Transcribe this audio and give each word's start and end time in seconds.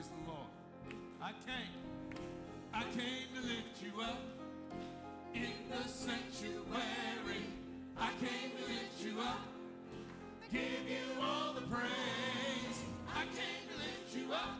Praise 0.00 0.12
the 0.24 0.32
Lord. 0.32 0.48
I 1.20 1.32
came, 1.44 1.76
I 2.72 2.82
came 2.84 3.28
to 3.34 3.46
lift 3.46 3.82
you 3.82 4.00
up 4.00 4.22
in 5.34 5.52
the 5.70 5.86
sanctuary. 5.86 7.44
I 7.98 8.08
came 8.18 8.50
to 8.56 8.72
lift 8.72 9.04
you 9.04 9.20
up, 9.20 9.40
give 10.50 10.88
you 10.88 11.20
all 11.20 11.52
the 11.52 11.60
praise. 11.62 12.80
I 13.14 13.24
came 13.24 13.68
to 13.68 13.76
lift 13.76 14.16
you 14.16 14.32
up, 14.32 14.59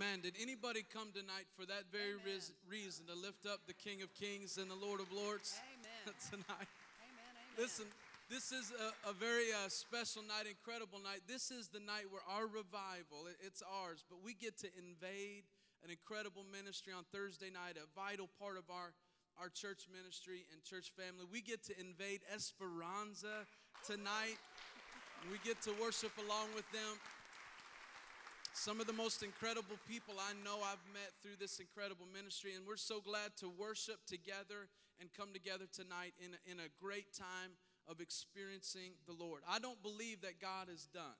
Amen. 0.00 0.24
Did 0.24 0.32
anybody 0.40 0.80
come 0.80 1.12
tonight 1.12 1.44
for 1.52 1.68
that 1.68 1.92
very 1.92 2.16
reason 2.64 3.04
to 3.04 3.12
lift 3.12 3.44
up 3.44 3.60
the 3.68 3.76
King 3.76 4.00
of 4.00 4.08
Kings 4.16 4.56
and 4.56 4.64
the 4.72 4.80
Lord 4.80 4.96
of 4.96 5.12
Lords 5.12 5.60
Amen. 5.76 6.16
tonight? 6.32 6.72
Amen, 7.04 7.32
amen. 7.36 7.60
Listen, 7.60 7.84
this 8.32 8.48
is 8.48 8.72
a, 8.72 8.96
a 9.04 9.12
very 9.12 9.52
uh, 9.52 9.68
special 9.68 10.24
night, 10.24 10.48
incredible 10.48 11.04
night. 11.04 11.28
This 11.28 11.52
is 11.52 11.68
the 11.68 11.84
night 11.84 12.08
where 12.08 12.24
our 12.24 12.48
revival, 12.48 13.28
it- 13.28 13.44
it's 13.44 13.60
ours, 13.60 14.00
but 14.08 14.24
we 14.24 14.32
get 14.32 14.56
to 14.64 14.72
invade 14.80 15.44
an 15.84 15.92
incredible 15.92 16.48
ministry 16.48 16.96
on 16.96 17.04
Thursday 17.12 17.52
night, 17.52 17.76
a 17.76 17.84
vital 17.92 18.32
part 18.40 18.56
of 18.56 18.64
our, 18.72 18.96
our 19.36 19.52
church 19.52 19.84
ministry 19.92 20.48
and 20.56 20.64
church 20.64 20.96
family. 20.96 21.28
We 21.28 21.44
get 21.44 21.60
to 21.68 21.76
invade 21.76 22.24
Esperanza 22.32 23.44
tonight. 23.84 24.40
we 25.28 25.36
get 25.44 25.60
to 25.68 25.76
worship 25.76 26.16
along 26.24 26.56
with 26.56 26.64
them. 26.72 26.96
Some 28.60 28.76
of 28.76 28.84
the 28.86 28.92
most 28.92 29.24
incredible 29.24 29.80
people 29.88 30.20
I 30.20 30.36
know 30.44 30.60
I've 30.60 30.84
met 30.92 31.16
through 31.24 31.40
this 31.40 31.64
incredible 31.64 32.04
ministry, 32.12 32.52
and 32.52 32.68
we're 32.68 32.76
so 32.76 33.00
glad 33.00 33.32
to 33.40 33.48
worship 33.48 34.04
together 34.04 34.68
and 35.00 35.08
come 35.16 35.32
together 35.32 35.64
tonight 35.72 36.12
in 36.20 36.36
a, 36.36 36.40
in 36.44 36.60
a 36.60 36.68
great 36.76 37.08
time 37.16 37.56
of 37.88 38.04
experiencing 38.04 39.00
the 39.08 39.16
Lord. 39.16 39.40
I 39.48 39.64
don't 39.64 39.80
believe 39.80 40.20
that 40.28 40.44
God 40.44 40.68
is 40.68 40.84
done. 40.92 41.16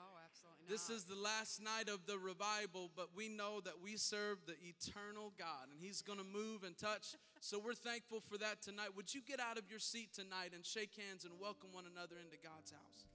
Oh, 0.00 0.16
absolutely 0.24 0.64
not. 0.64 0.72
This 0.72 0.88
is 0.88 1.04
the 1.04 1.20
last 1.20 1.60
night 1.60 1.92
of 1.92 2.08
the 2.08 2.16
revival, 2.16 2.88
but 2.96 3.12
we 3.12 3.28
know 3.28 3.60
that 3.68 3.84
we 3.84 4.00
serve 4.00 4.40
the 4.48 4.56
eternal 4.64 5.36
God 5.36 5.68
and 5.68 5.76
He's 5.76 6.00
gonna 6.00 6.24
move 6.24 6.64
and 6.64 6.72
touch. 6.72 7.20
So 7.44 7.60
we're 7.60 7.76
thankful 7.76 8.24
for 8.24 8.40
that 8.40 8.64
tonight. 8.64 8.96
Would 8.96 9.12
you 9.12 9.20
get 9.20 9.44
out 9.44 9.60
of 9.60 9.68
your 9.68 9.76
seat 9.76 10.16
tonight 10.16 10.56
and 10.56 10.64
shake 10.64 10.96
hands 10.96 11.28
and 11.28 11.36
welcome 11.36 11.68
one 11.76 11.84
another 11.84 12.16
into 12.16 12.40
God's 12.40 12.72
house? 12.72 13.11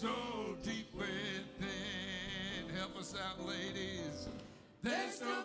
So 0.00 0.14
deep 0.62 0.94
within. 0.94 1.66
Help 2.76 2.96
us 3.00 3.16
out, 3.20 3.44
ladies. 3.44 4.28
There's 4.80 5.20
no 5.20 5.42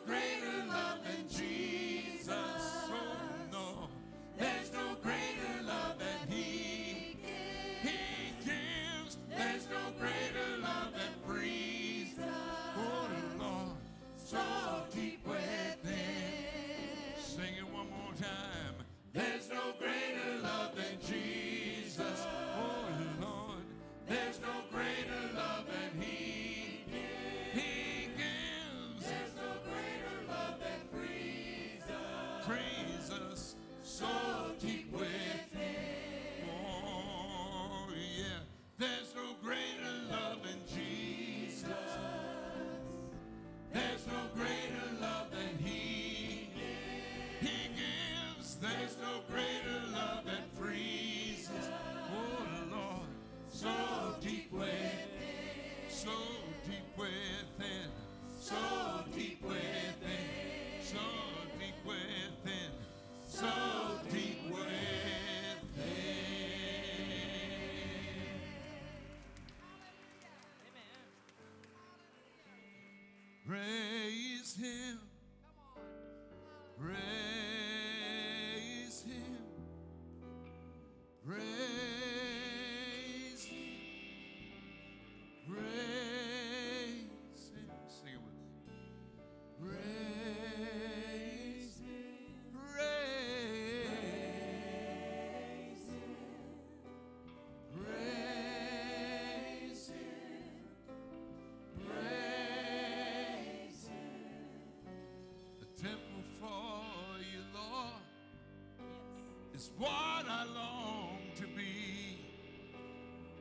is 109.63 109.71
what 109.77 109.89
I 109.89 110.45
long 110.53 111.19
to 111.35 111.43
be. 111.55 112.17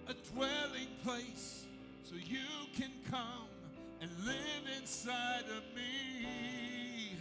A 0.09 0.15
dwelling 0.33 0.89
place 1.03 1.65
so 2.05 2.15
you 2.15 2.47
can 2.77 2.93
come 3.11 3.49
and 4.01 4.11
live 4.25 4.79
inside 4.79 5.45
of 5.57 5.65
me. 5.75 7.17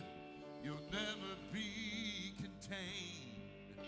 You'll 0.64 0.76
never 0.92 1.34
be 1.52 2.34
contained 2.38 3.88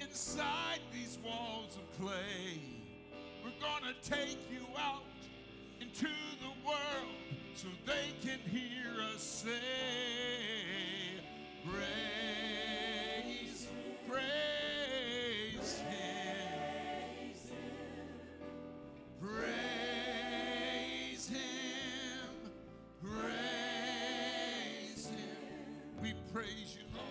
inside 0.00 0.80
these 0.92 1.18
walls 1.24 1.76
of 1.76 2.00
clay. 2.00 2.60
We're 3.42 3.58
gonna 3.60 3.94
take 4.02 4.38
you 4.50 4.66
out 4.76 5.02
into 5.80 6.12
the 6.40 6.66
world 6.66 7.16
so 7.54 7.68
they 7.86 8.12
can 8.20 8.38
hear 8.50 9.00
us 9.14 9.22
say, 9.22 9.81
praise 26.42 26.76
you, 26.76 26.84
Lord. 26.96 27.06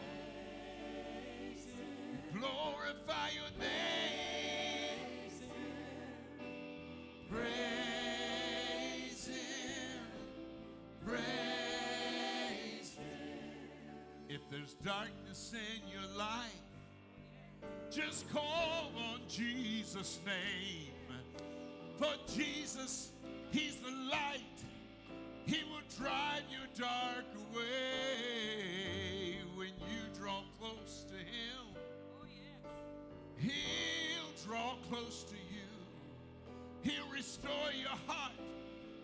Glorify 2.34 3.30
your 3.34 3.52
name. 3.60 5.00
Praise 7.30 9.28
Him, 9.28 10.02
praise 11.06 12.92
Him. 12.96 13.70
If 14.28 14.42
there's 14.52 14.74
darkness 14.84 15.54
in 15.54 15.82
your 15.90 16.18
life, 16.18 16.66
just 17.90 18.30
call 18.34 18.92
on 18.98 19.22
Jesus' 19.30 20.20
name. 20.26 20.92
For 21.98 22.16
Jesus, 22.36 23.12
He's 23.52 23.78
the 23.78 23.92
light. 24.12 24.42
He 25.46 25.64
will 25.70 25.84
drive 25.98 26.44
your 26.52 26.68
dark 26.78 27.26
away 27.54 29.11
draw 34.52 34.76
close 34.90 35.24
to 35.24 35.36
you. 35.36 35.72
He'll 36.82 37.10
restore 37.14 37.72
your 37.80 37.96
heart, 38.06 38.34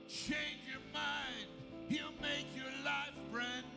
change 0.06 0.60
your 0.70 0.82
mind. 0.94 1.48
He'll 1.88 2.12
make 2.22 2.48
your 2.54 2.66
life 2.84 3.16
brand 3.32 3.64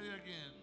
It 0.00 0.06
again. 0.06 0.59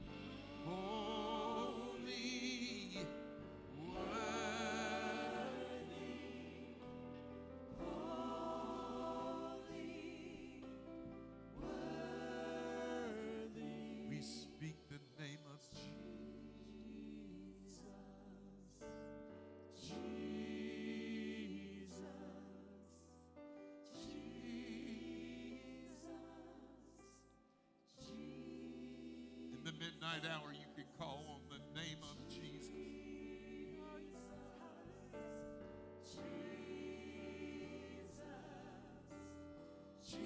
Midnight 30.08 30.32
hour, 30.32 30.54
you 30.54 30.66
can 30.76 30.86
call 30.98 31.26
on 31.30 31.42
the 31.50 31.60
name 31.80 31.98
of 32.04 32.18
Jesus. 32.30 32.72
Jesus. 40.06 40.24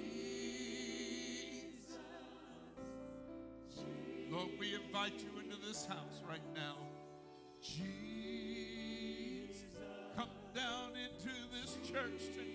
Lord, 4.30 4.50
we 4.58 4.74
invite 4.74 5.20
you 5.20 5.40
into 5.42 5.56
this 5.66 5.86
house 5.86 6.22
right 6.28 6.40
now. 6.54 6.76
Jesus. 7.60 7.96
Come 10.16 10.28
down 10.54 10.92
into 10.96 11.34
this 11.50 11.78
church 11.82 12.22
tonight, 12.36 12.51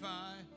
Magnify, 0.00 0.47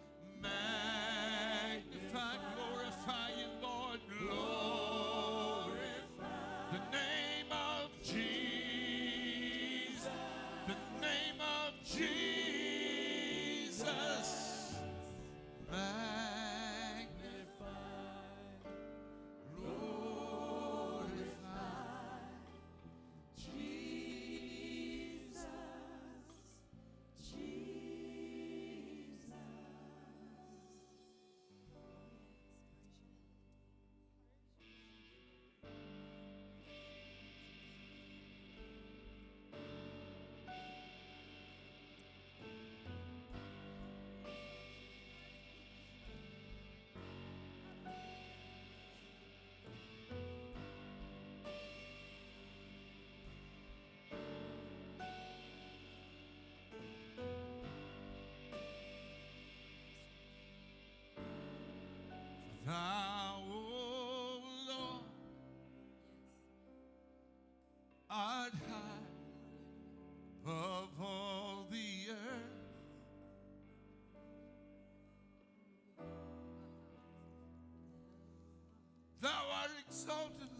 exalted, 79.91 80.50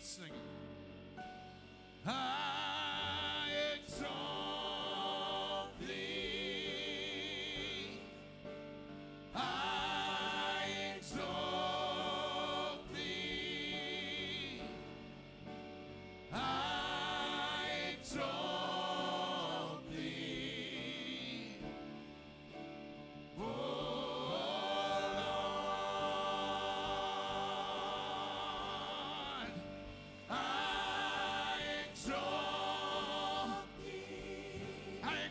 Let's 0.00 0.08
sing 0.16 0.49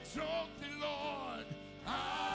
exalt 0.01 0.49
thee, 0.61 0.67
Lord. 0.81 1.45
I 1.87 2.28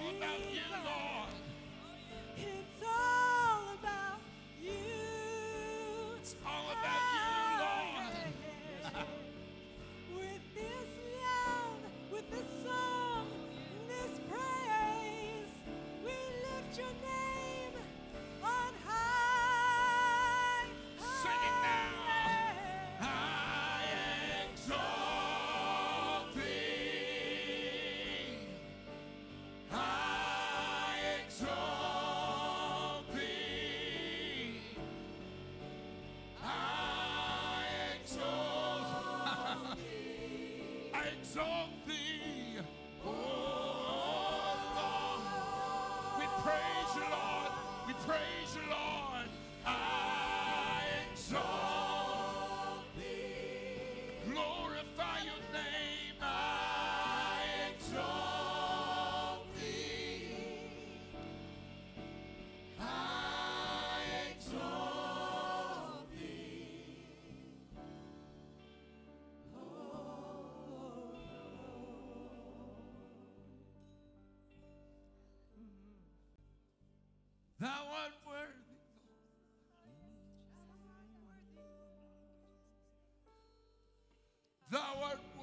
all 0.00 0.10
about 0.10 0.40
you, 0.52 0.62
Lord. 0.84 1.13
Exalt 41.34 41.68
thee. 41.88 42.60
Oh 43.04 43.10
Lord. 44.76 45.20
We 46.16 46.26
praise 46.44 46.94
you, 46.94 47.02
Lord. 47.10 47.52
We 47.88 47.94
praise 48.06 48.54
you, 48.54 48.62
Lord. 48.70 49.28
I 49.66 50.80
exalt 51.10 51.63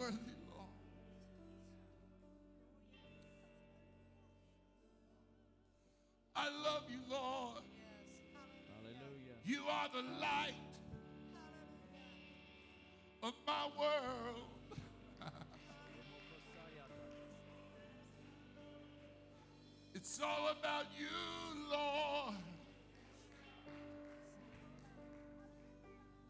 worthy, 0.01 0.17
Lord. 0.49 0.67
I 6.35 6.45
love 6.49 6.83
you, 6.89 6.97
Lord. 7.07 7.63
You 9.45 9.59
are 9.69 9.89
the 9.93 10.01
light 10.19 10.55
of 13.21 13.33
my 13.45 13.67
world. 13.79 14.47
It's 19.93 20.19
all 20.19 20.49
about 20.57 20.85
you, 20.97 21.05
Lord. 21.69 22.35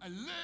I 0.01 0.07
lift 0.09 0.40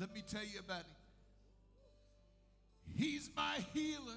Let 0.00 0.14
me 0.14 0.22
tell 0.26 0.42
you 0.42 0.60
about 0.60 0.78
him. 0.78 0.96
He's 2.96 3.28
my 3.36 3.58
healer. 3.74 4.16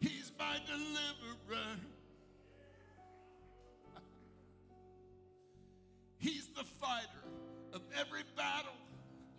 He's 0.00 0.32
my 0.36 0.56
deliverer. 0.66 1.76
He's 6.18 6.48
the 6.48 6.64
fighter 6.64 7.06
of 7.72 7.82
every 7.98 8.22
battle 8.36 8.72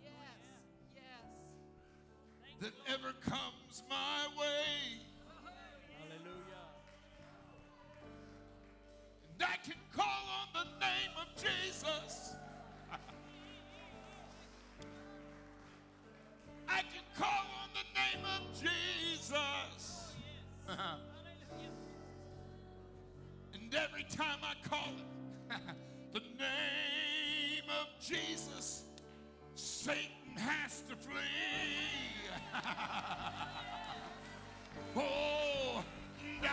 Yes. 0.02 0.12
Yes. 0.94 1.02
that 2.60 2.72
ever 2.92 3.12
comes 3.20 3.82
my 3.88 4.23
name 18.14 18.24
of 18.24 18.42
Jesus. 18.52 20.12
and 23.54 23.74
every 23.74 24.04
time 24.04 24.38
I 24.42 24.54
call 24.68 24.92
it, 24.96 25.04
the 26.12 26.20
name 26.20 27.64
of 27.80 27.88
Jesus, 28.00 28.84
Satan 29.54 30.36
has 30.36 30.82
to 30.88 30.96
flee. 30.96 31.14
oh, 34.96 35.84
and 36.20 36.44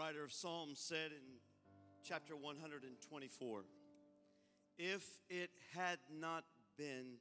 writer 0.00 0.24
of 0.24 0.32
Psalms 0.32 0.78
said 0.78 1.10
in 1.10 1.36
chapter 2.02 2.34
124 2.34 3.64
If 4.78 5.04
it 5.28 5.50
had 5.76 5.98
not 6.18 6.44
been 6.78 7.18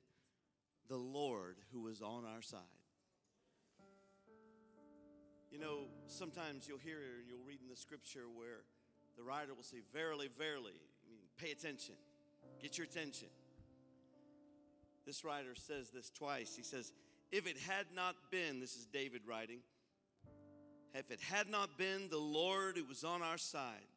the 0.88 0.96
Lord 0.96 1.58
who 1.74 1.82
was 1.82 2.02
on 2.02 2.24
our 2.24 2.42
side. 2.42 2.62
You 5.52 5.60
know, 5.60 5.88
sometimes 6.08 6.70
you'll 6.70 6.78
hear 6.78 7.00
and 7.20 7.28
you'll 7.28 7.46
read 7.46 7.60
in 7.62 7.68
the 7.68 7.76
scripture 7.76 8.24
where 8.34 8.64
the 9.18 9.24
writer 9.24 9.54
will 9.54 9.64
say, 9.64 9.80
Verily, 9.92 10.30
verily. 10.38 10.80
I 11.06 11.12
mean, 11.12 11.24
pay 11.38 11.52
attention, 11.52 11.96
get 12.62 12.78
your 12.78 12.88
attention. 12.88 13.28
This 15.06 15.26
writer 15.26 15.54
says 15.54 15.90
this 15.90 16.10
twice. 16.12 16.56
He 16.56 16.64
says, 16.64 16.94
If 17.30 17.46
it 17.46 17.58
had 17.58 17.88
not 17.94 18.16
been, 18.32 18.62
this 18.62 18.78
is 18.78 18.86
David 18.86 19.24
writing, 19.28 19.60
if 20.94 21.12
it 21.12 21.20
had 21.22 21.50
not 21.50 21.78
been 21.78 22.10
the 22.10 22.18
Lord 22.18 22.78
who 22.78 22.86
was 22.86 23.04
on 23.04 23.22
our 23.22 23.38
side, 23.38 23.88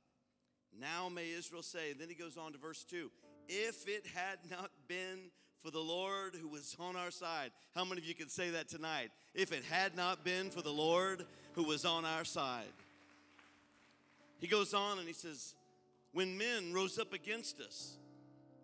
now 0.78 1.08
may 1.08 1.30
Israel 1.30 1.62
say, 1.62 1.92
then 1.92 2.08
he 2.08 2.14
goes 2.14 2.36
on 2.36 2.52
to 2.52 2.58
verse 2.58 2.84
2 2.84 3.10
if 3.48 3.88
it 3.88 4.06
had 4.14 4.38
not 4.50 4.70
been 4.88 5.30
for 5.62 5.70
the 5.70 5.78
Lord 5.78 6.34
who 6.34 6.48
was 6.48 6.76
on 6.78 6.96
our 6.96 7.10
side. 7.10 7.50
How 7.74 7.84
many 7.84 8.00
of 8.00 8.06
you 8.06 8.14
can 8.14 8.28
say 8.28 8.50
that 8.50 8.68
tonight? 8.68 9.10
If 9.34 9.52
it 9.52 9.64
had 9.64 9.96
not 9.96 10.24
been 10.24 10.50
for 10.50 10.62
the 10.62 10.72
Lord 10.72 11.24
who 11.52 11.64
was 11.64 11.84
on 11.84 12.04
our 12.04 12.24
side. 12.24 12.72
He 14.40 14.46
goes 14.48 14.74
on 14.74 14.98
and 14.98 15.06
he 15.06 15.14
says, 15.14 15.54
When 16.12 16.36
men 16.36 16.72
rose 16.72 16.98
up 16.98 17.12
against 17.12 17.60
us, 17.60 17.96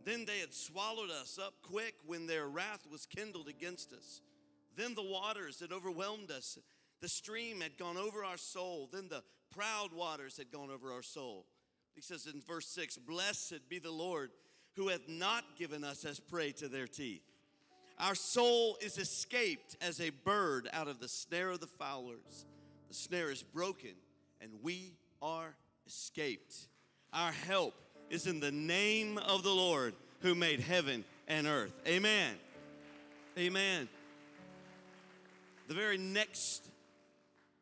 then 0.04 0.24
they 0.24 0.38
had 0.38 0.52
swallowed 0.52 1.10
us 1.10 1.38
up 1.38 1.54
quick 1.62 1.94
when 2.06 2.26
their 2.26 2.48
wrath 2.48 2.86
was 2.90 3.06
kindled 3.06 3.46
against 3.46 3.92
us. 3.92 4.20
Then 4.76 4.94
the 4.94 5.02
waters 5.02 5.60
had 5.60 5.72
overwhelmed 5.72 6.30
us. 6.30 6.58
The 7.00 7.08
stream 7.08 7.60
had 7.60 7.78
gone 7.78 7.96
over 7.96 8.24
our 8.24 8.36
soul. 8.36 8.88
Then 8.92 9.08
the 9.08 9.22
proud 9.50 9.92
waters 9.92 10.36
had 10.36 10.50
gone 10.50 10.70
over 10.70 10.92
our 10.92 11.02
soul. 11.02 11.46
He 11.94 12.02
says 12.02 12.26
in 12.32 12.40
verse 12.40 12.66
6 12.68 12.98
Blessed 12.98 13.68
be 13.68 13.78
the 13.78 13.90
Lord 13.90 14.30
who 14.76 14.88
hath 14.88 15.08
not 15.08 15.44
given 15.58 15.84
us 15.84 16.04
as 16.04 16.20
prey 16.20 16.52
to 16.52 16.68
their 16.68 16.86
teeth. 16.86 17.22
Our 17.98 18.14
soul 18.14 18.78
is 18.80 18.96
escaped 18.96 19.76
as 19.80 20.00
a 20.00 20.10
bird 20.10 20.68
out 20.72 20.86
of 20.86 21.00
the 21.00 21.08
snare 21.08 21.50
of 21.50 21.60
the 21.60 21.66
fowlers. 21.66 22.46
The 22.88 22.94
snare 22.94 23.30
is 23.32 23.42
broken, 23.42 23.94
and 24.40 24.52
we 24.62 24.94
are 25.20 25.56
escaped. 25.86 26.68
Our 27.12 27.32
help 27.32 27.74
is 28.08 28.28
in 28.28 28.38
the 28.38 28.52
name 28.52 29.18
of 29.18 29.42
the 29.42 29.50
Lord 29.50 29.94
who 30.20 30.36
made 30.36 30.60
heaven 30.60 31.04
and 31.26 31.46
earth. 31.46 31.72
Amen. 31.86 32.34
Amen. 33.36 33.88
The 35.66 35.74
very 35.74 35.98
next 35.98 36.70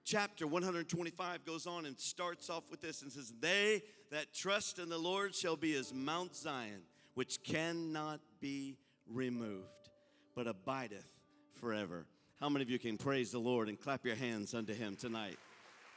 chapter 0.06 0.46
125 0.46 1.44
goes 1.44 1.66
on 1.66 1.84
and 1.84 1.98
starts 1.98 2.48
off 2.48 2.70
with 2.70 2.80
this 2.80 3.02
and 3.02 3.12
says, 3.12 3.34
They 3.40 3.82
that 4.12 4.32
trust 4.32 4.78
in 4.78 4.88
the 4.88 4.96
Lord 4.96 5.34
shall 5.34 5.56
be 5.56 5.74
as 5.74 5.92
Mount 5.92 6.34
Zion 6.34 6.82
which 7.14 7.42
cannot 7.42 8.20
be 8.40 8.76
removed, 9.10 9.90
but 10.34 10.46
abideth 10.46 11.10
forever. 11.54 12.06
How 12.38 12.48
many 12.48 12.62
of 12.62 12.70
you 12.70 12.78
can 12.78 12.96
praise 12.96 13.32
the 13.32 13.38
Lord 13.38 13.68
and 13.68 13.80
clap 13.80 14.04
your 14.04 14.14
hands 14.14 14.54
unto 14.54 14.74
Him 14.74 14.96
tonight? 14.96 15.38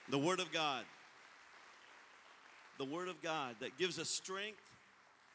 The 0.10 0.18
Word 0.18 0.40
of 0.40 0.52
God, 0.52 0.86
the 2.80 2.86
Word 2.86 3.10
of 3.10 3.22
God 3.22 3.58
that 3.60 3.78
gives 3.78 4.00
us 4.00 4.10
strength, 4.10 4.62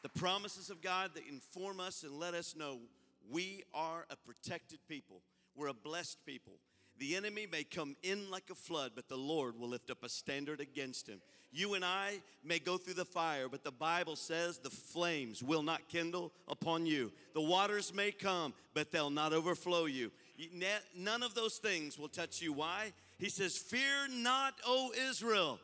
the 0.01 0.09
promises 0.09 0.69
of 0.69 0.81
God 0.81 1.11
that 1.13 1.23
inform 1.29 1.79
us 1.79 2.03
and 2.03 2.19
let 2.19 2.33
us 2.33 2.55
know 2.57 2.79
we 3.31 3.63
are 3.73 4.05
a 4.09 4.15
protected 4.17 4.79
people, 4.89 5.21
we're 5.55 5.67
a 5.67 5.73
blessed 5.73 6.17
people. 6.25 6.53
The 6.97 7.15
enemy 7.15 7.47
may 7.49 7.63
come 7.63 7.95
in 8.03 8.31
like 8.31 8.49
a 8.49 8.55
flood, 8.55 8.91
but 8.95 9.09
the 9.09 9.17
Lord 9.17 9.59
will 9.59 9.67
lift 9.67 9.89
up 9.89 10.03
a 10.03 10.09
standard 10.09 10.61
against 10.61 11.07
him. 11.07 11.19
You 11.51 11.73
and 11.73 11.85
I 11.85 12.19
may 12.43 12.59
go 12.59 12.77
through 12.77 12.95
the 12.95 13.05
fire, 13.05 13.47
but 13.49 13.63
the 13.63 13.71
Bible 13.71 14.15
says 14.15 14.57
the 14.57 14.69
flames 14.69 15.41
will 15.41 15.63
not 15.63 15.87
kindle 15.87 16.31
upon 16.47 16.85
you. 16.85 17.11
The 17.33 17.41
waters 17.41 17.93
may 17.93 18.11
come, 18.11 18.53
but 18.73 18.91
they'll 18.91 19.09
not 19.09 19.33
overflow 19.33 19.85
you. 19.85 20.11
None 20.97 21.23
of 21.23 21.33
those 21.33 21.55
things 21.57 21.97
will 21.97 22.09
touch 22.09 22.41
you. 22.41 22.51
Why? 22.51 22.91
He 23.17 23.29
says, 23.29 23.57
Fear 23.57 24.09
not, 24.09 24.55
O 24.65 24.91
Israel. 25.09 25.59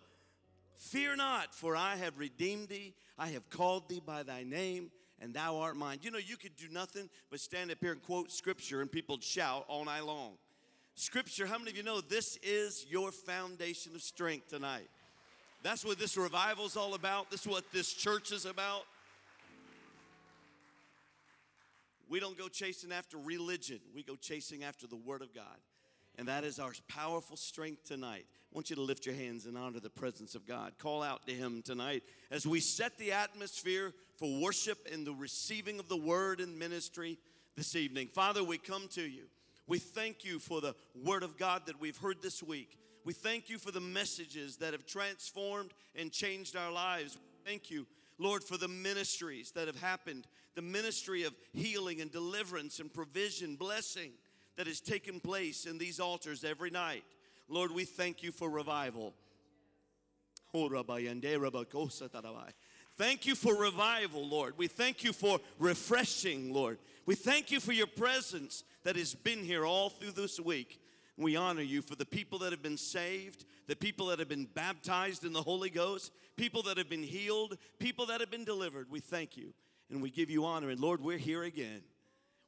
Fear 0.78 1.18
not, 1.18 1.54
for 1.54 1.76
I 1.76 1.96
have 1.98 2.18
redeemed 2.18 2.70
thee. 2.70 2.94
I 3.18 3.28
have 3.30 3.50
called 3.50 3.90
thee 3.90 4.02
by 4.04 4.24
thy 4.24 4.44
name, 4.44 4.92
and 5.20 5.34
thou 5.34 5.58
art 5.58 5.76
mine. 5.76 6.00
You 6.02 6.12
know, 6.12 6.18
you 6.18 6.38
could 6.38 6.56
do 6.56 6.68
nothing 6.72 7.10
but 7.30 7.40
stand 7.40 7.70
up 7.70 7.78
here 7.82 7.92
and 7.92 8.02
quote 8.02 8.32
scripture, 8.32 8.82
and 8.82 8.92
people 8.92 9.20
shout 9.20 9.66
all 9.68 9.86
night 9.86 10.06
long. 10.06 10.38
Scripture, 11.02 11.48
how 11.48 11.58
many 11.58 11.72
of 11.72 11.78
you 11.78 11.82
know 11.82 12.00
this 12.00 12.38
is 12.44 12.86
your 12.88 13.12
foundation 13.12 13.96
of 13.96 14.04
strength 14.04 14.50
tonight? 14.50 14.88
That's 15.64 15.84
what 15.84 15.98
this 15.98 16.16
revival 16.16 16.68
is 16.68 16.78
all 16.78 16.94
about. 16.94 17.32
This 17.32 17.42
is 17.42 17.48
what 17.48 17.64
this 17.72 17.92
church 17.92 18.32
is 18.32 18.46
about. 18.46 18.84
We 22.08 22.20
don't 22.20 22.38
go 22.38 22.48
chasing 22.48 22.92
after 22.92 23.18
religion, 23.18 23.80
we 23.96 24.04
go 24.04 24.16
chasing 24.16 24.64
after 24.64 24.86
the 24.86 24.96
Word 24.96 25.24
of 25.24 25.34
God. 25.34 25.58
And 26.20 26.28
that 26.28 26.44
is 26.44 26.60
our 26.60 26.74
powerful 26.88 27.36
strength 27.36 27.84
tonight. 27.84 28.28
I 28.30 28.54
want 28.54 28.70
you 28.70 28.76
to 28.76 28.84
lift 28.84 29.08
your 29.08 29.16
hands 29.16 29.48
and 29.48 29.58
honor 29.58 29.80
the 29.80 29.90
presence 29.90 30.36
of 30.36 30.46
God. 30.46 30.74
Call 30.78 31.02
out 31.02 31.26
to 31.26 31.34
Him 31.34 31.64
tonight 31.64 32.04
as 32.30 32.46
we 32.46 32.60
set 32.60 33.00
the 33.00 33.14
atmosphere 33.14 33.92
for 34.18 34.40
worship 34.40 34.88
and 34.94 35.08
the 35.08 35.16
receiving 35.16 35.80
of 35.80 35.90
the 35.90 35.98
Word 35.98 36.42
and 36.42 36.60
ministry 36.60 37.18
this 37.58 37.76
evening. 37.76 38.08
Father, 38.14 38.44
we 38.44 38.60
come 38.60 38.88
to 38.90 39.02
you. 39.02 39.24
We 39.72 39.80
thank 39.80 40.26
you 40.26 40.40
for 40.40 40.60
the 40.60 40.76
word 41.02 41.24
of 41.24 41.38
God 41.38 41.68
that 41.68 41.80
we've 41.80 41.96
heard 41.96 42.22
this 42.22 42.44
week. 42.44 42.78
We 43.06 43.14
thank 43.14 43.50
you 43.50 43.58
for 43.58 43.72
the 43.72 43.80
messages 43.80 44.58
that 44.58 44.74
have 44.74 44.86
transformed 44.86 45.72
and 45.96 46.12
changed 46.12 46.58
our 46.58 46.74
lives. 46.74 47.18
Thank 47.46 47.72
you, 47.72 47.88
Lord, 48.18 48.44
for 48.44 48.58
the 48.58 48.68
ministries 48.68 49.52
that 49.52 49.68
have 49.68 49.80
happened, 49.80 50.28
the 50.56 50.62
ministry 50.62 51.24
of 51.24 51.34
healing 51.54 52.02
and 52.02 52.12
deliverance 52.12 52.82
and 52.82 52.94
provision, 52.94 53.56
blessing 53.56 54.12
that 54.58 54.68
has 54.68 54.82
taken 54.82 55.22
place 55.22 55.66
in 55.66 55.78
these 55.78 56.02
altars 56.02 56.44
every 56.44 56.70
night. 56.70 57.06
Lord, 57.48 57.72
we 57.72 57.86
thank 57.86 58.24
you 58.24 58.34
for 58.34 58.50
revival. 58.50 59.14
Thank 62.98 63.26
you 63.26 63.36
for 63.36 63.56
revival, 63.56 64.28
Lord. 64.28 64.58
We 64.58 64.68
thank 64.68 65.06
you 65.06 65.14
for 65.14 65.40
refreshing, 65.60 66.54
Lord. 66.54 66.78
We 67.06 67.16
thank 67.16 67.52
you 67.52 67.62
for 67.62 67.72
your 67.72 67.88
presence 67.88 68.66
that 68.84 68.96
has 68.96 69.14
been 69.14 69.44
here 69.44 69.66
all 69.66 69.90
through 69.90 70.12
this 70.12 70.40
week. 70.40 70.80
We 71.18 71.36
honor 71.36 71.62
you 71.62 71.82
for 71.82 71.96
the 71.96 72.06
people 72.06 72.40
that 72.40 72.52
have 72.52 72.64
been 72.64 72.78
saved, 72.78 73.46
the 73.68 73.76
people 73.76 74.08
that 74.08 74.20
have 74.20 74.30
been 74.30 74.46
baptized 74.46 75.24
in 75.24 75.34
the 75.34 75.42
Holy 75.42 75.70
Ghost, 75.70 76.12
people 76.36 76.64
that 76.64 76.78
have 76.78 76.90
been 76.90 77.04
healed, 77.04 77.58
people 77.80 78.08
that 78.08 78.22
have 78.22 78.32
been 78.32 78.46
delivered. 78.46 78.90
We 78.90 79.00
thank 79.00 79.38
you 79.38 79.54
and 79.90 80.02
we 80.02 80.10
give 80.10 80.30
you 80.30 80.46
honor. 80.46 80.70
And 80.70 80.80
Lord, 80.80 81.02
we're 81.02 81.18
here 81.18 81.44
again. 81.44 81.82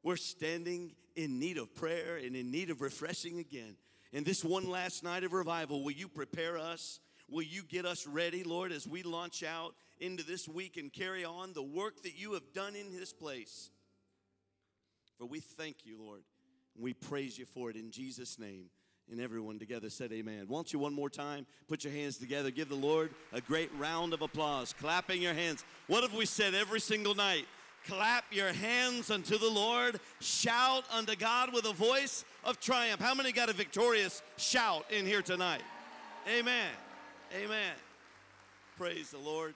We're 0.02 0.18
standing 0.18 0.94
in 1.16 1.40
need 1.40 1.58
of 1.58 1.76
prayer 1.76 2.18
and 2.18 2.36
in 2.36 2.52
need 2.52 2.70
of 2.70 2.82
refreshing 2.82 3.40
again. 3.40 3.76
And 4.12 4.26
this 4.26 4.44
one 4.44 4.70
last 4.70 5.04
night 5.04 5.24
of 5.24 5.34
revival, 5.34 5.84
will 5.84 5.92
you 5.92 6.08
prepare 6.08 6.58
us? 6.58 7.00
Will 7.30 7.44
you 7.44 7.64
get 7.64 7.86
us 7.86 8.06
ready, 8.06 8.44
Lord, 8.44 8.72
as 8.72 8.88
we 8.88 9.04
launch 9.04 9.44
out 9.44 9.76
into 10.00 10.24
this 10.24 10.48
week 10.48 10.78
and 10.78 10.92
carry 10.92 11.24
on 11.24 11.54
the 11.54 11.64
work 11.64 12.04
that 12.04 12.18
you 12.18 12.34
have 12.34 12.54
done 12.54 12.76
in 12.76 12.92
this 12.92 13.14
place? 13.14 13.72
For 15.18 15.26
we 15.26 15.40
thank 15.40 15.86
you, 15.86 15.98
Lord. 16.00 16.22
We 16.78 16.94
praise 16.94 17.38
you 17.38 17.46
for 17.46 17.70
it 17.70 17.76
in 17.76 17.92
Jesus' 17.92 18.40
name. 18.40 18.66
And 19.12 19.20
everyone 19.20 19.60
together 19.60 19.90
said, 19.90 20.12
Amen. 20.14 20.46
Won't 20.48 20.72
you 20.72 20.80
one 20.80 20.94
more 20.94 21.10
time 21.10 21.46
put 21.68 21.84
your 21.84 21.94
hands 21.94 22.18
together? 22.18 22.52
Give 22.52 22.70
the 22.70 22.76
Lord 22.76 23.12
a 23.34 23.42
great 23.42 23.70
round 23.78 24.14
of 24.14 24.22
applause, 24.22 24.74
clapping 24.74 25.22
your 25.22 25.34
hands. 25.34 25.64
What 25.88 26.04
have 26.04 26.14
we 26.14 26.26
said 26.26 26.56
every 26.56 26.80
single 26.80 27.14
night? 27.14 27.46
Clap 27.86 28.24
your 28.32 28.54
hands 28.54 29.12
unto 29.12 29.38
the 29.38 29.50
Lord. 29.50 30.00
Shout 30.22 30.86
unto 30.90 31.18
God 31.18 31.54
with 31.54 31.66
a 31.66 31.74
voice 31.74 32.24
of 32.46 32.60
triumph. 32.62 33.02
How 33.02 33.14
many 33.14 33.34
got 33.34 33.50
a 33.50 33.54
victorious 33.54 34.22
shout 34.38 34.86
in 34.90 35.06
here 35.06 35.22
tonight? 35.22 35.64
Amen. 36.34 36.70
Amen. 37.36 37.74
Praise 38.78 39.12
the 39.12 39.18
Lord. 39.18 39.54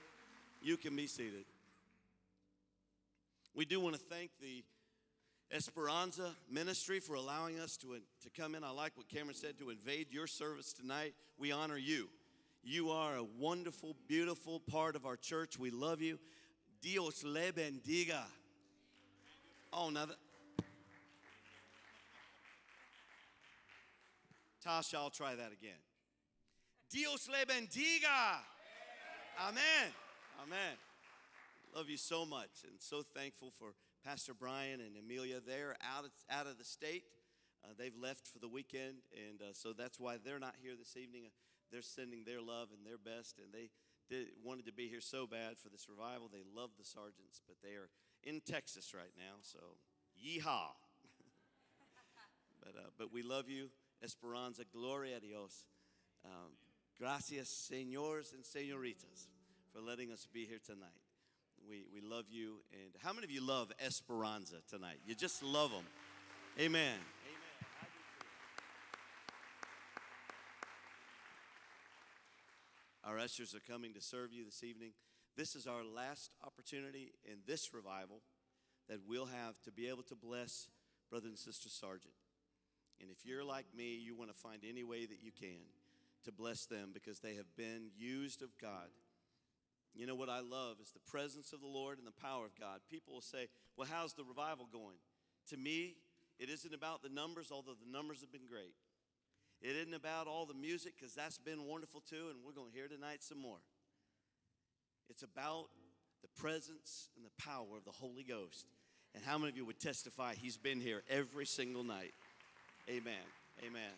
You 0.61 0.75
can 0.75 0.95
be 0.95 1.07
seated. 1.07 1.45
We 3.55 3.63
do 3.63 3.79
want 3.79 3.95
to 3.95 4.01
thank 4.01 4.31
the 4.41 4.63
Esperanza 5.51 6.35
Ministry 6.51 6.99
for 6.99 7.15
allowing 7.15 7.59
us 7.59 7.77
to, 7.77 7.99
to 8.21 8.29
come 8.29 8.53
in. 8.55 8.63
I 8.63 8.71
like 8.71 8.91
what 8.95 9.07
Cameron 9.07 9.35
said 9.35 9.57
to 9.59 9.69
invade 9.69 10.07
your 10.11 10.27
service 10.27 10.73
tonight. 10.73 11.13
We 11.37 11.51
honor 11.51 11.77
you. 11.77 12.09
You 12.63 12.91
are 12.91 13.15
a 13.15 13.23
wonderful, 13.23 13.95
beautiful 14.07 14.59
part 14.59 14.95
of 14.95 15.05
our 15.05 15.15
church. 15.15 15.57
We 15.57 15.71
love 15.71 16.01
you. 16.01 16.19
Dios 16.81 17.23
le 17.23 17.51
bendiga. 17.53 18.23
Oh, 19.71 19.89
now 19.89 20.07
that, 20.07 20.17
Tasha, 24.65 24.95
I'll 24.95 25.09
try 25.09 25.35
that 25.35 25.51
again. 25.53 25.79
Dios 26.89 27.29
le 27.29 27.45
bendiga. 27.45 28.39
Amen. 29.47 29.93
Amen. 30.43 30.77
Love 31.73 31.89
you 31.89 31.97
so 31.97 32.25
much 32.25 32.49
and 32.63 32.73
so 32.79 33.03
thankful 33.15 33.51
for 33.57 33.73
Pastor 34.03 34.33
Brian 34.33 34.79
and 34.79 34.97
Amelia. 34.97 35.39
They're 35.45 35.75
out 35.81 36.05
of, 36.05 36.11
out 36.29 36.47
of 36.47 36.57
the 36.57 36.65
state. 36.65 37.03
Uh, 37.63 37.73
they've 37.77 37.95
left 37.97 38.27
for 38.27 38.39
the 38.39 38.47
weekend, 38.47 39.01
and 39.11 39.41
uh, 39.41 39.53
so 39.53 39.73
that's 39.73 39.99
why 39.99 40.17
they're 40.23 40.39
not 40.39 40.55
here 40.61 40.73
this 40.77 40.95
evening. 40.95 41.23
Uh, 41.25 41.29
they're 41.71 41.81
sending 41.81 42.23
their 42.23 42.41
love 42.41 42.69
and 42.71 42.85
their 42.85 42.97
best, 42.97 43.39
and 43.39 43.53
they 43.53 43.69
did, 44.09 44.27
wanted 44.43 44.65
to 44.65 44.73
be 44.73 44.87
here 44.87 45.01
so 45.01 45.27
bad 45.27 45.57
for 45.57 45.69
this 45.69 45.87
revival. 45.89 46.29
They 46.31 46.43
love 46.55 46.71
the 46.77 46.85
Sargents, 46.85 47.41
but 47.45 47.57
they 47.63 47.75
are 47.75 47.89
in 48.23 48.41
Texas 48.41 48.93
right 48.93 49.11
now, 49.17 49.41
so 49.41 49.59
yeehaw. 50.15 50.71
but, 52.63 52.75
uh, 52.77 52.89
but 52.97 53.11
we 53.11 53.23
love 53.23 53.49
you, 53.49 53.69
Esperanza. 54.03 54.63
Gloria 54.71 55.17
a 55.17 55.19
Dios. 55.19 55.65
Um, 56.23 56.53
gracias, 56.99 57.49
señores 57.49 58.33
and 58.33 58.43
señoritas, 58.43 59.27
for 59.73 59.81
letting 59.81 60.11
us 60.11 60.27
be 60.31 60.45
here 60.45 60.59
tonight. 60.65 61.06
We, 61.67 61.83
we 61.93 62.01
love 62.01 62.25
you. 62.29 62.57
And 62.71 62.93
how 63.03 63.11
many 63.11 63.25
of 63.25 63.31
you 63.31 63.45
love 63.45 63.71
Esperanza 63.83 64.57
tonight? 64.69 64.99
You 65.05 65.15
just 65.15 65.43
love 65.43 65.71
them. 65.71 65.83
Amen. 66.59 66.93
Amen. 66.93 66.97
Our 73.03 73.19
ushers 73.19 73.53
are 73.53 73.71
coming 73.71 73.93
to 73.93 74.01
serve 74.01 74.31
you 74.31 74.45
this 74.45 74.63
evening. 74.63 74.91
This 75.35 75.55
is 75.55 75.67
our 75.67 75.83
last 75.83 76.31
opportunity 76.45 77.11
in 77.25 77.39
this 77.45 77.73
revival 77.73 78.21
that 78.87 78.99
we'll 79.07 79.25
have 79.25 79.61
to 79.63 79.71
be 79.71 79.87
able 79.87 80.03
to 80.03 80.15
bless 80.15 80.69
Brother 81.09 81.27
and 81.27 81.37
Sister 81.37 81.69
Sargent. 81.69 82.13
And 83.01 83.09
if 83.11 83.25
you're 83.25 83.43
like 83.43 83.65
me, 83.75 83.95
you 83.95 84.15
want 84.15 84.31
to 84.31 84.37
find 84.37 84.61
any 84.67 84.83
way 84.83 85.05
that 85.05 85.21
you 85.21 85.31
can 85.31 85.67
to 86.23 86.31
bless 86.31 86.65
them 86.65 86.91
because 86.93 87.19
they 87.19 87.35
have 87.35 87.55
been 87.55 87.91
used 87.97 88.41
of 88.41 88.49
God. 88.61 88.87
You 89.95 90.05
know 90.05 90.15
what 90.15 90.29
I 90.29 90.39
love 90.39 90.77
is 90.81 90.91
the 90.91 91.11
presence 91.11 91.53
of 91.53 91.61
the 91.61 91.67
Lord 91.67 91.97
and 91.97 92.05
the 92.05 92.21
power 92.21 92.45
of 92.45 92.59
God. 92.59 92.81
People 92.89 93.13
will 93.13 93.21
say, 93.21 93.47
Well, 93.75 93.87
how's 93.91 94.13
the 94.13 94.23
revival 94.23 94.67
going? 94.71 94.97
To 95.49 95.57
me, 95.57 95.95
it 96.39 96.49
isn't 96.49 96.73
about 96.73 97.01
the 97.01 97.09
numbers, 97.09 97.49
although 97.51 97.73
the 97.73 97.91
numbers 97.91 98.21
have 98.21 98.31
been 98.31 98.45
great. 98.47 98.75
It 99.61 99.75
isn't 99.75 99.93
about 99.93 100.27
all 100.27 100.45
the 100.45 100.53
music, 100.53 100.93
because 100.97 101.15
that's 101.15 101.39
been 101.39 101.65
wonderful 101.65 102.01
too, 102.01 102.29
and 102.29 102.39
we're 102.45 102.53
going 102.53 102.69
to 102.69 102.77
hear 102.77 102.87
tonight 102.87 103.23
some 103.23 103.41
more. 103.41 103.57
It's 105.09 105.23
about 105.23 105.67
the 106.21 106.27
presence 106.39 107.09
and 107.15 107.25
the 107.25 107.43
power 107.43 107.77
of 107.77 107.85
the 107.85 107.91
Holy 107.91 108.23
Ghost. 108.23 108.65
And 109.15 109.23
how 109.23 109.37
many 109.37 109.49
of 109.49 109.57
you 109.57 109.65
would 109.65 109.79
testify 109.79 110.35
he's 110.35 110.57
been 110.57 110.79
here 110.79 111.01
every 111.09 111.45
single 111.45 111.83
night? 111.83 112.13
Amen. 112.89 113.13
Amen. 113.65 113.93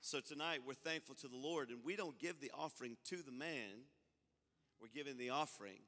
So 0.00 0.20
tonight 0.20 0.60
we're 0.66 0.72
thankful 0.72 1.14
to 1.16 1.28
the 1.28 1.36
Lord, 1.36 1.68
and 1.68 1.80
we 1.84 1.94
don't 1.94 2.18
give 2.18 2.40
the 2.40 2.50
offering 2.58 2.96
to 3.10 3.16
the 3.16 3.32
man, 3.32 3.84
we're 4.80 4.88
giving 4.94 5.18
the 5.18 5.30
offering 5.30 5.80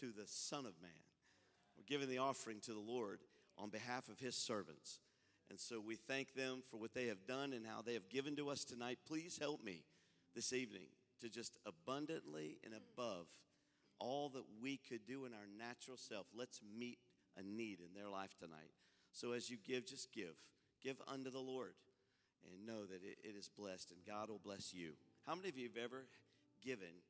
to 0.00 0.06
the 0.06 0.26
Son 0.26 0.66
of 0.66 0.80
Man. 0.80 0.90
We're 1.76 1.84
giving 1.86 2.08
the 2.08 2.18
offering 2.18 2.60
to 2.60 2.72
the 2.72 2.80
Lord 2.80 3.20
on 3.56 3.70
behalf 3.70 4.08
of 4.08 4.18
his 4.18 4.34
servants. 4.34 5.00
And 5.48 5.58
so 5.58 5.80
we 5.80 5.96
thank 5.96 6.34
them 6.34 6.62
for 6.70 6.76
what 6.76 6.94
they 6.94 7.06
have 7.06 7.26
done 7.26 7.52
and 7.52 7.66
how 7.66 7.82
they 7.82 7.94
have 7.94 8.08
given 8.08 8.36
to 8.36 8.50
us 8.50 8.64
tonight. 8.64 8.98
Please 9.06 9.38
help 9.40 9.64
me 9.64 9.82
this 10.34 10.52
evening 10.52 10.86
to 11.20 11.28
just 11.28 11.58
abundantly 11.66 12.58
and 12.64 12.72
above 12.74 13.28
all 13.98 14.28
that 14.30 14.44
we 14.62 14.76
could 14.76 15.06
do 15.06 15.24
in 15.24 15.32
our 15.32 15.48
natural 15.58 15.96
self. 15.96 16.26
Let's 16.34 16.60
meet 16.78 16.98
a 17.36 17.42
need 17.42 17.80
in 17.80 17.94
their 17.94 18.08
life 18.08 18.34
tonight. 18.38 18.70
So 19.12 19.32
as 19.32 19.50
you 19.50 19.56
give, 19.66 19.86
just 19.86 20.12
give. 20.12 20.36
Give 20.82 20.96
unto 21.08 21.30
the 21.30 21.40
Lord 21.40 21.74
and 22.46 22.66
know 22.66 22.86
that 22.86 23.02
it, 23.02 23.36
is 23.36 23.48
blessed 23.48 23.92
and 23.92 24.00
God 24.06 24.30
will 24.30 24.40
bless 24.42 24.72
you. 24.72 24.92
How 25.26 25.34
many 25.34 25.48
of 25.48 25.58
you 25.58 25.68
have 25.68 25.82
ever 25.82 26.06
given 26.62 27.02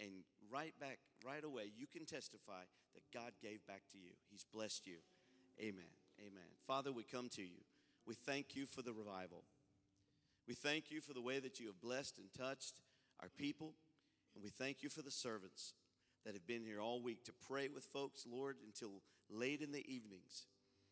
and 0.00 0.24
right 0.50 0.74
back, 0.80 0.98
right 1.24 1.44
away, 1.44 1.70
you 1.76 1.86
can 1.86 2.06
testify 2.06 2.62
that 2.94 3.02
God 3.12 3.32
gave 3.42 3.66
back 3.66 3.82
to 3.92 3.98
you? 3.98 4.10
He's 4.30 4.44
blessed 4.44 4.86
you. 4.86 4.98
Amen. 5.60 5.90
Amen. 6.20 6.48
Father, 6.66 6.92
we 6.92 7.02
come 7.02 7.28
to 7.30 7.42
you. 7.42 7.62
We 8.06 8.14
thank 8.14 8.56
you 8.56 8.66
for 8.66 8.82
the 8.82 8.92
revival. 8.92 9.44
We 10.46 10.54
thank 10.54 10.90
you 10.90 11.00
for 11.00 11.12
the 11.12 11.20
way 11.20 11.40
that 11.40 11.60
you 11.60 11.66
have 11.66 11.80
blessed 11.80 12.18
and 12.18 12.28
touched 12.32 12.80
our 13.20 13.28
people. 13.28 13.74
And 14.34 14.42
we 14.42 14.50
thank 14.50 14.82
you 14.82 14.88
for 14.88 15.02
the 15.02 15.10
servants 15.10 15.74
that 16.24 16.34
have 16.34 16.46
been 16.46 16.62
here 16.62 16.80
all 16.80 17.02
week 17.02 17.24
to 17.24 17.32
pray 17.46 17.68
with 17.68 17.84
folks, 17.84 18.24
Lord, 18.30 18.56
until 18.64 19.02
late 19.28 19.60
in 19.60 19.72
the 19.72 19.84
evenings. 19.92 20.46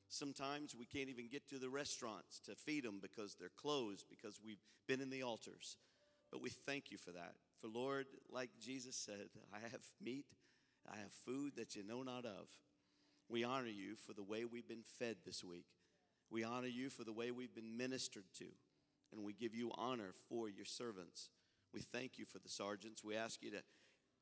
Sometimes 0.09 0.75
we 0.79 0.85
can't 0.85 1.09
even 1.09 1.29
get 1.29 1.49
to 1.49 1.59
the 1.59 1.69
restaurants 1.69 2.41
to 2.41 2.55
feed 2.55 2.85
them 2.85 2.99
because 3.01 3.35
they're 3.35 3.49
closed 3.57 4.07
because 4.09 4.41
we've 4.45 4.63
been 4.87 5.01
in 5.01 5.11
the 5.11 5.23
altars. 5.23 5.77
But 6.31 6.43
we 6.43 6.51
thank 6.51 6.91
you 6.91 6.99
for 6.99 7.13
that. 7.13 7.35
For 7.61 7.69
Lord, 7.69 8.07
like 8.31 8.51
Jesus 8.61 8.97
said, 8.97 9.29
I 9.53 9.61
have 9.61 9.83
meat, 10.03 10.27
I 10.91 10.97
have 10.99 11.13
food 11.25 11.53
that 11.57 11.75
you 11.75 11.83
know 11.83 12.03
not 12.03 12.25
of. 12.25 12.49
We 13.29 13.45
honor 13.45 13.69
you 13.69 13.97
for 13.97 14.13
the 14.13 14.23
way 14.23 14.45
we've 14.45 14.69
been 14.69 14.85
fed 14.99 15.17
this 15.25 15.43
week. 15.43 15.67
We 16.31 16.45
honor 16.45 16.69
you 16.69 16.91
for 16.91 17.05
the 17.05 17.13
way 17.13 17.31
we've 17.31 17.55
been 17.55 17.77
ministered 17.77 18.25
to, 18.39 18.47
and 19.13 19.25
we 19.25 19.33
give 19.33 19.55
you 19.55 19.73
honor 19.77 20.13
for 20.29 20.49
your 20.49 20.65
servants. 20.65 21.31
We 21.73 21.81
thank 21.81 22.19
you 22.19 22.25
for 22.25 22.39
the 22.39 22.49
Sargents. 22.49 23.05
We 23.05 23.17
ask 23.17 23.43
you 23.43 23.51
to 23.53 23.63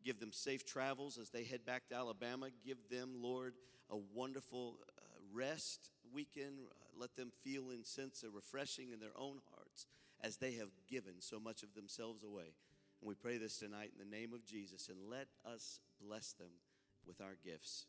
give 0.04 0.20
them 0.20 0.32
safe 0.32 0.64
travels 0.64 1.18
as 1.18 1.30
they 1.30 1.44
head 1.44 1.64
back 1.64 1.88
to 1.88 1.94
Alabama. 1.94 2.48
Give 2.64 2.78
them, 2.90 3.14
Lord, 3.20 3.54
a 3.90 3.96
wonderful 4.14 4.78
uh, 4.98 5.02
rest 5.32 5.90
weekend. 6.12 6.58
Uh, 6.60 6.74
let 6.98 7.16
them 7.16 7.30
feel 7.42 7.70
and 7.70 7.86
sense 7.86 8.22
a 8.22 8.30
refreshing 8.30 8.90
in 8.92 9.00
their 9.00 9.16
own 9.16 9.40
hearts 9.54 9.86
as 10.22 10.36
they 10.36 10.52
have 10.52 10.70
given 10.88 11.14
so 11.20 11.38
much 11.40 11.62
of 11.62 11.74
themselves 11.74 12.22
away. 12.22 12.54
And 13.04 13.12
we 13.12 13.20
pray 13.20 13.36
this 13.36 13.60
tonight 13.60 13.92
in 13.92 14.00
the 14.00 14.08
name 14.08 14.32
of 14.32 14.48
Jesus, 14.48 14.88
and 14.88 14.96
let 15.12 15.28
us 15.44 15.76
bless 16.00 16.32
them 16.32 16.56
with 17.04 17.20
our 17.20 17.36
gifts. 17.44 17.84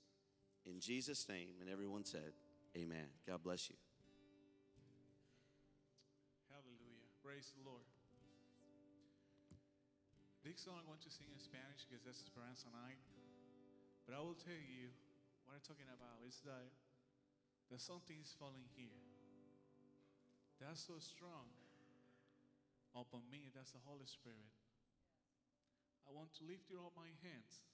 In 0.67 0.83
Jesus' 0.83 1.23
name, 1.31 1.55
and 1.63 1.71
everyone 1.71 2.03
said, 2.03 2.35
Amen. 2.75 3.07
God 3.23 3.39
bless 3.39 3.71
you. 3.71 3.79
Hallelujah. 6.51 7.07
Praise 7.23 7.47
the 7.55 7.63
Lord. 7.63 7.87
This 10.43 10.67
song 10.67 10.83
I'm 10.83 10.83
going 10.83 10.99
to 10.99 11.07
sing 11.07 11.31
in 11.31 11.39
Spanish 11.39 11.87
because 11.87 12.03
that's 12.03 12.19
Esperanza 12.19 12.67
night. 12.75 12.99
But 14.03 14.19
I 14.19 14.19
will 14.19 14.35
tell 14.35 14.59
you 14.59 14.91
what 15.47 15.55
I'm 15.55 15.63
talking 15.63 15.87
about 15.95 16.27
is 16.27 16.43
that, 16.43 16.75
that 17.71 17.79
something 17.79 18.19
is 18.19 18.35
falling 18.35 18.67
here. 18.75 18.99
That's 20.59 20.83
so 20.83 20.99
strong 20.99 21.55
upon 22.91 23.23
me. 23.31 23.47
That's 23.55 23.71
the 23.71 23.79
Holy 23.87 24.11
Spirit. 24.11 24.51
I 26.05 26.13
want 26.13 26.29
to 26.37 26.43
lift 26.45 26.69
you 26.69 26.79
up 26.85 26.93
my 26.93 27.09
hands 27.25 27.65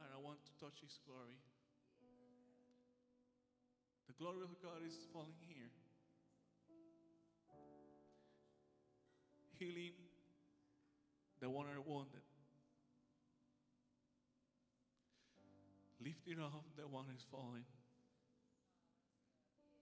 and 0.00 0.08
I 0.10 0.18
want 0.18 0.42
to 0.44 0.52
touch 0.58 0.80
His 0.80 0.98
glory. 1.06 1.38
The 4.08 4.16
glory 4.18 4.42
of 4.42 4.52
God 4.60 4.82
is 4.84 4.96
falling 5.12 5.38
here. 5.46 5.70
Healing 9.60 9.94
the 11.42 11.50
one 11.50 11.66
are 11.66 11.80
wounded. 11.80 12.22
Lifting 16.00 16.38
up 16.38 16.64
the 16.76 16.86
one 16.86 17.06
is 17.14 17.24
falling. 17.30 17.66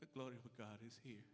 The 0.01 0.07
glory 0.15 0.41
of 0.45 0.57
God 0.57 0.81
is 0.87 0.97
here. 1.05 1.25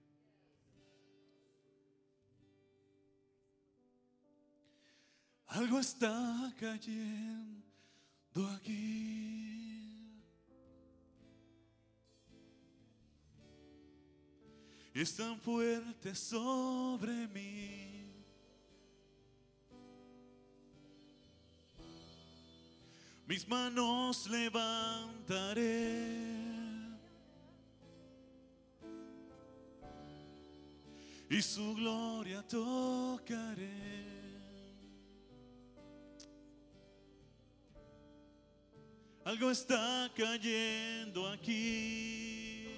Algo 5.49 5.79
está 5.79 6.53
cayendo 6.59 8.47
aquí. 8.57 9.27
Es 14.93 15.15
tan 15.15 15.39
fuerte 15.39 16.15
sobre 16.15 17.29
mí. 17.29 17.87
Mis 23.27 23.47
manos 23.47 24.27
levantaré. 24.31 25.67
Y 31.29 31.43
su 31.43 31.75
gloria 31.75 32.43
tocaré. 32.47 34.06
Algo 39.27 39.51
está 39.51 40.09
cayendo 40.15 41.27
aquí. 41.27 42.69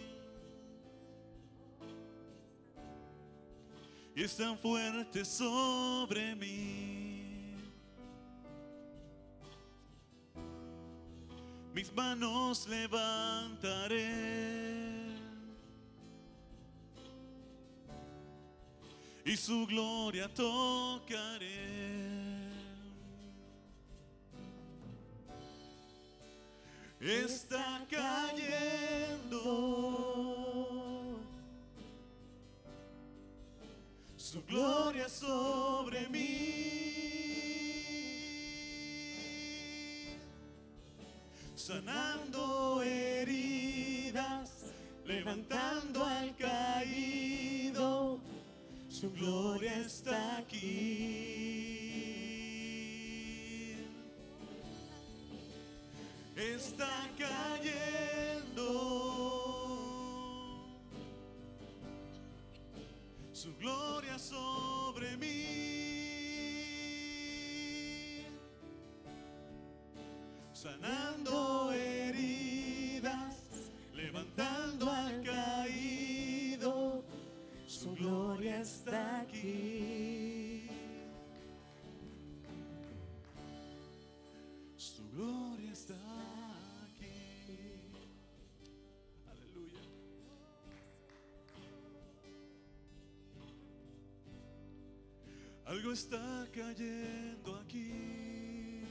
Y 4.16 4.22
es 4.22 4.34
tan 4.34 4.58
fuerte 4.58 5.26
sobre 5.26 6.34
mí. 6.34 7.54
Mis 11.74 11.92
manos 11.92 12.66
levantaré. 12.66 14.08
Y 19.26 19.36
su 19.36 19.66
gloria 19.66 20.32
tocaré. 20.32 22.07
Está 27.00 27.86
cayendo. 27.90 29.38
Su 34.16 34.42
gloria 34.44 35.08
sobre 35.08 36.08
mí, 36.08 36.28
sanando 41.56 42.82
heridas, 42.82 44.50
levantando 45.06 46.04
al 46.04 46.36
caído. 46.36 48.20
Su 48.90 49.10
gloria 49.12 49.78
está 49.78 50.38
aquí. 50.38 51.67
está 56.38 57.10
cayendo. 57.18 58.62
Su 63.32 63.54
gloria 63.56 64.18
sobre 64.18 65.16
mí. 65.16 65.28
Sanando 70.52 71.72
heridas, 71.72 73.36
levantando 73.94 74.90
al 74.90 75.22
caído. 75.22 77.04
Su 77.66 77.94
gloria 77.94 78.60
está 78.60 79.20
aquí. 79.20 80.17
Algo 95.68 95.92
está 95.92 96.48
cayendo 96.52 97.54
aquí. 97.56 98.82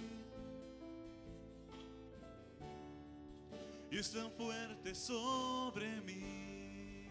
Y 3.90 3.98
es 3.98 4.12
tan 4.12 4.32
fuerte 4.32 4.94
sobre 4.94 6.02
mí. 6.02 7.10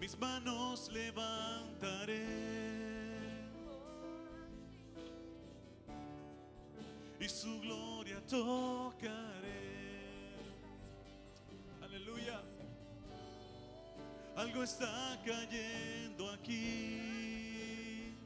Mis 0.00 0.18
manos 0.18 0.90
levantaré. 0.92 2.22
Y 7.22 7.28
su 7.28 7.60
gloria 7.60 8.20
tocaré. 8.26 9.12
Aleluya. 11.80 12.42
Algo 14.34 14.64
está 14.64 15.20
cayendo 15.24 16.28
aquí. 16.30 18.16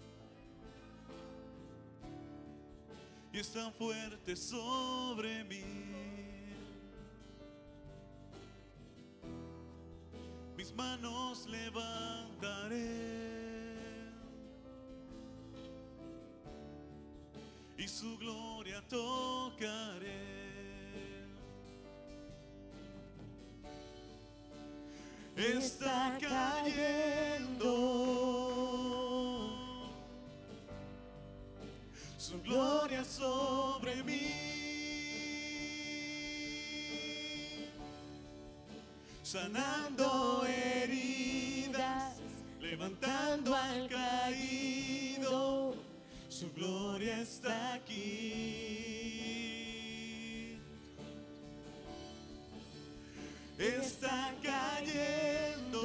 Y 3.32 3.38
es 3.38 3.52
tan 3.52 3.70
fuerte 3.74 4.34
sobre 4.34 5.44
mí. 5.44 5.62
Mis 10.56 10.72
manos 10.74 11.46
levantaré. 11.46 12.05
Y 17.86 17.88
su 17.88 18.18
gloria 18.18 18.82
tocaré. 18.88 20.34
Está 25.36 26.18
cayendo 26.20 27.70
su 32.18 32.42
gloria 32.42 33.04
sobre 33.04 34.02
mí, 34.02 34.32
sanando 39.22 40.44
heridas, 40.44 42.16
levantando 42.60 43.54
al 43.54 43.86
su 46.38 46.52
gloria 46.52 47.22
está 47.22 47.72
aquí. 47.72 48.58
Está 53.58 54.34
cayendo 54.42 55.80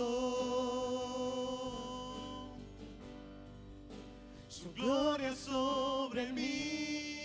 su 4.49 4.73
gloria 4.73 5.33
sobre 5.33 6.33
mí, 6.33 7.15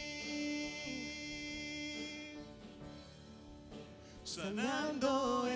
sanando 4.23 5.49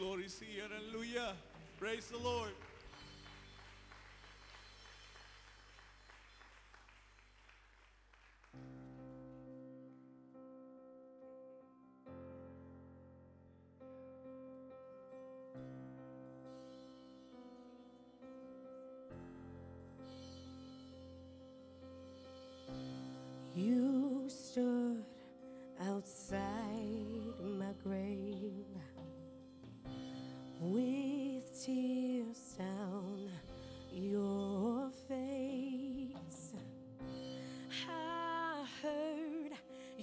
glory 0.00 0.24
is 0.24 0.40
here. 0.40 0.64
Aleluya. 0.64 1.34
Praise 1.78 2.06
the 2.06 2.16
Lord. 2.16 2.52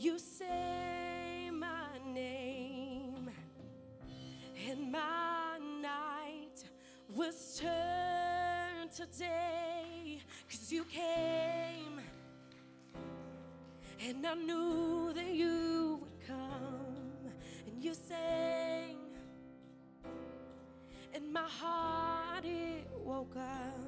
You 0.07 0.17
say 0.17 1.49
my 1.51 1.89
name, 2.13 3.29
and 4.65 4.89
my 4.89 5.59
night 5.81 6.63
was 7.13 7.59
turned 7.59 8.89
to 8.89 9.05
day, 9.19 10.21
cause 10.49 10.71
you 10.71 10.85
came. 10.85 11.99
And 14.07 14.25
I 14.25 14.33
knew 14.35 15.11
that 15.13 15.33
you 15.33 15.99
would 16.01 16.25
come 16.25 17.33
and 17.67 17.83
you 17.83 17.93
sang 17.93 18.95
and 21.13 21.33
my 21.33 21.49
heart 21.59 22.45
it 22.45 22.87
woke 23.03 23.35
up 23.35 23.86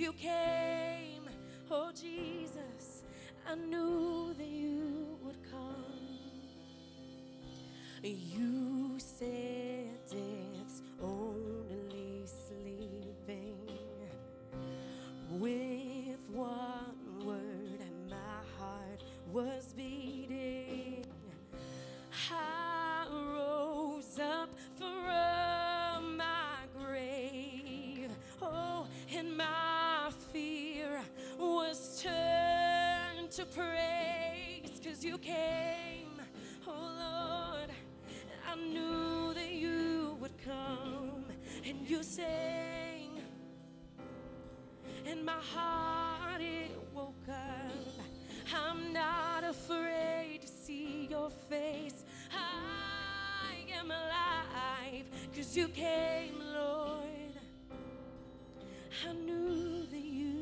you 0.00 0.12
came 0.12 1.24
Oh 1.70 1.90
Jesus, 1.92 3.02
I 3.48 3.54
knew 3.54 4.34
that 4.36 4.46
you 4.46 5.18
would 5.24 5.38
come. 5.50 5.74
You 8.02 8.53
to 33.36 33.44
praise, 33.46 34.80
cause 34.84 35.04
you 35.04 35.18
came, 35.18 36.20
oh 36.68 36.70
Lord. 36.70 37.68
I 38.48 38.54
knew 38.54 39.34
that 39.34 39.50
you 39.50 40.16
would 40.20 40.38
come 40.44 41.24
and 41.66 41.90
you 41.90 42.04
sang, 42.04 43.20
and 45.04 45.24
my 45.26 45.32
heart 45.32 46.40
it 46.42 46.70
woke 46.94 47.28
up. 47.28 48.04
I'm 48.54 48.92
not 48.92 49.42
afraid 49.42 50.42
to 50.42 50.46
see 50.46 51.08
your 51.10 51.30
face. 51.50 52.04
I 52.32 53.68
am 53.76 53.90
alive 53.90 55.06
because 55.28 55.56
you 55.56 55.66
came, 55.66 56.40
Lord. 56.54 57.34
I 59.08 59.12
knew 59.12 59.86
that 59.86 60.04
you 60.04 60.33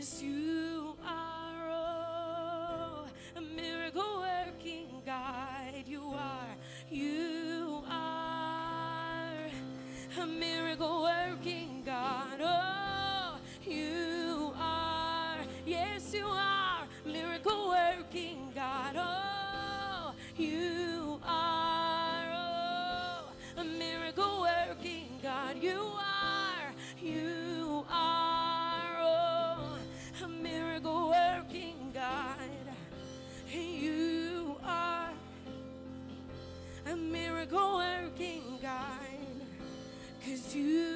Yes, 0.00 0.22
you 0.22 0.96
are 1.06 1.68
oh, 1.70 3.04
a 3.36 3.40
miracle 3.42 4.24
working 4.24 5.02
God. 5.04 5.84
You 5.86 6.14
are, 6.16 6.56
you 6.90 7.84
are 7.86 9.36
a 10.18 10.26
miracle 10.26 11.02
working 11.02 11.79
Cause 40.50 40.89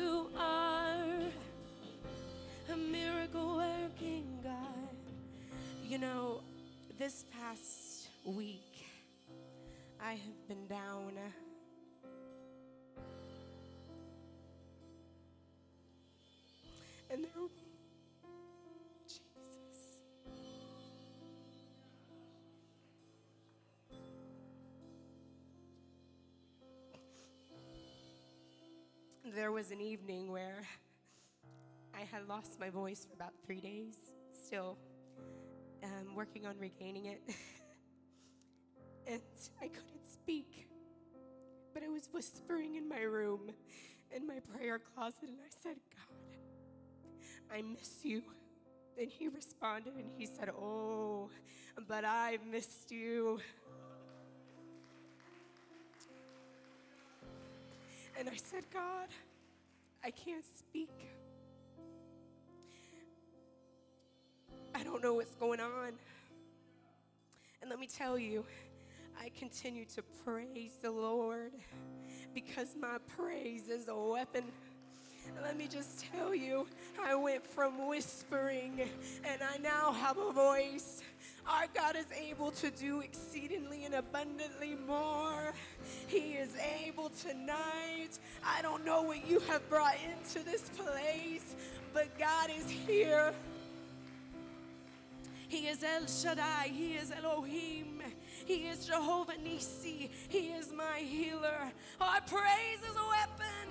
There 29.35 29.51
was 29.51 29.73
an 29.73 29.81
evening 29.81 30.31
where 30.31 30.63
I 31.93 32.03
had 32.03 32.29
lost 32.29 32.61
my 32.61 32.71
voice 32.71 33.05
for 33.05 33.15
about 33.15 33.33
three 33.45 33.61
days, 33.61 33.97
still 34.47 34.79
um, 35.83 36.15
working 36.15 36.47
on 36.47 36.57
regaining 36.57 37.07
it. 37.07 37.21
and 39.09 39.21
I 39.61 39.67
couldn't 39.67 40.07
speak, 40.13 40.69
but 41.73 41.83
I 41.83 41.89
was 41.89 42.09
whispering 42.13 42.77
in 42.77 42.89
my 42.89 43.01
room, 43.01 43.51
in 44.15 44.25
my 44.25 44.39
prayer 44.39 44.79
closet, 44.79 45.25
and 45.25 45.39
I 45.45 45.51
said, 45.65 45.79
God, 45.91 46.39
I 47.53 47.63
miss 47.63 48.05
you. 48.05 48.23
And 48.97 49.11
he 49.11 49.27
responded 49.27 49.95
and 49.95 50.13
he 50.17 50.27
said, 50.27 50.51
Oh, 50.51 51.29
but 51.89 52.05
I 52.05 52.39
missed 52.49 52.93
you. 52.93 53.41
And 58.19 58.29
I 58.29 58.37
said, 58.37 58.65
God, 58.73 59.09
I 60.05 60.11
can't 60.11 60.45
speak. 60.45 60.91
I 64.75 64.83
don't 64.83 65.03
know 65.03 65.15
what's 65.15 65.35
going 65.35 65.61
on. 65.61 65.93
And 67.61 67.71
let 67.71 67.79
me 67.79 67.87
tell 67.87 68.19
you, 68.19 68.45
I 69.21 69.31
continue 69.39 69.85
to 69.95 70.03
praise 70.25 70.77
the 70.83 70.91
Lord 70.91 71.53
because 72.35 72.77
my 72.81 72.99
praise 73.17 73.69
is 73.69 73.89
a 73.89 73.97
weapon. 73.97 74.45
Let 75.43 75.57
me 75.57 75.67
just 75.67 76.05
tell 76.13 76.35
you, 76.35 76.67
I 77.03 77.15
went 77.15 77.47
from 77.47 77.89
whispering 77.89 78.89
and 79.25 79.43
I 79.43 79.57
now 79.59 79.93
have 79.93 80.19
a 80.19 80.33
voice. 80.33 81.03
Our 81.47 81.67
God 81.75 81.97
is 81.97 82.07
able 82.29 82.51
to 82.53 82.71
do 82.71 83.01
exceedingly 83.01 83.85
and 83.85 83.95
abundantly 83.95 84.77
more. 84.87 85.53
He 86.07 86.33
is 86.35 86.57
able 86.87 87.11
tonight. 87.11 88.19
I 88.45 88.63
don't 88.63 88.85
know 88.85 89.03
what 89.03 89.29
you 89.29 89.41
have 89.41 89.69
brought 89.69 89.97
into 90.05 90.45
this 90.45 90.63
place, 90.71 91.55
but 91.93 92.19
God 92.19 92.51
is 92.57 92.69
here. 92.71 93.35
He 95.49 95.69
is 95.69 95.85
El 95.85 96.07
Shaddai. 96.07 96.69
He 96.73 96.95
is 96.95 97.13
Elohim. 97.13 98.03
He 98.47 98.67
is 98.67 98.87
Jehovah 98.87 99.35
Nissi. 99.45 100.09
He 100.29 100.49
is 100.49 100.73
my 100.73 100.99
healer. 100.99 101.71
Our 102.01 102.21
praise 102.23 102.81
is 102.91 102.97
a 102.97 103.09
weapon. 103.09 103.69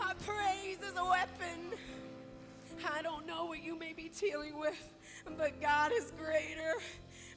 Our 0.00 0.14
praise 0.14 0.78
is 0.78 0.96
a 0.96 1.04
weapon. 1.04 1.78
I 2.86 3.02
don't 3.02 3.26
know 3.26 3.46
what 3.46 3.62
you 3.62 3.78
may 3.78 3.92
be 3.92 4.10
dealing 4.20 4.58
with, 4.58 4.94
but 5.36 5.60
God 5.60 5.92
is 5.92 6.12
greater. 6.18 6.74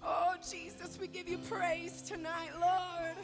Oh, 0.04 0.34
Jesus, 0.50 0.98
we 1.00 1.08
give 1.08 1.28
you 1.28 1.38
praise 1.38 2.02
tonight, 2.02 2.52
Lord. 2.60 3.16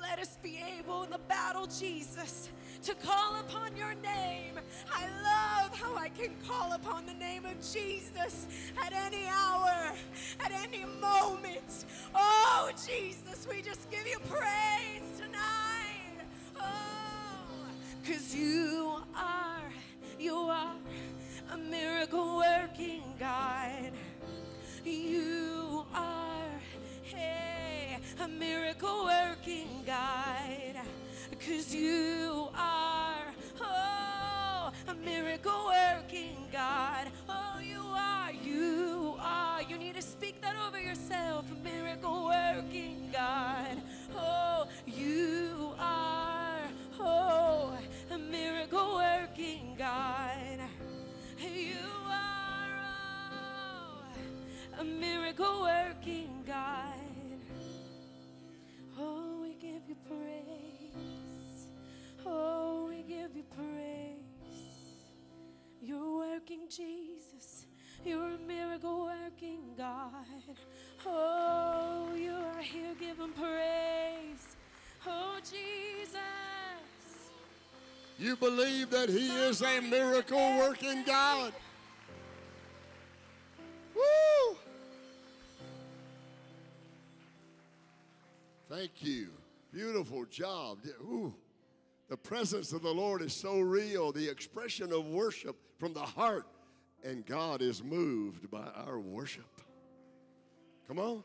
Let 0.00 0.18
us 0.18 0.38
be 0.42 0.60
able 0.78 1.04
in 1.04 1.10
the 1.10 1.18
battle, 1.18 1.66
Jesus, 1.66 2.50
to 2.82 2.94
call 2.94 3.36
upon 3.36 3.76
your 3.76 3.94
name. 3.94 4.58
I 4.92 5.06
love 5.22 5.78
how 5.78 5.96
I 5.96 6.08
can 6.08 6.32
call 6.46 6.72
upon 6.72 7.06
the 7.06 7.14
name 7.14 7.44
of 7.46 7.54
Jesus 7.72 8.46
at 8.84 8.92
any 8.92 9.26
hour, 9.26 9.92
at 10.40 10.52
any 10.52 10.84
moment. 11.00 11.84
Oh, 12.14 12.70
Jesus, 12.86 13.46
we 13.48 13.62
just 13.62 13.90
give 13.90 14.06
you 14.06 14.18
praise 14.28 15.02
tonight. 15.16 16.26
Oh, 16.60 17.66
because 18.02 18.34
you 18.34 19.00
are, 19.16 19.62
you 20.18 20.34
are 20.34 20.74
a 21.54 21.56
miracle 21.56 22.38
working 22.38 23.14
God. 23.16 23.92
You 24.84 25.86
are, 25.94 26.50
hey, 27.04 27.96
a 28.20 28.26
miracle 28.26 29.04
working 29.04 29.68
God. 29.86 30.82
Cause 31.46 31.72
you 31.72 32.48
are, 32.56 33.26
oh, 33.60 34.72
a 34.88 34.94
miracle 34.94 35.66
working 35.66 36.48
God. 36.52 37.06
Oh, 37.28 37.60
you 37.60 37.82
are, 37.82 38.32
you 38.32 39.14
are. 39.20 39.62
You 39.62 39.78
need 39.78 39.94
to 39.94 40.02
speak 40.02 40.40
that 40.42 40.56
over 40.66 40.80
yourself. 40.80 41.44
A 41.52 41.54
miracle 41.62 42.24
working 42.24 43.10
God. 43.12 43.80
Oh, 44.16 44.66
you 44.86 45.72
are, 45.78 46.62
oh, 46.98 47.78
a 48.10 48.18
miracle 48.18 48.96
working 48.96 49.76
God. 49.78 50.58
You 51.38 51.76
are, 52.08 52.80
oh, 53.40 54.80
a 54.80 54.84
miracle 54.84 55.62
working 55.62 56.44
God. 56.46 57.40
Oh, 58.98 59.40
we 59.42 59.54
give 59.54 59.82
you 59.88 59.96
praise. 60.06 61.68
Oh, 62.24 62.86
we 62.88 63.02
give 63.02 63.36
you 63.36 63.44
praise. 63.56 64.14
You're 65.82 66.16
working, 66.16 66.68
Jesus. 66.68 67.66
You're 68.04 68.34
a 68.34 68.38
miracle 68.38 69.04
working 69.06 69.74
God. 69.76 70.56
Oh, 71.06 72.14
you 72.16 72.32
are 72.32 72.62
here, 72.62 72.94
giving 72.98 73.32
praise. 73.32 74.56
Oh, 75.06 75.38
Jesus. 75.42 76.63
You 78.18 78.36
believe 78.36 78.90
that 78.90 79.08
He 79.08 79.28
is 79.28 79.62
a 79.62 79.80
miracle 79.80 80.58
working 80.58 81.02
God. 81.04 81.52
Woo! 83.94 84.56
Thank 88.68 89.02
you. 89.02 89.28
Beautiful 89.72 90.24
job. 90.26 90.78
Ooh. 91.00 91.34
The 92.08 92.16
presence 92.16 92.72
of 92.72 92.82
the 92.82 92.92
Lord 92.92 93.22
is 93.22 93.32
so 93.32 93.58
real, 93.58 94.12
the 94.12 94.28
expression 94.28 94.92
of 94.92 95.06
worship 95.06 95.56
from 95.78 95.92
the 95.94 96.00
heart, 96.00 96.46
and 97.02 97.26
God 97.26 97.62
is 97.62 97.82
moved 97.82 98.50
by 98.50 98.66
our 98.86 99.00
worship. 99.00 99.48
Come 100.86 100.98
on. 100.98 101.24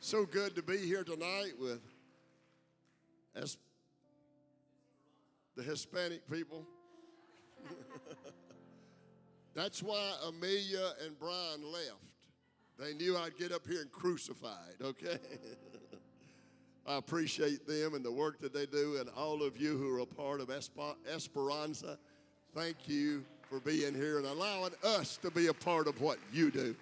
So 0.00 0.24
good 0.24 0.54
to 0.56 0.62
be 0.62 0.78
here 0.78 1.04
tonight 1.04 1.52
with 1.60 1.80
as 3.34 3.56
the 5.56 5.62
Hispanic 5.62 6.28
people. 6.30 6.64
That's 9.54 9.82
why 9.82 10.14
Amelia 10.26 10.92
and 11.04 11.18
Brian 11.18 11.62
left. 11.70 12.12
They 12.78 12.94
knew 12.94 13.16
I'd 13.16 13.36
get 13.36 13.52
up 13.52 13.66
here 13.66 13.82
and 13.82 13.92
crucified, 13.92 14.74
okay? 14.82 15.18
I 16.86 16.96
appreciate 16.96 17.66
them 17.66 17.94
and 17.94 18.04
the 18.04 18.10
work 18.10 18.40
that 18.40 18.52
they 18.52 18.66
do, 18.66 18.96
and 18.98 19.08
all 19.10 19.42
of 19.42 19.56
you 19.56 19.76
who 19.76 19.94
are 19.94 20.00
a 20.00 20.06
part 20.06 20.40
of 20.40 20.50
Esperanza. 20.50 21.98
Thank 22.54 22.88
you 22.88 23.24
for 23.48 23.60
being 23.60 23.94
here 23.94 24.18
and 24.18 24.26
allowing 24.26 24.72
us 24.82 25.16
to 25.18 25.30
be 25.30 25.46
a 25.46 25.54
part 25.54 25.86
of 25.86 26.00
what 26.00 26.18
you 26.32 26.50
do. 26.50 26.74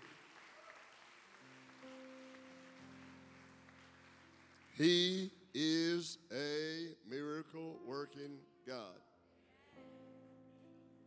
He 4.79 5.31
is 5.55 6.19
a 6.33 6.95
miracle 7.09 7.79
working 7.87 8.39
God. 8.67 9.01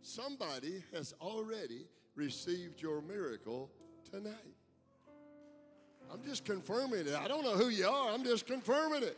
somebody 0.01 0.83
has 0.93 1.13
already 1.21 1.85
received 2.15 2.81
your 2.81 3.01
miracle 3.01 3.69
tonight. 4.11 4.33
I'm 6.11 6.21
just 6.23 6.45
confirming 6.45 7.07
it. 7.07 7.15
I 7.15 7.27
don't 7.27 7.43
know 7.43 7.53
who 7.53 7.69
you 7.69 7.87
are, 7.87 8.11
I'm 8.11 8.23
just 8.23 8.45
confirming 8.45 9.03
it. 9.03 9.17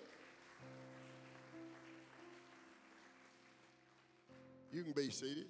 You 4.71 4.83
can 4.83 4.91
be 4.91 5.09
seated. 5.09 5.47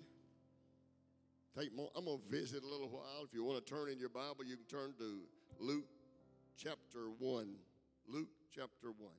Take 1.57 1.75
more. 1.75 1.89
I'm 1.95 2.05
going 2.05 2.19
to 2.19 2.37
visit 2.37 2.63
a 2.63 2.67
little 2.67 2.89
while. 2.89 3.23
If 3.23 3.33
you 3.33 3.43
want 3.43 3.65
to 3.65 3.73
turn 3.73 3.89
in 3.89 3.97
your 3.97 4.09
Bible, 4.09 4.43
you 4.45 4.55
can 4.55 4.65
turn 4.65 4.93
to 4.99 5.21
Luke 5.59 5.85
chapter 6.57 7.09
1. 7.19 7.47
Luke 8.07 8.27
chapter 8.53 8.87
1. 8.87 9.09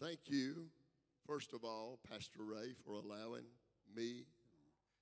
Thank 0.00 0.20
you, 0.26 0.66
first 1.26 1.52
of 1.52 1.64
all, 1.64 1.98
Pastor 2.08 2.44
Ray, 2.44 2.72
for 2.84 2.92
allowing 2.92 3.42
me, 3.96 4.26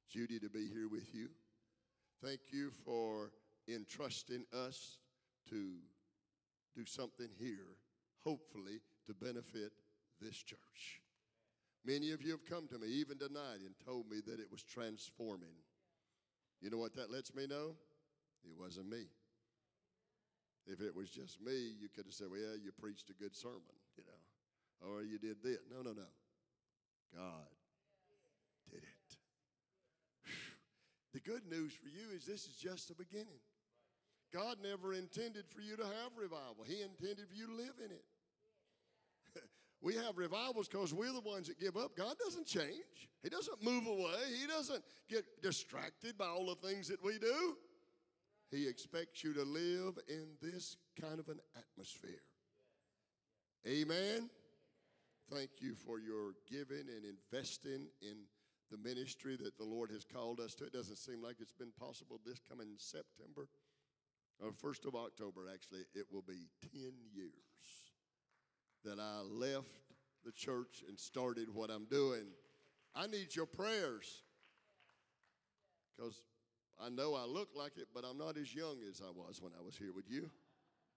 Judy, 0.08 0.38
to 0.38 0.48
be 0.48 0.68
here 0.72 0.88
with 0.88 1.14
you. 1.14 1.28
Thank 2.24 2.40
you 2.50 2.70
for 2.82 3.32
entrusting 3.68 4.46
us 4.54 4.96
to 5.50 5.74
do 6.74 6.86
something 6.86 7.28
here, 7.38 7.76
hopefully 8.24 8.80
to 9.06 9.12
benefit 9.12 9.72
this 10.18 10.42
church. 10.42 11.02
Many 11.84 12.12
of 12.12 12.22
you 12.22 12.30
have 12.30 12.46
come 12.46 12.66
to 12.68 12.78
me, 12.78 12.88
even 12.88 13.18
tonight, 13.18 13.60
and 13.66 13.74
told 13.84 14.08
me 14.08 14.22
that 14.26 14.40
it 14.40 14.50
was 14.50 14.62
transforming. 14.62 15.60
You 16.62 16.70
know 16.70 16.78
what 16.78 16.96
that 16.96 17.12
lets 17.12 17.34
me 17.34 17.46
know? 17.46 17.74
It 18.44 18.58
wasn't 18.58 18.88
me. 18.88 19.04
If 20.66 20.80
it 20.80 20.96
was 20.96 21.10
just 21.10 21.38
me, 21.42 21.74
you 21.78 21.88
could 21.94 22.06
have 22.06 22.14
said, 22.14 22.28
well, 22.30 22.56
you 22.56 22.72
preached 22.80 23.10
a 23.10 23.12
good 23.12 23.36
sermon, 23.36 23.60
or 24.80 25.02
you 25.02 25.18
did 25.18 25.36
this. 25.42 25.58
No, 25.70 25.82
no, 25.82 25.92
no. 25.92 26.08
God 27.14 27.48
did 28.70 28.82
it. 28.82 29.16
The 31.14 31.20
good 31.20 31.46
news 31.48 31.72
for 31.72 31.88
you 31.88 32.14
is 32.14 32.26
this 32.26 32.46
is 32.46 32.56
just 32.56 32.88
the 32.88 32.94
beginning. 32.94 33.40
God 34.32 34.58
never 34.62 34.92
intended 34.92 35.44
for 35.48 35.60
you 35.60 35.76
to 35.76 35.84
have 35.84 36.12
revival, 36.16 36.64
He 36.66 36.82
intended 36.82 37.28
for 37.28 37.34
you 37.34 37.46
to 37.46 37.54
live 37.54 37.74
in 37.84 37.90
it. 37.90 38.04
we 39.80 39.94
have 39.94 40.18
revivals 40.18 40.68
because 40.68 40.92
we're 40.92 41.12
the 41.12 41.20
ones 41.20 41.48
that 41.48 41.58
give 41.58 41.76
up. 41.76 41.96
God 41.96 42.16
doesn't 42.22 42.46
change, 42.46 43.08
He 43.22 43.30
doesn't 43.30 43.62
move 43.62 43.86
away, 43.86 44.18
He 44.40 44.46
doesn't 44.46 44.82
get 45.08 45.24
distracted 45.42 46.18
by 46.18 46.26
all 46.26 46.46
the 46.46 46.68
things 46.68 46.88
that 46.88 47.02
we 47.02 47.18
do. 47.18 47.56
He 48.50 48.68
expects 48.68 49.24
you 49.24 49.32
to 49.34 49.42
live 49.42 49.98
in 50.08 50.26
this 50.40 50.76
kind 51.00 51.18
of 51.18 51.28
an 51.28 51.40
atmosphere. 51.56 52.22
Amen. 53.66 54.30
Thank 55.32 55.50
you 55.60 55.74
for 55.74 55.98
your 55.98 56.34
giving 56.48 56.86
and 56.88 57.04
investing 57.04 57.88
in 58.00 58.16
the 58.70 58.78
ministry 58.78 59.36
that 59.36 59.58
the 59.58 59.64
Lord 59.64 59.90
has 59.90 60.04
called 60.04 60.38
us 60.38 60.54
to. 60.56 60.64
It 60.64 60.72
doesn't 60.72 60.98
seem 60.98 61.20
like 61.20 61.36
it's 61.40 61.52
been 61.52 61.72
possible 61.80 62.20
this 62.24 62.40
coming 62.48 62.68
September, 62.78 63.48
uh, 64.40 64.46
or 64.46 64.52
1st 64.52 64.86
of 64.86 64.94
October, 64.94 65.42
actually, 65.52 65.80
it 65.94 66.06
will 66.12 66.22
be 66.22 66.48
10 66.72 66.92
years 67.12 67.32
that 68.84 69.00
I 69.00 69.22
left 69.22 69.66
the 70.24 70.30
church 70.30 70.84
and 70.88 70.98
started 70.98 71.52
what 71.52 71.70
I'm 71.70 71.86
doing. 71.86 72.26
I 72.94 73.08
need 73.08 73.34
your 73.34 73.46
prayers 73.46 74.22
because 75.96 76.22
I 76.80 76.88
know 76.88 77.14
I 77.14 77.24
look 77.24 77.48
like 77.56 77.72
it, 77.78 77.88
but 77.92 78.04
I'm 78.08 78.18
not 78.18 78.36
as 78.36 78.54
young 78.54 78.76
as 78.88 79.00
I 79.00 79.10
was 79.10 79.40
when 79.40 79.52
I 79.58 79.62
was 79.64 79.76
here 79.76 79.92
with 79.94 80.08
you. 80.08 80.30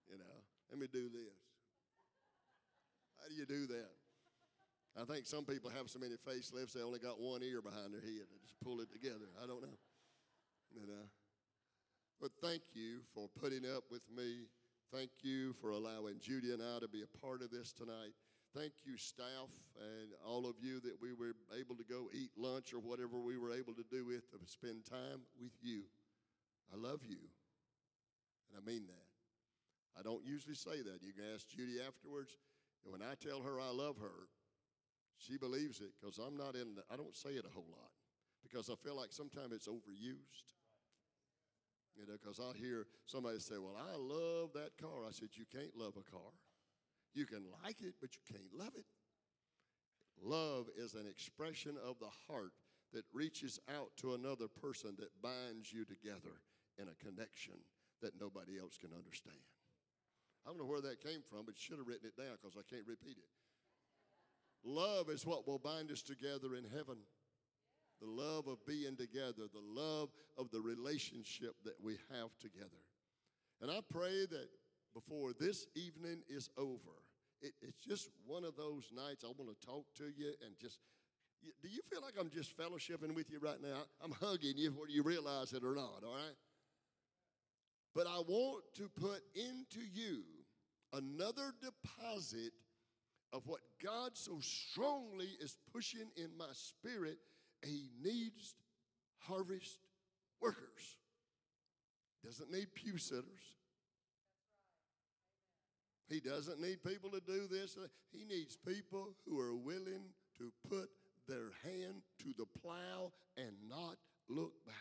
You 0.08 0.18
know, 0.18 0.44
let 0.70 0.80
me 0.80 0.88
do 0.92 1.10
this. 1.10 1.36
How 3.20 3.28
do 3.28 3.36
you 3.36 3.46
do 3.46 3.66
that? 3.74 3.99
I 4.98 5.06
think 5.06 5.26
some 5.26 5.46
people 5.46 5.70
have 5.70 5.90
so 5.90 6.00
many 6.00 6.16
facelifts 6.16 6.74
they 6.74 6.82
only 6.82 7.00
got 7.00 7.20
one 7.20 7.44
ear 7.44 7.62
behind 7.62 7.94
their 7.94 8.02
head. 8.02 8.26
They 8.30 8.40
just 8.42 8.60
pull 8.64 8.82
it 8.82 8.92
together. 8.92 9.30
I 9.42 9.48
don't 9.48 9.62
know. 9.62 9.78
You 10.74 10.88
know. 10.88 10.94
Uh, 10.94 11.08
but 12.20 12.32
thank 12.42 12.62
you 12.74 13.00
for 13.14 13.30
putting 13.40 13.64
up 13.66 13.84
with 13.90 14.04
me. 14.16 14.48
Thank 14.92 15.12
you 15.22 15.54
for 15.62 15.70
allowing 15.70 16.20
Judy 16.20 16.52
and 16.52 16.62
I 16.62 16.80
to 16.80 16.88
be 16.88 17.04
a 17.04 17.18
part 17.22 17.42
of 17.42 17.52
this 17.52 17.72
tonight. 17.72 18.12
Thank 18.56 18.74
you, 18.84 18.98
staff, 18.98 19.54
and 19.78 20.10
all 20.26 20.50
of 20.50 20.56
you 20.60 20.80
that 20.82 20.98
we 21.00 21.14
were 21.14 21.34
able 21.58 21.76
to 21.76 21.84
go 21.84 22.10
eat 22.12 22.32
lunch 22.36 22.74
or 22.74 22.80
whatever 22.80 23.20
we 23.20 23.38
were 23.38 23.54
able 23.54 23.74
to 23.76 23.86
do 23.92 24.04
with 24.06 24.30
to 24.32 24.38
spend 24.48 24.86
time 24.86 25.22
with 25.40 25.54
you. 25.62 25.84
I 26.74 26.76
love 26.76 27.02
you, 27.08 27.22
and 28.50 28.58
I 28.58 28.66
mean 28.66 28.88
that. 28.88 29.06
I 30.00 30.02
don't 30.02 30.26
usually 30.26 30.56
say 30.56 30.82
that. 30.82 31.04
You 31.04 31.14
can 31.14 31.26
ask 31.34 31.48
Judy 31.48 31.78
afterwards. 31.86 32.38
When 32.84 33.02
I 33.04 33.14
tell 33.22 33.44
her 33.44 33.60
I 33.60 33.70
love 33.70 33.98
her, 34.02 34.26
she 35.20 35.38
believes 35.38 35.82
it 35.82 35.92
because 36.00 36.18
I'm 36.18 36.38
not 36.38 36.56
in. 36.56 36.76
The, 36.76 36.84
I 36.92 36.96
don't 36.96 37.16
say 37.16 37.32
it 37.32 37.46
a 37.46 37.54
whole 37.54 37.68
lot 37.70 37.92
because 38.42 38.70
I 38.70 38.76
feel 38.76 38.96
like 38.96 39.12
sometimes 39.12 39.54
it's 39.54 39.68
overused. 39.68 40.56
You 41.96 42.08
know, 42.08 42.16
because 42.22 42.40
I 42.40 42.58
hear 42.58 42.88
somebody 43.06 43.40
say, 43.40 43.60
"Well, 43.60 43.76
I 43.76 43.96
love 43.96 44.54
that 44.54 44.78
car." 44.80 45.06
I 45.08 45.12
said, 45.12 45.30
"You 45.36 45.46
can't 45.46 45.76
love 45.76 45.94
a 45.98 46.10
car." 46.10 46.32
You 47.14 47.26
can 47.26 47.44
like 47.64 47.82
it, 47.82 47.96
but 48.00 48.16
you 48.16 48.22
can't 48.32 48.54
love 48.54 48.74
it. 48.76 48.86
Love 50.22 50.68
is 50.78 50.94
an 50.94 51.08
expression 51.08 51.76
of 51.84 51.98
the 52.00 52.12
heart 52.28 52.54
that 52.94 53.06
reaches 53.14 53.60
out 53.70 53.92
to 53.98 54.14
another 54.14 54.48
person 54.48 54.96
that 55.00 55.22
binds 55.22 55.74
you 55.74 55.86
together 55.86 56.42
in 56.78 56.88
a 56.88 57.04
connection 57.04 57.54
that 58.02 58.20
nobody 58.20 58.60
else 58.60 58.78
can 58.78 58.92
understand. 58.94 59.44
I 60.46 60.50
don't 60.50 60.60
know 60.60 60.66
where 60.66 60.82
that 60.82 61.04
came 61.04 61.22
from, 61.22 61.46
but 61.46 61.58
should 61.58 61.78
have 61.78 61.88
written 61.88 62.08
it 62.08 62.18
down 62.18 62.38
because 62.42 62.56
I 62.56 62.64
can't 62.70 62.88
repeat 62.88 63.18
it. 63.18 63.30
Love 64.64 65.10
is 65.10 65.26
what 65.26 65.48
will 65.48 65.60
bind 65.60 65.92
us 65.92 66.02
together 66.02 66.56
in 66.56 66.66
heaven. 66.76 66.98
The 68.02 68.08
love 68.08 68.48
of 68.48 68.66
being 68.66 68.96
together, 68.96 69.48
the 69.52 69.82
love 69.82 70.10
of 70.38 70.50
the 70.52 70.62
relationship 70.62 71.56
that 71.66 71.76
we 71.84 71.98
have 72.12 72.30
together. 72.40 72.84
And 73.62 73.70
I 73.70 73.80
pray 73.92 74.26
that 74.26 74.48
before 74.94 75.32
this 75.38 75.66
evening 75.76 76.22
is 76.30 76.50
over. 76.58 77.04
It, 77.42 77.54
it's 77.62 77.80
just 77.80 78.10
one 78.26 78.44
of 78.44 78.56
those 78.56 78.92
nights 78.96 79.24
I 79.24 79.32
want 79.38 79.58
to 79.58 79.66
talk 79.66 79.86
to 79.98 80.06
you 80.16 80.34
and 80.46 80.56
just. 80.60 80.80
Do 81.62 81.70
you 81.70 81.80
feel 81.90 82.02
like 82.02 82.16
I'm 82.20 82.30
just 82.30 82.58
fellowshipping 82.58 83.16
with 83.16 83.30
you 83.32 83.40
right 83.40 83.62
now? 83.62 83.84
I'm 84.04 84.12
hugging 84.12 84.58
you 84.58 84.72
whether 84.72 84.92
you 84.92 85.04
realize 85.04 85.54
it 85.54 85.64
or 85.64 85.74
not, 85.74 86.04
all 86.06 86.14
right? 86.14 86.36
But 87.96 88.08
I 88.08 88.20
want 88.28 88.64
to 88.76 88.90
put 88.90 89.22
into 89.36 89.80
you 89.94 90.24
another 90.94 91.54
deposit 91.62 92.52
of 93.32 93.46
what 93.46 93.62
God 93.84 94.12
so 94.14 94.40
strongly 94.42 95.30
is 95.42 95.58
pushing 95.74 96.10
in 96.18 96.30
my 96.38 96.52
spirit. 96.52 97.18
He 97.64 97.90
needs 98.02 98.56
harvest 99.20 99.80
workers. 100.42 100.98
Doesn't 102.24 102.52
need 102.52 102.74
pew 102.74 102.98
sitters. 102.98 103.54
He 106.10 106.20
doesn't 106.20 106.60
need 106.60 106.84
people 106.84 107.12
to 107.12 107.22
do 107.22 107.48
this. 107.48 107.78
He 108.12 108.26
needs 108.26 108.58
people 108.58 109.10
who 109.26 109.40
are 109.40 109.56
willing 109.56 110.10
to 110.40 110.52
put 110.68 110.90
their 111.28 111.52
hand 111.64 112.02
to 112.24 112.34
the 112.38 112.48
plow 112.62 113.12
and 113.38 113.54
not 113.70 113.98
look 114.28 114.54
back. 114.66 114.76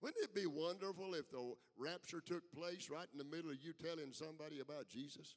Wouldn't 0.00 0.22
it 0.22 0.34
be 0.34 0.46
wonderful 0.46 1.14
if 1.14 1.28
the 1.30 1.54
rapture 1.76 2.20
took 2.20 2.52
place 2.52 2.88
right 2.88 3.08
in 3.10 3.18
the 3.18 3.24
middle 3.24 3.50
of 3.50 3.56
you 3.60 3.72
telling 3.72 4.12
somebody 4.12 4.60
about 4.60 4.88
Jesus? 4.88 5.34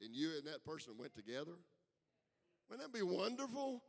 And 0.00 0.14
you 0.14 0.30
and 0.36 0.46
that 0.46 0.64
person 0.64 0.94
went 0.98 1.14
together? 1.14 1.52
Wouldn't 2.68 2.92
that 2.92 2.98
be 2.98 3.04
wonderful? 3.04 3.82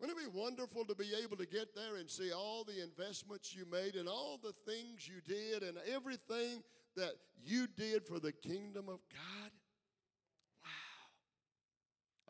Wouldn't 0.00 0.18
it 0.18 0.32
be 0.32 0.38
wonderful 0.38 0.84
to 0.84 0.94
be 0.94 1.12
able 1.22 1.36
to 1.36 1.46
get 1.46 1.74
there 1.74 1.96
and 1.96 2.10
see 2.10 2.32
all 2.32 2.64
the 2.64 2.82
investments 2.82 3.54
you 3.54 3.64
made 3.70 3.94
and 3.94 4.08
all 4.08 4.38
the 4.42 4.52
things 4.68 5.08
you 5.08 5.20
did 5.26 5.62
and 5.62 5.78
everything 5.92 6.62
that 6.96 7.12
you 7.44 7.68
did 7.76 8.04
for 8.06 8.18
the 8.18 8.32
kingdom 8.32 8.88
of 8.88 8.98
God? 9.12 9.51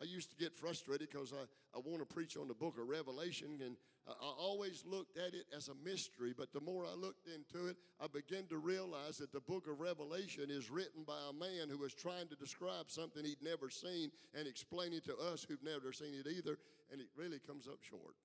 I 0.01 0.05
used 0.05 0.29
to 0.31 0.35
get 0.35 0.55
frustrated 0.55 1.09
because 1.09 1.33
I, 1.33 1.43
I 1.77 1.81
want 1.85 1.99
to 1.99 2.13
preach 2.13 2.35
on 2.37 2.47
the 2.47 2.53
book 2.53 2.77
of 2.79 2.87
Revelation, 2.87 3.59
and 3.63 3.75
I, 4.07 4.11
I 4.11 4.33
always 4.39 4.83
looked 4.85 5.17
at 5.17 5.33
it 5.33 5.45
as 5.55 5.69
a 5.69 5.75
mystery. 5.85 6.33
But 6.35 6.51
the 6.51 6.61
more 6.61 6.85
I 6.85 6.93
looked 6.95 7.27
into 7.27 7.67
it, 7.67 7.77
I 8.01 8.07
began 8.07 8.45
to 8.47 8.57
realize 8.57 9.17
that 9.17 9.31
the 9.31 9.39
book 9.39 9.67
of 9.67 9.79
Revelation 9.79 10.49
is 10.49 10.69
written 10.69 11.03
by 11.05 11.19
a 11.29 11.33
man 11.33 11.69
who 11.69 11.77
was 11.77 11.93
trying 11.93 12.27
to 12.27 12.35
describe 12.35 12.89
something 12.89 13.23
he'd 13.23 13.41
never 13.41 13.69
seen 13.69 14.11
and 14.33 14.47
explain 14.47 14.93
it 14.93 15.05
to 15.05 15.15
us 15.17 15.45
who've 15.47 15.63
never 15.63 15.93
seen 15.93 16.13
it 16.13 16.27
either, 16.27 16.57
and 16.91 16.99
it 16.99 17.07
really 17.15 17.39
comes 17.39 17.67
up 17.67 17.79
short. 17.81 18.15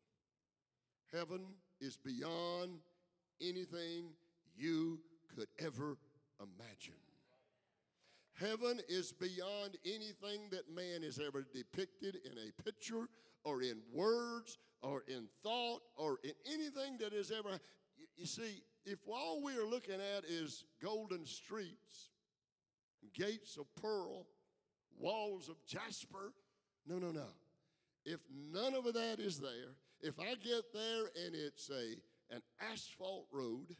Heaven 1.12 1.40
is 1.80 1.96
beyond 1.96 2.80
anything 3.40 4.10
you 4.56 4.98
could 5.34 5.48
ever 5.58 5.96
imagine. 6.40 6.97
Heaven 8.40 8.80
is 8.88 9.12
beyond 9.12 9.76
anything 9.84 10.48
that 10.50 10.72
man 10.72 11.02
has 11.02 11.18
ever 11.18 11.44
depicted 11.52 12.18
in 12.24 12.32
a 12.38 12.62
picture 12.62 13.08
or 13.44 13.62
in 13.62 13.78
words 13.92 14.58
or 14.80 15.02
in 15.08 15.26
thought 15.42 15.80
or 15.96 16.18
in 16.22 16.32
anything 16.46 16.98
that 17.00 17.12
has 17.12 17.32
ever. 17.32 17.58
You 18.16 18.26
see, 18.26 18.62
if 18.84 18.98
all 19.08 19.42
we 19.42 19.56
are 19.56 19.66
looking 19.66 20.00
at 20.16 20.24
is 20.24 20.64
golden 20.80 21.26
streets, 21.26 22.10
gates 23.12 23.56
of 23.56 23.66
pearl, 23.82 24.26
walls 24.96 25.48
of 25.48 25.56
jasper, 25.66 26.32
no, 26.86 26.98
no, 26.98 27.10
no. 27.10 27.28
If 28.04 28.20
none 28.52 28.74
of 28.74 28.84
that 28.94 29.18
is 29.18 29.40
there, 29.40 29.74
if 30.00 30.20
I 30.20 30.34
get 30.36 30.72
there 30.72 31.06
and 31.26 31.34
it's 31.34 31.70
a 31.70 31.96
an 32.34 32.42
asphalt 32.72 33.26
road, 33.32 33.74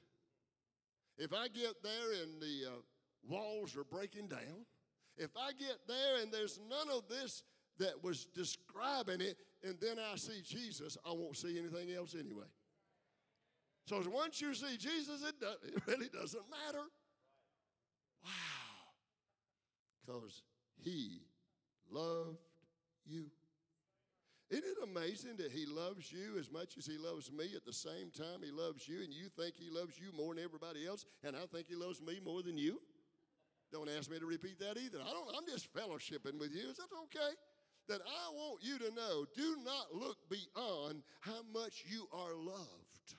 if 1.16 1.32
I 1.32 1.48
get 1.48 1.82
there 1.82 2.22
and 2.22 2.40
the 2.40 2.66
uh, 2.66 2.80
walls 3.26 3.76
are 3.76 3.84
breaking 3.84 4.28
down, 4.28 4.66
if 5.16 5.30
I 5.36 5.52
get 5.52 5.78
there 5.86 6.22
and 6.22 6.32
there's 6.32 6.60
none 6.68 6.88
of 6.96 7.08
this 7.08 7.42
that 7.78 8.02
was 8.02 8.26
describing 8.34 9.20
it, 9.20 9.36
and 9.64 9.76
then 9.80 9.98
I 9.98 10.16
see 10.16 10.42
Jesus, 10.44 10.96
I 11.04 11.12
won't 11.12 11.36
see 11.36 11.58
anything 11.58 11.94
else 11.94 12.14
anyway. 12.18 12.46
So 13.86 14.02
once 14.10 14.40
you 14.40 14.54
see 14.54 14.76
Jesus, 14.76 15.22
it, 15.26 15.40
do, 15.40 15.46
it 15.64 15.82
really 15.86 16.08
doesn't 16.08 16.44
matter. 16.50 16.84
Wow. 18.24 18.30
Because 20.04 20.42
he 20.76 21.22
loved 21.90 22.38
you. 23.06 23.26
Isn't 24.50 24.64
it 24.64 24.76
amazing 24.82 25.36
that 25.38 25.52
he 25.52 25.66
loves 25.66 26.10
you 26.10 26.38
as 26.38 26.50
much 26.50 26.76
as 26.78 26.86
he 26.86 26.96
loves 26.96 27.30
me 27.30 27.50
at 27.54 27.64
the 27.64 27.72
same 27.72 28.10
time 28.10 28.40
he 28.42 28.50
loves 28.50 28.88
you, 28.88 29.02
and 29.02 29.12
you 29.12 29.28
think 29.28 29.54
he 29.56 29.70
loves 29.70 29.98
you 29.98 30.06
more 30.16 30.34
than 30.34 30.42
everybody 30.42 30.86
else, 30.86 31.04
and 31.22 31.36
I 31.36 31.46
think 31.52 31.68
he 31.68 31.74
loves 31.74 32.00
me 32.00 32.18
more 32.24 32.42
than 32.42 32.56
you? 32.56 32.80
Don't 33.72 33.88
ask 33.88 34.10
me 34.10 34.18
to 34.18 34.26
repeat 34.26 34.58
that 34.60 34.78
either. 34.78 34.98
I 35.00 35.12
don't, 35.12 35.28
I'm 35.36 35.46
just 35.46 35.72
fellowshipping 35.72 36.38
with 36.38 36.54
you. 36.54 36.70
Is 36.70 36.76
that 36.76 36.88
okay? 37.04 37.34
That 37.88 38.00
I 38.06 38.32
want 38.34 38.62
you 38.62 38.78
to 38.78 38.94
know 38.94 39.24
do 39.34 39.56
not 39.64 39.94
look 39.94 40.18
beyond 40.28 41.02
how 41.20 41.40
much 41.52 41.84
you 41.88 42.06
are 42.12 42.34
loved, 42.34 43.16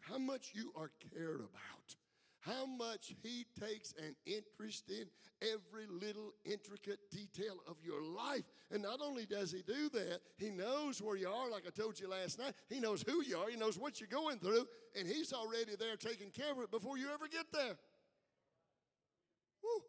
how 0.00 0.18
much 0.18 0.52
you 0.54 0.72
are 0.76 0.90
cared 1.12 1.40
about 1.40 1.96
how 2.40 2.64
much 2.66 3.14
he 3.22 3.44
takes 3.58 3.94
an 3.98 4.16
interest 4.26 4.90
in 4.90 5.04
every 5.42 5.86
little 5.86 6.32
intricate 6.44 6.98
detail 7.10 7.56
of 7.68 7.76
your 7.84 8.02
life. 8.02 8.44
And 8.70 8.82
not 8.82 9.00
only 9.02 9.26
does 9.26 9.52
he 9.52 9.62
do 9.62 9.88
that, 9.90 10.20
he 10.38 10.50
knows 10.50 11.02
where 11.02 11.16
you 11.16 11.28
are, 11.28 11.50
like 11.50 11.64
I 11.66 11.70
told 11.70 12.00
you 12.00 12.08
last 12.08 12.38
night. 12.38 12.54
He 12.68 12.80
knows 12.80 13.02
who 13.02 13.22
you 13.22 13.36
are, 13.36 13.50
he 13.50 13.56
knows 13.56 13.78
what 13.78 14.00
you're 14.00 14.08
going 14.08 14.38
through, 14.38 14.66
and 14.98 15.06
he's 15.06 15.32
already 15.32 15.76
there 15.78 15.96
taking 15.96 16.30
care 16.30 16.52
of 16.52 16.58
it 16.60 16.70
before 16.70 16.98
you 16.98 17.08
ever 17.12 17.28
get 17.28 17.46
there. 17.52 17.76
Woo. 19.62 19.82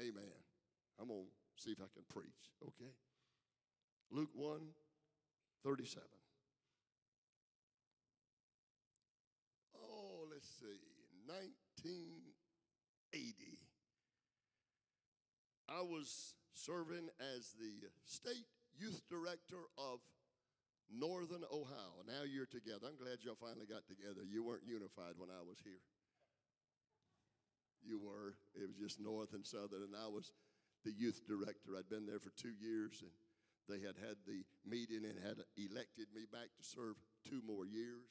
Amen. 0.00 0.40
I'm 0.98 1.08
going 1.08 1.26
to 1.26 1.62
see 1.62 1.72
if 1.72 1.80
I 1.80 1.88
can 1.92 2.04
preach, 2.08 2.54
okay? 2.62 2.92
Luke 4.10 4.30
1 4.34 4.72
37. 5.62 6.08
Oh, 9.76 10.24
let's 10.32 10.48
see. 10.48 10.80
1980, 11.28 13.58
I 15.68 15.82
was 15.82 16.34
serving 16.54 17.10
as 17.36 17.52
the 17.60 17.90
state 18.04 18.48
youth 18.74 19.02
director 19.08 19.68
of 19.78 20.00
Northern 20.90 21.44
Ohio. 21.52 22.02
Now 22.08 22.24
you're 22.26 22.50
together. 22.50 22.88
I'm 22.88 22.96
glad 22.96 23.22
y'all 23.22 23.36
finally 23.38 23.66
got 23.66 23.86
together. 23.86 24.24
You 24.26 24.42
weren't 24.42 24.66
unified 24.66 25.14
when 25.18 25.30
I 25.30 25.42
was 25.46 25.58
here. 25.62 25.78
You 27.86 27.98
were. 27.98 28.36
It 28.54 28.68
was 28.68 28.76
just 28.76 29.00
North 29.00 29.32
and 29.32 29.44
Southern, 29.44 29.82
and 29.82 29.96
I 29.96 30.08
was 30.08 30.32
the 30.84 30.92
youth 30.92 31.22
director. 31.26 31.76
I'd 31.78 31.88
been 31.88 32.06
there 32.06 32.20
for 32.20 32.30
two 32.36 32.54
years, 32.60 33.02
and 33.02 33.10
they 33.68 33.84
had 33.84 33.96
had 33.96 34.16
the 34.26 34.42
meeting 34.64 35.04
and 35.04 35.18
had 35.20 35.44
elected 35.56 36.08
me 36.14 36.24
back 36.30 36.50
to 36.56 36.62
serve 36.64 36.96
two 37.28 37.42
more 37.46 37.66
years. 37.66 38.08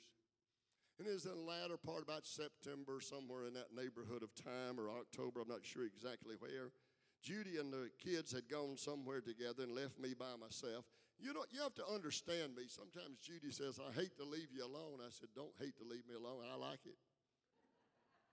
And 0.99 1.07
it 1.07 1.13
was 1.13 1.25
in 1.25 1.31
the 1.31 1.47
latter 1.47 1.77
part, 1.77 2.03
about 2.03 2.27
September, 2.27 2.99
somewhere 2.99 3.47
in 3.47 3.53
that 3.55 3.71
neighborhood 3.71 4.21
of 4.21 4.35
time, 4.35 4.75
or 4.75 4.91
October, 4.91 5.41
I'm 5.41 5.47
not 5.47 5.63
sure 5.63 5.85
exactly 5.85 6.35
where. 6.39 6.75
Judy 7.23 7.57
and 7.59 7.71
the 7.71 7.89
kids 7.99 8.31
had 8.31 8.47
gone 8.47 8.75
somewhere 8.75 9.21
together 9.21 9.63
and 9.63 9.71
left 9.75 9.99
me 9.99 10.13
by 10.13 10.35
myself. 10.39 10.83
You 11.19 11.33
know, 11.33 11.43
you 11.51 11.59
have 11.63 11.75
to 11.75 11.87
understand 11.87 12.55
me. 12.55 12.63
Sometimes 12.67 13.19
Judy 13.19 13.51
says, 13.51 13.79
I 13.79 13.91
hate 13.91 14.15
to 14.17 14.23
leave 14.23 14.51
you 14.55 14.63
alone. 14.63 15.03
I 15.03 15.11
said, 15.11 15.27
Don't 15.35 15.55
hate 15.59 15.75
to 15.79 15.83
leave 15.83 16.07
me 16.07 16.15
alone. 16.15 16.47
I 16.47 16.55
like 16.55 16.79
it. 16.87 16.95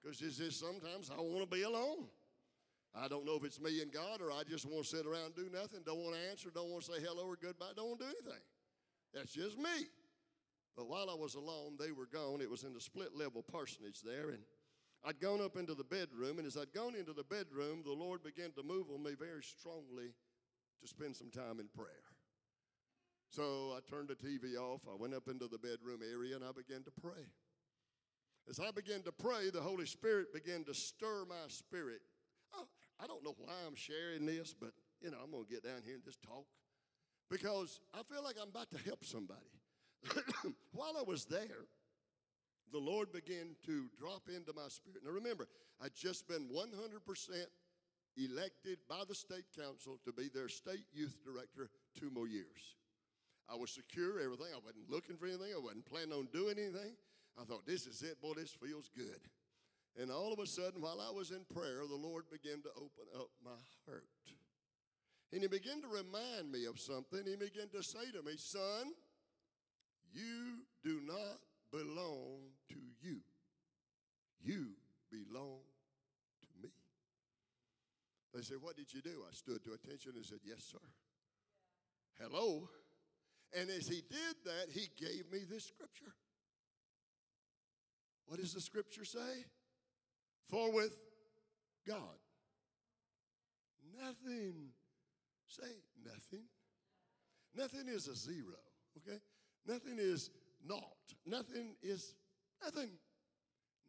Because 0.07 0.23
it's 0.23 0.37
just 0.37 0.61
sometimes 0.61 1.11
I 1.11 1.21
want 1.21 1.51
to 1.51 1.51
be 1.51 1.65
alone. 1.65 2.07
I 2.95 3.09
don't 3.09 3.27
know 3.27 3.35
if 3.35 3.43
it's 3.43 3.61
me 3.61 3.83
and 3.83 3.91
God 3.91 4.21
or 4.23 4.31
I 4.31 4.45
just 4.49 4.65
want 4.65 4.85
to 4.85 4.97
sit 4.97 5.05
around 5.05 5.35
and 5.35 5.35
do 5.35 5.51
nothing, 5.53 5.81
don't 5.85 5.99
want 5.99 6.15
to 6.15 6.31
answer, 6.31 6.49
don't 6.55 6.71
want 6.71 6.85
to 6.85 6.93
say 6.93 7.03
hello 7.03 7.27
or 7.27 7.35
goodbye, 7.35 7.75
don't 7.75 7.89
want 7.89 7.99
to 7.99 8.07
do 8.07 8.13
anything. 8.15 8.43
That's 9.13 9.33
just 9.33 9.59
me. 9.59 9.91
But 10.77 10.87
while 10.87 11.11
I 11.11 11.15
was 11.15 11.35
alone, 11.35 11.75
they 11.77 11.91
were 11.91 12.07
gone. 12.07 12.41
It 12.41 12.49
was 12.49 12.63
in 12.63 12.73
the 12.73 12.81
split 12.81 13.17
level 13.17 13.43
parsonage 13.43 14.03
there. 14.03 14.31
And 14.31 14.45
I'd 15.05 15.19
gone 15.19 15.41
up 15.41 15.57
into 15.57 15.75
the 15.75 15.83
bedroom. 15.83 16.39
And 16.39 16.47
as 16.47 16.57
I'd 16.57 16.73
gone 16.73 16.95
into 16.95 17.13
the 17.13 17.25
bedroom, 17.25 17.83
the 17.85 17.93
Lord 17.93 18.23
began 18.23 18.53
to 18.53 18.63
move 18.63 18.87
on 18.95 19.03
me 19.03 19.15
very 19.19 19.43
strongly 19.43 20.15
to 20.83 20.87
spend 20.87 21.17
some 21.17 21.31
time 21.31 21.59
in 21.59 21.67
prayer. 21.75 22.07
So 23.31 23.75
I 23.75 23.81
turned 23.91 24.09
the 24.09 24.15
TV 24.15 24.55
off. 24.55 24.83
I 24.89 24.95
went 24.95 25.15
up 25.15 25.27
into 25.27 25.49
the 25.49 25.59
bedroom 25.59 26.01
area 26.01 26.37
and 26.37 26.45
I 26.45 26.53
began 26.53 26.85
to 26.85 26.93
pray. 27.03 27.27
As 28.49 28.61
I 28.61 28.71
began 28.71 29.03
to 29.03 29.13
pray, 29.13 29.51
the 29.51 29.61
Holy 29.61 29.87
Spirit 29.87 30.33
began 30.33 30.65
to 30.65 30.75
stir 30.75 31.25
my 31.29 31.35
spirit. 31.49 32.01
Oh, 32.55 32.67
I 33.03 33.07
don't 33.07 33.25
know 33.25 33.35
why 33.39 33.53
I'm 33.67 33.75
sharing 33.75 34.25
this, 34.25 34.55
but 34.55 34.71
you 35.01 35.11
know, 35.11 35.19
I'm 35.23 35.31
going 35.31 35.45
to 35.45 35.51
get 35.51 35.65
down 35.65 35.83
here 35.85 35.95
and 35.95 36.05
just 36.05 36.23
talk 36.23 36.47
because 37.31 37.81
I 37.93 38.03
feel 38.03 38.23
like 38.23 38.37
I'm 38.41 38.49
about 38.49 38.71
to 38.71 38.79
help 38.79 39.05
somebody. 39.05 39.41
while 40.73 40.95
I 40.99 41.03
was 41.03 41.25
there, 41.25 41.67
the 42.73 42.79
Lord 42.79 43.13
began 43.13 43.57
to 43.67 43.87
drop 43.99 44.29
into 44.29 44.53
my 44.55 44.69
spirit. 44.69 45.03
Now 45.05 45.11
remember, 45.11 45.49
I'd 45.83 45.95
just 45.95 46.29
been 46.29 46.49
100% 46.49 46.71
elected 48.17 48.79
by 48.89 49.03
the 49.09 49.15
state 49.15 49.45
council 49.57 49.99
to 50.05 50.13
be 50.13 50.29
their 50.33 50.49
state 50.49 50.87
youth 50.93 51.17
director 51.25 51.71
two 51.99 52.11
more 52.11 52.29
years. 52.29 52.77
I 53.49 53.55
was 53.55 53.71
secure, 53.71 54.19
everything. 54.21 54.49
I 54.53 54.59
wasn't 54.65 54.91
looking 54.91 55.17
for 55.17 55.27
anything. 55.27 55.53
I 55.55 55.61
wasn't 55.61 55.87
planning 55.87 56.13
on 56.13 56.29
doing 56.33 56.59
anything. 56.59 56.95
I 57.41 57.45
thought, 57.45 57.67
this 57.67 57.87
is 57.87 58.03
it, 58.03 58.21
boy, 58.21 58.33
this 58.37 58.53
feels 58.53 58.89
good. 58.97 59.21
And 59.99 60.11
all 60.11 60.33
of 60.33 60.39
a 60.39 60.47
sudden, 60.47 60.81
while 60.81 61.01
I 61.01 61.11
was 61.11 61.31
in 61.31 61.45
prayer, 61.55 61.83
the 61.89 61.97
Lord 61.97 62.25
began 62.31 62.63
to 62.63 62.69
open 62.77 63.07
up 63.15 63.29
my 63.45 63.57
heart. 63.87 64.05
And 65.33 65.43
He 65.43 65.49
began 65.49 65.81
to 65.83 65.89
remind 65.89 66.53
me 66.53 66.67
of 66.67 66.79
something. 66.79 67.21
He 67.25 67.37
began 67.37 67.69
to 67.73 67.83
say 67.83 68.11
to 68.13 68.23
me, 68.23 68.33
Son, 68.37 68.93
you 70.13 70.65
do 70.85 71.01
not 71.05 71.41
belong 71.73 72.41
to 72.69 72.79
you. 73.03 73.21
You 74.43 74.69
belong 75.11 75.61
to 76.43 76.63
me. 76.63 76.71
They 78.35 78.43
said, 78.43 78.59
What 78.61 78.77
did 78.77 78.93
you 78.93 79.01
do? 79.01 79.25
I 79.29 79.33
stood 79.33 79.65
to 79.65 79.73
attention 79.73 80.13
and 80.17 80.25
said, 80.25 80.41
Yes, 80.45 80.63
sir. 80.71 80.87
Hello. 82.21 82.69
And 83.59 83.71
as 83.71 83.89
he 83.89 84.03
did 84.03 84.37
that, 84.45 84.67
he 84.71 84.89
gave 84.99 85.31
me 85.33 85.41
this 85.49 85.65
scripture. 85.65 86.13
What 88.27 88.41
does 88.41 88.53
the 88.53 88.61
scripture 88.61 89.05
say? 89.05 89.45
For 90.49 90.73
with 90.73 90.97
God, 91.87 92.19
nothing, 94.01 94.71
say 95.47 95.71
nothing. 96.05 96.45
Nothing 97.57 97.89
is 97.89 98.07
a 98.07 98.15
zero, 98.15 98.59
okay? 98.99 99.19
Nothing 99.67 99.97
is 99.99 100.31
naught. 100.65 100.83
Nothing 101.25 101.75
is 101.83 102.15
nothing. 102.63 102.91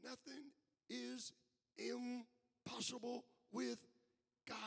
Nothing 0.04 0.52
is 0.90 1.34
impossible 1.78 3.26
with 3.52 3.80
God. 4.48 4.58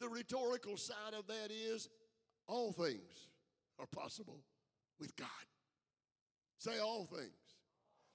The 0.00 0.08
rhetorical 0.08 0.76
side 0.76 1.14
of 1.16 1.26
that 1.28 1.50
is 1.50 1.88
all 2.46 2.72
things 2.72 3.28
are 3.78 3.86
possible 3.86 4.40
with 4.98 5.14
God. 5.16 5.28
Say 6.58 6.78
all 6.78 7.04
things. 7.04 7.39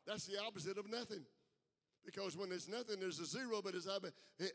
That's 0.06 0.26
the 0.26 0.40
opposite 0.46 0.78
of 0.78 0.90
nothing. 0.90 1.26
Because 2.06 2.38
when 2.38 2.50
there's 2.50 2.70
nothing, 2.70 3.00
there's 3.00 3.20
a 3.20 3.26
zero. 3.26 3.62
But 3.64 3.74
as 3.74 3.88
I, 3.88 3.98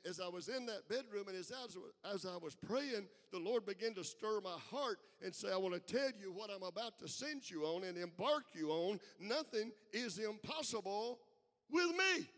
as 0.08 0.20
I 0.20 0.28
was 0.28 0.48
in 0.48 0.66
that 0.66 0.88
bedroom 0.88 1.26
and 1.26 1.36
as 1.36 1.50
I, 1.50 1.62
was, 1.64 1.76
as 2.14 2.24
I 2.24 2.36
was 2.36 2.54
praying, 2.54 3.08
the 3.32 3.40
Lord 3.40 3.66
began 3.66 3.92
to 3.94 4.04
stir 4.04 4.40
my 4.40 4.56
heart 4.70 4.98
and 5.22 5.34
say, 5.34 5.48
I 5.52 5.56
want 5.56 5.74
to 5.74 5.80
tell 5.80 6.10
you 6.20 6.32
what 6.32 6.50
I'm 6.50 6.62
about 6.62 6.98
to 7.00 7.08
send 7.08 7.50
you 7.50 7.64
on 7.64 7.82
and 7.82 7.98
embark 7.98 8.44
you 8.54 8.70
on. 8.70 9.00
Nothing 9.18 9.72
is 9.92 10.18
impossible 10.18 11.18
with 11.68 11.90
me. 11.90 12.28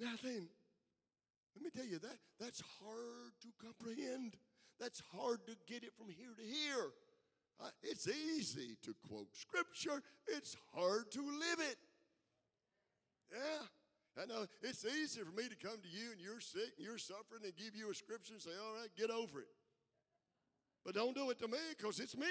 Nothing. 0.00 0.48
Let 1.54 1.62
me 1.62 1.70
tell 1.76 1.86
you 1.86 1.98
that 2.00 2.18
that's 2.40 2.62
hard 2.82 3.32
to 3.42 3.48
comprehend. 3.64 4.34
That's 4.80 5.02
hard 5.14 5.46
to 5.46 5.52
get 5.72 5.84
it 5.84 5.92
from 5.96 6.08
here 6.08 6.34
to 6.36 6.42
here. 6.42 6.90
Uh, 7.62 7.68
it's 7.82 8.08
easy 8.08 8.76
to 8.82 8.94
quote 9.08 9.28
scripture, 9.32 10.02
it's 10.26 10.56
hard 10.74 11.10
to 11.12 11.20
live 11.22 11.60
it. 11.60 11.76
Yeah. 13.30 13.66
I 14.20 14.26
know 14.26 14.44
it's 14.62 14.84
easy 14.84 15.20
for 15.20 15.34
me 15.34 15.48
to 15.48 15.56
come 15.56 15.78
to 15.80 15.88
you 15.88 16.12
and 16.12 16.20
you're 16.20 16.40
sick 16.40 16.76
and 16.76 16.86
you're 16.86 16.98
suffering 16.98 17.42
and 17.44 17.56
give 17.56 17.74
you 17.74 17.90
a 17.90 17.94
scripture 17.94 18.34
and 18.34 18.42
say, 18.42 18.50
all 18.50 18.74
right, 18.78 18.90
get 18.96 19.10
over 19.10 19.40
it. 19.40 19.48
But 20.84 20.94
don't 20.94 21.14
do 21.14 21.30
it 21.30 21.38
to 21.38 21.48
me 21.48 21.58
because 21.76 21.98
it's 21.98 22.16
me. 22.16 22.26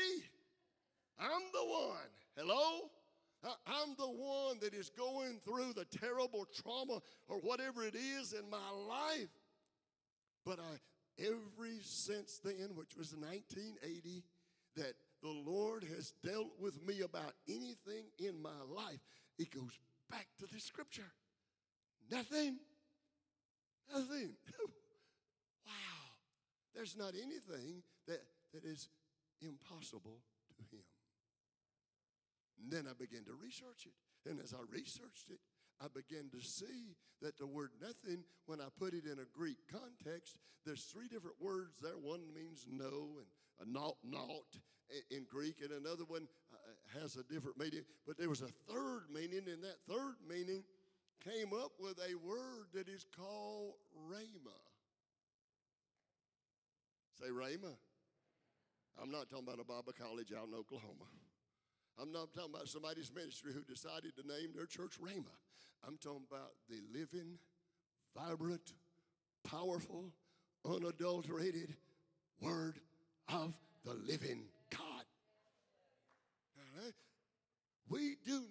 I'm 1.20 1.42
the 1.54 1.66
one. 1.66 2.12
Hello? 2.38 2.90
I'm 3.66 3.96
the 3.98 4.06
one 4.06 4.60
that 4.62 4.76
is 4.76 4.92
going 4.92 5.40
through 5.44 5.74
the 5.74 5.86
terrible 5.86 6.46
trauma 6.62 7.02
or 7.28 7.38
whatever 7.38 7.84
it 7.84 7.96
is 7.96 8.34
in 8.34 8.48
my 8.50 8.70
life. 8.88 9.30
But 10.46 10.60
I, 10.60 11.24
every 11.24 11.80
since 11.82 12.40
then, 12.44 12.76
which 12.76 12.96
was 12.96 13.16
1980, 13.16 14.24
that 14.76 14.94
the 15.22 15.30
Lord 15.30 15.84
has 15.96 16.14
dealt 16.26 16.52
with 16.60 16.86
me 16.86 17.02
about 17.02 17.34
anything 17.48 18.06
in 18.20 18.42
my 18.42 18.50
life, 18.70 19.00
it 19.38 19.52
goes 19.52 19.80
back 20.10 20.28
to 20.40 20.46
the 20.52 20.60
scripture. 20.60 21.12
Nothing. 22.10 22.58
Nothing. 23.94 24.34
wow. 25.66 26.02
There's 26.76 26.98
not 26.98 27.14
anything 27.14 27.84
that, 28.08 28.22
that 28.54 28.66
is 28.66 28.90
impossible 29.42 30.20
to 30.58 30.76
him. 30.76 30.84
And 32.62 32.72
then 32.72 32.86
I 32.90 32.94
began 32.94 33.24
to 33.26 33.34
research 33.34 33.86
it. 33.86 34.30
And 34.30 34.40
as 34.40 34.54
I 34.54 34.62
researched 34.72 35.30
it, 35.30 35.40
I 35.82 35.88
began 35.88 36.30
to 36.30 36.46
see 36.46 36.96
that 37.22 37.38
the 37.38 37.48
word 37.48 37.72
nothing, 37.82 38.24
when 38.46 38.62
I 38.62 38.68
put 38.78 38.94
it 38.94 39.06
in 39.06 39.18
a 39.18 39.38
Greek 39.38 39.58
context, 39.72 40.38
there's 40.66 40.84
three 40.84 41.08
different 41.08 41.38
words 41.40 41.80
there. 41.82 41.98
One 42.00 42.22
means 42.36 42.68
no, 42.70 43.18
and 43.18 43.28
a 43.62 43.72
naught, 43.72 43.98
naught 44.04 44.58
in 45.10 45.26
Greek, 45.30 45.58
and 45.62 45.72
another 45.72 46.04
one 46.06 46.28
uh, 46.54 47.00
has 47.00 47.16
a 47.16 47.24
different 47.24 47.58
meaning. 47.58 47.82
But 48.06 48.18
there 48.18 48.30
was 48.30 48.42
a 48.42 48.50
third 48.72 49.04
meaning, 49.14 49.44
and 49.48 49.64
that 49.64 49.78
third 49.88 50.16
meaning 50.28 50.64
came 51.24 51.54
up 51.54 51.72
with 51.80 52.00
a 52.00 52.16
word 52.16 52.68
that 52.74 52.88
is 52.90 53.06
called 53.16 53.74
rhema. 54.10 54.58
Say 57.20 57.30
rhema. 57.30 57.76
I'm 59.02 59.12
not 59.12 59.30
talking 59.30 59.46
about 59.48 59.60
a 59.60 59.64
Bible 59.64 59.94
college 59.98 60.34
out 60.34 60.48
in 60.48 60.54
Oklahoma. 60.54 61.06
I'm 62.00 62.12
not 62.12 62.34
talking 62.34 62.52
about 62.54 62.68
somebody's 62.68 63.12
ministry 63.14 63.52
who 63.54 63.62
decided 63.62 64.16
to 64.16 64.28
name 64.28 64.52
their 64.56 64.66
church 64.66 64.94
Rhema. 65.02 65.34
I'm 65.88 65.98
talking 65.98 66.26
about 66.30 66.52
the 66.70 66.78
living, 66.94 67.38
vibrant, 68.16 68.74
powerful, 69.44 70.06
unadulterated 70.66 71.76
Word 72.40 72.80
of 73.30 73.54
the 73.86 73.94
living 73.94 74.46
God. 74.70 75.06
All 76.58 76.84
right? 76.84 76.94
We 77.92 78.16
do, 78.26 78.42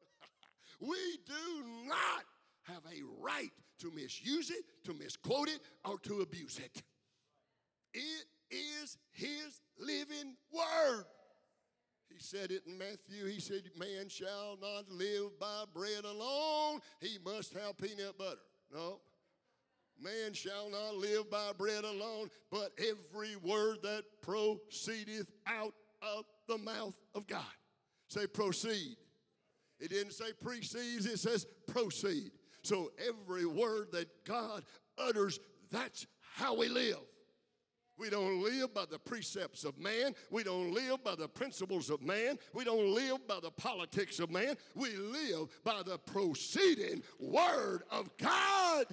we 0.80 1.18
do 1.26 1.64
not 1.88 2.24
have 2.64 2.82
a 2.84 3.02
right 3.18 3.50
to 3.78 3.90
misuse 3.90 4.50
it, 4.50 4.64
to 4.84 4.92
misquote 4.92 5.48
it, 5.48 5.60
or 5.84 5.98
to 6.00 6.20
abuse 6.20 6.58
it. 6.58 6.82
It 7.94 8.26
is 8.50 8.98
His 9.12 9.60
living 9.78 10.36
Word. 10.52 11.04
He 12.10 12.18
said 12.18 12.50
it 12.50 12.64
in 12.66 12.76
Matthew. 12.76 13.26
He 13.26 13.40
said, 13.40 13.62
Man 13.78 14.08
shall 14.08 14.58
not 14.60 14.90
live 14.90 15.38
by 15.40 15.64
bread 15.72 16.04
alone, 16.04 16.80
he 17.00 17.16
must 17.24 17.54
have 17.54 17.78
peanut 17.78 18.18
butter. 18.18 18.36
No. 18.72 19.00
Man 19.98 20.32
shall 20.32 20.70
not 20.70 20.96
live 20.96 21.30
by 21.30 21.52
bread 21.56 21.84
alone, 21.84 22.28
but 22.50 22.72
every 22.78 23.36
word 23.36 23.78
that 23.82 24.04
proceedeth 24.22 25.30
out 25.46 25.74
of 26.02 26.24
the 26.48 26.56
mouth 26.58 26.96
of 27.14 27.26
God. 27.26 27.44
Say, 28.10 28.26
proceed. 28.26 28.96
It 29.78 29.90
didn't 29.90 30.12
say 30.12 30.32
precedes, 30.42 31.06
it 31.06 31.18
says 31.18 31.46
proceed. 31.68 32.32
So 32.62 32.90
every 33.08 33.46
word 33.46 33.92
that 33.92 34.08
God 34.24 34.64
utters, 34.98 35.38
that's 35.70 36.06
how 36.20 36.56
we 36.56 36.68
live. 36.68 36.98
We 37.96 38.10
don't 38.10 38.42
live 38.42 38.74
by 38.74 38.86
the 38.90 38.98
precepts 38.98 39.62
of 39.62 39.78
man. 39.78 40.14
We 40.30 40.42
don't 40.42 40.72
live 40.72 41.04
by 41.04 41.14
the 41.14 41.28
principles 41.28 41.88
of 41.88 42.02
man. 42.02 42.38
We 42.52 42.64
don't 42.64 42.92
live 42.94 43.28
by 43.28 43.38
the 43.42 43.50
politics 43.50 44.18
of 44.18 44.30
man. 44.30 44.56
We 44.74 44.96
live 44.96 45.48
by 45.62 45.82
the 45.86 45.98
proceeding 45.98 47.02
word 47.20 47.82
of 47.90 48.10
God. 48.16 48.86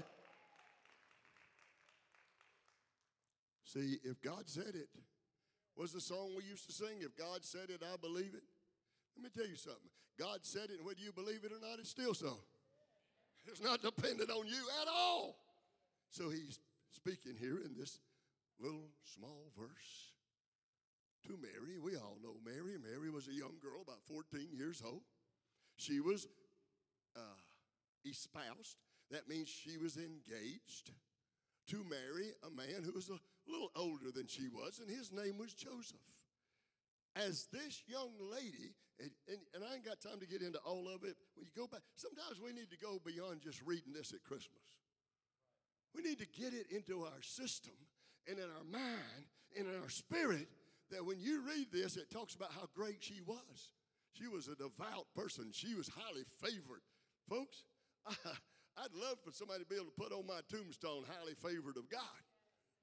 See, 3.63 3.97
if 4.03 4.21
God 4.21 4.43
said 4.45 4.75
it, 4.75 4.89
was 5.75 5.91
the 5.91 6.01
song 6.01 6.33
we 6.37 6.43
used 6.43 6.67
to 6.67 6.73
sing? 6.73 6.99
If 6.99 7.15
God 7.17 7.43
said 7.43 7.69
it, 7.69 7.81
I 7.81 7.97
believe 7.97 8.33
it. 8.35 8.43
Let 9.17 9.23
me 9.23 9.29
tell 9.33 9.49
you 9.49 9.57
something. 9.57 9.89
God 10.19 10.39
said 10.43 10.69
it, 10.69 10.77
and 10.77 10.85
whether 10.85 11.01
you 11.01 11.11
believe 11.11 11.43
it 11.43 11.51
or 11.51 11.59
not, 11.59 11.79
it's 11.79 11.89
still 11.89 12.13
so. 12.13 12.37
It's 13.47 13.61
not 13.61 13.81
dependent 13.81 14.29
on 14.29 14.45
you 14.45 14.61
at 14.81 14.87
all. 14.87 15.35
So 16.11 16.29
he's 16.29 16.59
speaking 16.91 17.33
here 17.39 17.57
in 17.65 17.73
this 17.77 17.97
little 18.59 18.89
small 19.03 19.49
verse 19.57 20.13
to 21.25 21.37
Mary. 21.41 21.79
We 21.81 21.95
all 21.95 22.17
know 22.21 22.35
Mary. 22.45 22.77
Mary 22.77 23.09
was 23.09 23.27
a 23.27 23.33
young 23.33 23.57
girl, 23.61 23.81
about 23.81 24.03
14 24.07 24.49
years 24.53 24.83
old. 24.85 25.01
She 25.77 25.99
was 25.99 26.27
uh, 27.15 27.41
espoused. 28.05 28.77
That 29.09 29.27
means 29.27 29.47
she 29.47 29.77
was 29.77 29.97
engaged 29.97 30.91
to 31.69 31.83
marry 31.89 32.33
a 32.45 32.51
man 32.51 32.83
who 32.83 32.93
was 32.93 33.09
a 33.09 33.19
little 33.49 33.71
older 33.75 34.11
than 34.13 34.27
she 34.27 34.47
was, 34.47 34.79
and 34.79 34.89
his 34.89 35.11
name 35.11 35.37
was 35.39 35.53
Joseph. 35.53 35.97
As 37.25 37.47
this 37.51 37.81
young 37.87 38.13
lady, 38.31 38.77
and, 38.99 39.09
and, 39.27 39.39
and 39.55 39.63
I 39.63 39.75
ain't 39.75 39.85
got 39.85 39.99
time 40.01 40.19
to 40.19 40.27
get 40.27 40.41
into 40.41 40.59
all 40.59 40.87
of 40.87 41.03
it, 41.03 41.17
when 41.33 41.45
you 41.45 41.51
go 41.55 41.65
back, 41.65 41.81
sometimes 41.95 42.39
we 42.41 42.53
need 42.53 42.69
to 42.69 42.77
go 42.77 43.01
beyond 43.03 43.41
just 43.41 43.61
reading 43.65 43.93
this 43.93 44.13
at 44.13 44.23
Christmas. 44.23 44.77
We 45.95 46.03
need 46.03 46.19
to 46.19 46.27
get 46.27 46.53
it 46.53 46.67
into 46.69 47.01
our 47.01 47.21
system 47.21 47.73
and 48.27 48.37
in 48.37 48.45
our 48.45 48.67
mind 48.69 49.25
and 49.57 49.67
in 49.67 49.81
our 49.81 49.89
spirit 49.89 50.47
that 50.91 51.05
when 51.05 51.19
you 51.19 51.41
read 51.41 51.67
this, 51.71 51.97
it 51.97 52.11
talks 52.11 52.35
about 52.35 52.51
how 52.51 52.69
great 52.75 52.97
she 52.99 53.19
was. 53.25 53.71
She 54.13 54.27
was 54.27 54.47
a 54.47 54.55
devout 54.55 55.07
person, 55.15 55.49
she 55.51 55.75
was 55.75 55.89
highly 55.89 56.25
favored. 56.41 56.81
Folks, 57.29 57.63
I, 58.05 58.13
I'd 58.77 58.93
love 58.93 59.17
for 59.25 59.31
somebody 59.31 59.63
to 59.63 59.69
be 59.69 59.75
able 59.75 59.85
to 59.85 59.99
put 59.99 60.11
on 60.11 60.25
my 60.27 60.41
tombstone, 60.49 61.03
highly 61.17 61.33
favored 61.33 61.77
of 61.77 61.89
God. 61.89 62.21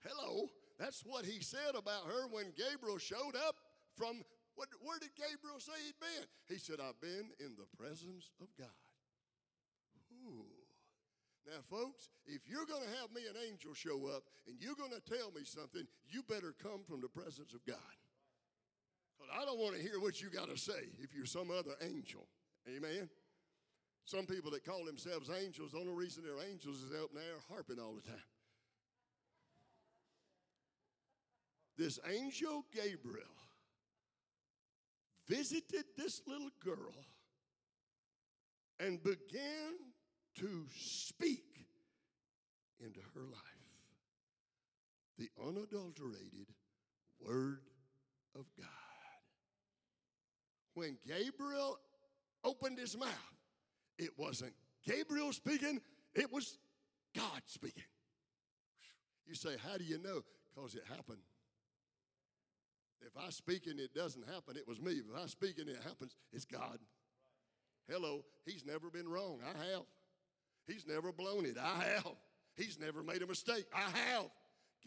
Hello, 0.02 0.50
that's 0.78 1.02
what 1.06 1.24
he 1.24 1.40
said 1.40 1.74
about 1.74 2.06
her 2.06 2.26
when 2.30 2.52
Gabriel 2.56 2.98
showed 2.98 3.36
up 3.46 3.56
from 3.96 4.22
what, 4.54 4.68
where 4.82 4.98
did 4.98 5.10
Gabriel 5.18 5.58
say 5.58 5.74
he'd 5.86 5.98
been? 5.98 6.26
He 6.46 6.58
said, 6.58 6.78
I've 6.78 7.00
been 7.00 7.34
in 7.40 7.58
the 7.58 7.66
presence 7.76 8.30
of 8.40 8.48
God. 8.58 8.78
Ooh. 10.22 10.46
Now, 11.46 11.60
folks, 11.68 12.08
if 12.26 12.48
you're 12.48 12.64
going 12.64 12.82
to 12.82 12.94
have 13.00 13.12
me 13.12 13.22
an 13.28 13.36
angel 13.50 13.74
show 13.74 14.06
up 14.14 14.22
and 14.46 14.56
you're 14.58 14.78
going 14.78 14.94
to 14.94 15.02
tell 15.02 15.30
me 15.32 15.42
something, 15.44 15.84
you 16.08 16.22
better 16.22 16.54
come 16.62 16.82
from 16.88 17.00
the 17.00 17.08
presence 17.08 17.52
of 17.52 17.64
God. 17.66 17.98
Because 19.18 19.30
I 19.34 19.44
don't 19.44 19.58
want 19.58 19.76
to 19.76 19.82
hear 19.82 20.00
what 20.00 20.22
you 20.22 20.30
got 20.30 20.48
to 20.48 20.56
say 20.56 20.88
if 21.02 21.14
you're 21.14 21.26
some 21.26 21.50
other 21.50 21.76
angel. 21.82 22.26
Amen? 22.68 23.10
Some 24.06 24.26
people 24.26 24.50
that 24.52 24.64
call 24.64 24.84
themselves 24.84 25.30
angels, 25.30 25.72
the 25.72 25.78
only 25.78 25.92
reason 25.92 26.24
they're 26.24 26.48
angels 26.48 26.82
is 26.82 26.90
they're 26.90 27.02
up 27.02 27.12
there 27.12 27.40
harping 27.50 27.78
all 27.78 27.94
the 27.94 28.08
time. 28.08 28.30
This 31.76 31.98
angel 32.08 32.64
Gabriel 32.72 33.26
visited 35.28 35.84
this 35.96 36.20
little 36.26 36.50
girl 36.62 36.94
and 38.80 39.02
began 39.02 39.74
to 40.36 40.66
speak 40.74 41.66
into 42.80 43.00
her 43.14 43.22
life 43.22 43.54
the 45.18 45.28
unadulterated 45.40 46.48
Word 47.20 47.60
of 48.34 48.46
God. 48.58 48.66
When 50.74 50.98
Gabriel 51.06 51.78
opened 52.42 52.78
his 52.78 52.96
mouth, 52.98 53.08
it 53.96 54.10
wasn't 54.18 54.52
Gabriel 54.84 55.32
speaking, 55.32 55.80
it 56.14 56.32
was 56.32 56.58
God 57.14 57.42
speaking. 57.46 57.84
You 59.26 59.34
say, 59.34 59.56
How 59.64 59.78
do 59.78 59.84
you 59.84 59.98
know? 59.98 60.22
Because 60.54 60.74
it 60.74 60.82
happened. 60.88 61.20
If 63.06 63.16
I 63.16 63.30
speak 63.30 63.66
and 63.66 63.78
it 63.78 63.94
doesn't 63.94 64.26
happen, 64.26 64.56
it 64.56 64.66
was 64.66 64.80
me. 64.80 64.92
If 64.92 65.22
I 65.22 65.26
speak 65.26 65.58
and 65.58 65.68
it 65.68 65.78
happens, 65.84 66.16
it's 66.32 66.44
God. 66.44 66.78
Hello, 67.88 68.24
he's 68.46 68.64
never 68.64 68.90
been 68.90 69.08
wrong. 69.08 69.40
I 69.44 69.72
have. 69.72 69.84
He's 70.66 70.86
never 70.86 71.12
blown 71.12 71.44
it. 71.44 71.56
I 71.60 71.84
have. 71.94 72.16
He's 72.56 72.78
never 72.78 73.02
made 73.02 73.22
a 73.22 73.26
mistake. 73.26 73.66
I 73.74 73.90
have. 73.98 74.30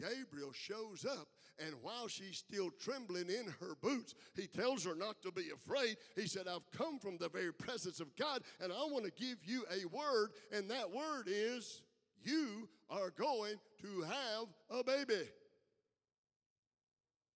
Gabriel 0.00 0.52
shows 0.52 1.04
up, 1.04 1.28
and 1.58 1.74
while 1.82 2.06
she's 2.06 2.38
still 2.38 2.70
trembling 2.80 3.28
in 3.28 3.52
her 3.60 3.74
boots, 3.82 4.14
he 4.36 4.46
tells 4.46 4.84
her 4.84 4.94
not 4.94 5.20
to 5.22 5.32
be 5.32 5.50
afraid. 5.52 5.96
He 6.14 6.26
said, 6.28 6.46
I've 6.46 6.70
come 6.70 6.98
from 7.00 7.18
the 7.18 7.28
very 7.28 7.52
presence 7.52 7.98
of 7.98 8.14
God, 8.16 8.42
and 8.60 8.72
I 8.72 8.76
want 8.76 9.04
to 9.04 9.10
give 9.10 9.38
you 9.44 9.64
a 9.70 9.86
word, 9.88 10.30
and 10.52 10.70
that 10.70 10.90
word 10.90 11.24
is, 11.26 11.82
You 12.22 12.68
are 12.88 13.10
going 13.10 13.56
to 13.82 14.02
have 14.02 14.46
a 14.70 14.84
baby. 14.84 15.28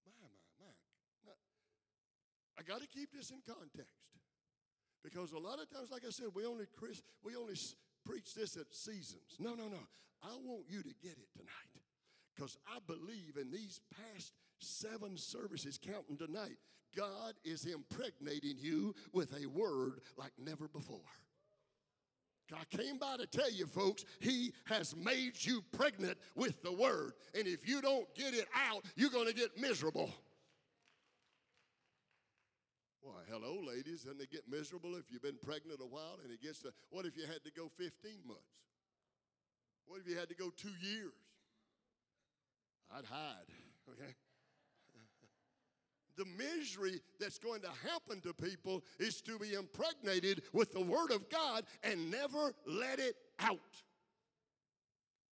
My, 0.07 0.12
my, 0.20 0.28
my. 0.61 0.66
Now, 1.26 1.33
I 2.63 2.71
got 2.71 2.81
to 2.81 2.87
keep 2.87 3.13
this 3.13 3.31
in 3.31 3.39
context. 3.47 3.97
Because 5.03 5.33
a 5.33 5.39
lot 5.39 5.61
of 5.61 5.69
times, 5.69 5.91
like 5.91 6.05
I 6.07 6.11
said, 6.11 6.27
we 6.35 6.47
only 6.47 6.67
Chris, 6.77 7.03
we 7.25 7.35
only 7.35 7.55
preach 8.07 8.35
this 8.35 8.57
at 8.57 8.73
seasons. 8.73 9.37
No, 9.41 9.55
no, 9.55 9.67
no. 9.67 9.83
I 10.23 10.31
want 10.45 10.65
you 10.69 10.83
to 10.83 10.95
get 11.03 11.13
it 11.13 11.29
tonight. 11.37 11.83
Because 12.35 12.57
I 12.69 12.79
believe 12.87 13.37
in 13.41 13.51
these 13.51 13.81
past 13.91 14.33
seven 14.59 15.17
services, 15.17 15.79
counting 15.83 16.17
tonight, 16.17 16.57
God 16.97 17.35
is 17.45 17.65
impregnating 17.67 18.57
you 18.59 18.95
with 19.13 19.35
a 19.43 19.47
word 19.47 20.01
like 20.17 20.33
never 20.39 20.69
before. 20.69 21.01
I 22.55 22.77
came 22.77 22.99
by 22.99 23.17
to 23.17 23.27
tell 23.27 23.51
you, 23.51 23.67
folks, 23.67 24.05
He 24.21 24.53
has 24.67 24.95
made 24.95 25.33
you 25.39 25.63
pregnant 25.73 26.19
with 26.37 26.63
the 26.63 26.73
word. 26.73 27.13
And 27.35 27.47
if 27.47 27.67
you 27.67 27.81
don't 27.81 28.13
get 28.15 28.35
it 28.35 28.47
out, 28.55 28.85
you're 28.95 29.11
going 29.11 29.27
to 29.27 29.35
get 29.35 29.59
miserable. 29.59 30.11
Why, 33.03 33.26
hello, 33.28 33.59
ladies. 33.66 34.05
Doesn't 34.05 34.20
it 34.20 34.30
get 34.30 34.48
miserable 34.48 34.94
if 34.94 35.11
you've 35.11 35.22
been 35.22 35.38
pregnant 35.42 35.80
a 35.82 35.86
while 35.86 36.18
and 36.22 36.32
it 36.32 36.40
gets 36.40 36.61
to, 36.61 36.72
what 36.90 37.05
if 37.05 37.16
you 37.16 37.26
had 37.26 37.42
to 37.44 37.50
go 37.50 37.68
15 37.76 37.90
months? 38.24 38.42
What 39.86 40.00
if 40.00 40.09
you 40.09 40.16
had 40.16 40.28
to 40.28 40.36
go 40.36 40.50
two 40.57 40.70
years? 40.80 41.12
I'd 42.94 43.05
hide, 43.05 43.50
okay? 43.90 44.14
The 46.16 46.26
misery 46.38 47.00
that's 47.18 47.38
going 47.38 47.62
to 47.62 47.70
happen 47.90 48.20
to 48.20 48.34
people 48.34 48.84
is 49.00 49.20
to 49.22 49.38
be 49.38 49.55
impregnated 49.55 50.42
with 50.53 50.72
the 50.72 50.80
Word 50.80 51.11
of 51.11 51.28
God 51.28 51.64
and 51.82 52.11
never 52.11 52.53
let 52.66 53.00
it 53.00 53.16
out. 53.40 53.59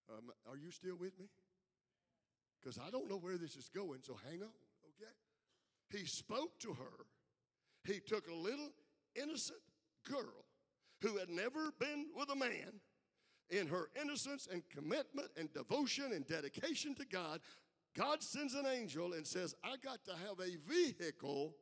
Um, 0.08 0.32
are 0.50 0.56
you 0.56 0.70
still 0.72 0.96
with 0.96 1.16
me? 1.20 1.26
Because 2.60 2.78
I 2.78 2.90
don't 2.90 3.08
know 3.08 3.18
where 3.18 3.36
this 3.36 3.54
is 3.56 3.68
going, 3.68 4.00
so 4.02 4.18
hang 4.28 4.42
on, 4.42 4.48
okay? 4.98 5.98
He 5.98 6.06
spoke 6.06 6.58
to 6.60 6.72
her. 6.72 7.06
He 7.84 8.00
took 8.00 8.28
a 8.28 8.34
little 8.34 8.70
innocent 9.14 9.60
girl 10.08 10.44
who 11.02 11.16
had 11.16 11.30
never 11.30 11.72
been 11.78 12.06
with 12.14 12.30
a 12.30 12.36
man 12.36 12.80
in 13.50 13.66
her 13.66 13.88
innocence 14.00 14.48
and 14.50 14.62
commitment 14.68 15.28
and 15.36 15.52
devotion 15.52 16.12
and 16.12 16.26
dedication 16.26 16.94
to 16.94 17.04
God. 17.06 17.40
God 17.96 18.22
sends 18.22 18.54
an 18.54 18.66
angel 18.66 19.14
and 19.14 19.26
says, 19.26 19.54
I 19.64 19.76
got 19.82 20.04
to 20.04 20.12
have 20.12 20.38
a 20.40 20.56
vehicle 20.72 21.54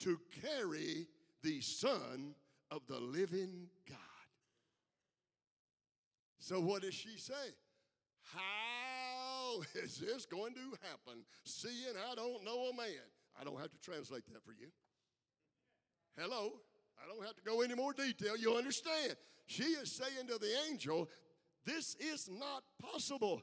to 0.00 0.18
carry 0.42 1.06
the 1.42 1.60
Son 1.60 2.34
of 2.70 2.80
the 2.88 2.98
living 2.98 3.66
God. 3.88 3.98
So, 6.38 6.60
what 6.60 6.82
does 6.82 6.94
she 6.94 7.18
say? 7.18 7.32
How 8.32 9.60
is 9.74 9.98
this 9.98 10.24
going 10.24 10.54
to 10.54 10.78
happen? 10.82 11.22
Seeing 11.44 11.94
I 12.10 12.14
don't 12.14 12.44
know 12.44 12.70
a 12.72 12.76
man. 12.76 13.04
I 13.38 13.44
don't 13.44 13.58
have 13.60 13.70
to 13.70 13.78
translate 13.80 14.26
that 14.32 14.44
for 14.44 14.52
you. 14.52 14.68
Hello? 16.18 16.52
I 17.02 17.08
don't 17.08 17.24
have 17.24 17.36
to 17.36 17.42
go 17.42 17.62
any 17.62 17.74
more 17.74 17.92
detail. 17.92 18.36
You 18.36 18.56
understand? 18.56 19.16
She 19.46 19.64
is 19.64 19.90
saying 19.92 20.28
to 20.28 20.38
the 20.38 20.52
angel, 20.70 21.08
This 21.64 21.96
is 21.96 22.28
not 22.30 22.62
possible. 22.80 23.42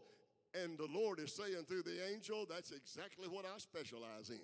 And 0.54 0.78
the 0.78 0.88
Lord 0.92 1.20
is 1.20 1.34
saying 1.34 1.66
through 1.68 1.84
the 1.84 2.08
angel, 2.12 2.46
That's 2.50 2.72
exactly 2.72 3.28
what 3.28 3.46
I 3.46 3.58
specialize 3.58 4.30
in. 4.30 4.42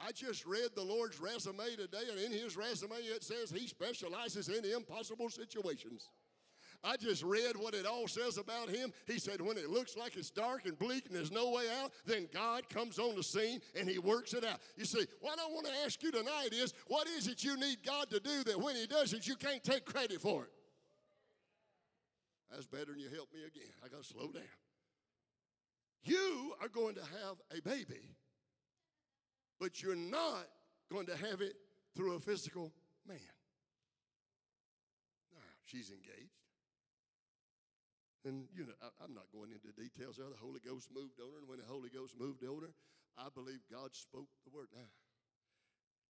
I 0.00 0.12
just 0.12 0.46
read 0.46 0.70
the 0.74 0.82
Lord's 0.82 1.20
resume 1.20 1.76
today, 1.76 2.08
and 2.10 2.18
in 2.18 2.32
his 2.32 2.56
resume 2.56 2.96
it 2.96 3.22
says 3.22 3.50
he 3.50 3.66
specializes 3.66 4.48
in 4.48 4.64
impossible 4.64 5.28
situations. 5.28 6.08
I 6.82 6.96
just 6.96 7.22
read 7.22 7.56
what 7.56 7.74
it 7.74 7.84
all 7.84 8.08
says 8.08 8.38
about 8.38 8.70
him. 8.70 8.92
He 9.06 9.18
said, 9.18 9.40
when 9.40 9.58
it 9.58 9.68
looks 9.68 9.96
like 9.96 10.16
it's 10.16 10.30
dark 10.30 10.64
and 10.64 10.78
bleak 10.78 11.06
and 11.06 11.14
there's 11.14 11.30
no 11.30 11.50
way 11.50 11.64
out, 11.82 11.92
then 12.06 12.26
God 12.32 12.68
comes 12.70 12.98
on 12.98 13.16
the 13.16 13.22
scene 13.22 13.60
and 13.78 13.86
he 13.86 13.98
works 13.98 14.32
it 14.32 14.44
out. 14.44 14.60
You 14.76 14.86
see, 14.86 15.06
what 15.20 15.38
I 15.38 15.46
want 15.52 15.66
to 15.66 15.72
ask 15.84 16.02
you 16.02 16.10
tonight 16.10 16.50
is 16.52 16.72
what 16.86 17.06
is 17.06 17.28
it 17.28 17.44
you 17.44 17.58
need 17.58 17.84
God 17.84 18.08
to 18.10 18.20
do 18.20 18.44
that 18.44 18.58
when 18.58 18.76
he 18.76 18.86
does 18.86 19.12
it, 19.12 19.26
you 19.26 19.36
can't 19.36 19.62
take 19.62 19.84
credit 19.84 20.22
for 20.22 20.44
it? 20.44 20.50
That's 22.50 22.66
better 22.66 22.86
than 22.86 22.98
you 22.98 23.10
help 23.14 23.28
me 23.32 23.40
again. 23.40 23.72
I 23.84 23.88
got 23.88 24.02
to 24.02 24.08
slow 24.08 24.32
down. 24.32 24.42
You 26.02 26.54
are 26.62 26.68
going 26.68 26.94
to 26.94 27.02
have 27.02 27.36
a 27.56 27.60
baby, 27.60 28.16
but 29.60 29.82
you're 29.82 29.94
not 29.94 30.46
going 30.90 31.06
to 31.06 31.16
have 31.16 31.42
it 31.42 31.54
through 31.94 32.14
a 32.14 32.20
physical 32.20 32.72
man. 33.06 33.18
Now, 35.30 35.44
she's 35.66 35.90
engaged. 35.90 36.39
And, 38.24 38.44
you 38.52 38.68
know, 38.68 38.76
I, 38.84 39.04
am 39.04 39.16
not 39.16 39.32
going 39.32 39.48
into 39.48 39.72
details 39.72 40.20
there. 40.20 40.28
The 40.28 40.36
Holy 40.36 40.60
Ghost 40.60 40.92
moved 40.92 41.16
on 41.24 41.32
her, 41.32 41.40
and 41.40 41.48
when 41.48 41.56
the 41.56 41.68
Holy 41.68 41.88
Ghost 41.88 42.20
moved 42.20 42.44
on 42.44 42.60
her, 42.60 42.74
I 43.16 43.32
believe 43.32 43.64
God 43.72 43.96
spoke 43.96 44.28
the 44.44 44.52
word. 44.52 44.68
Now, 44.76 44.88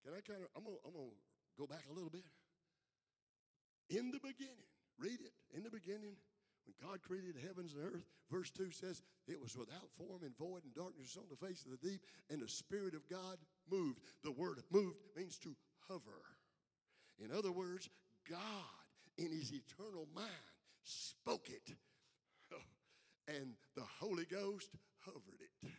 can 0.02 0.18
I 0.18 0.20
kind 0.26 0.42
of, 0.42 0.50
I'm 0.58 0.66
going 0.66 0.82
I'm 0.82 0.94
to 0.94 1.14
go 1.54 1.70
back 1.70 1.86
a 1.86 1.94
little 1.94 2.10
bit. 2.10 2.26
In 3.94 4.10
the 4.10 4.18
beginning, 4.18 4.66
read 4.98 5.22
it. 5.22 5.34
In 5.54 5.62
the 5.62 5.70
beginning, 5.70 6.18
when 6.66 6.74
God 6.82 7.02
created 7.02 7.38
the 7.38 7.46
heavens 7.46 7.74
and 7.74 7.84
earth, 7.84 8.06
verse 8.30 8.50
2 8.50 8.70
says, 8.70 9.02
it 9.26 9.40
was 9.40 9.56
without 9.56 9.90
form 9.94 10.22
and 10.22 10.36
void, 10.36 10.66
and 10.66 10.74
darkness 10.74 11.16
on 11.16 11.30
the 11.30 11.38
face 11.38 11.64
of 11.64 11.70
the 11.70 11.88
deep, 11.88 12.02
and 12.30 12.42
the 12.42 12.48
Spirit 12.48 12.94
of 12.94 13.08
God 13.08 13.38
moved. 13.70 14.00
The 14.24 14.32
word 14.32 14.58
moved 14.70 14.98
means 15.16 15.38
to 15.46 15.54
hover. 15.88 16.22
In 17.22 17.30
other 17.30 17.52
words, 17.52 17.88
God, 18.28 18.38
in 19.18 19.30
his 19.30 19.52
eternal 19.52 20.08
mind, 20.14 20.26
spoke 20.82 21.48
it 21.48 21.76
and 23.36 23.54
the 23.76 23.84
Holy 24.00 24.24
Ghost 24.24 24.70
hovered 25.04 25.40
it. 25.40 25.70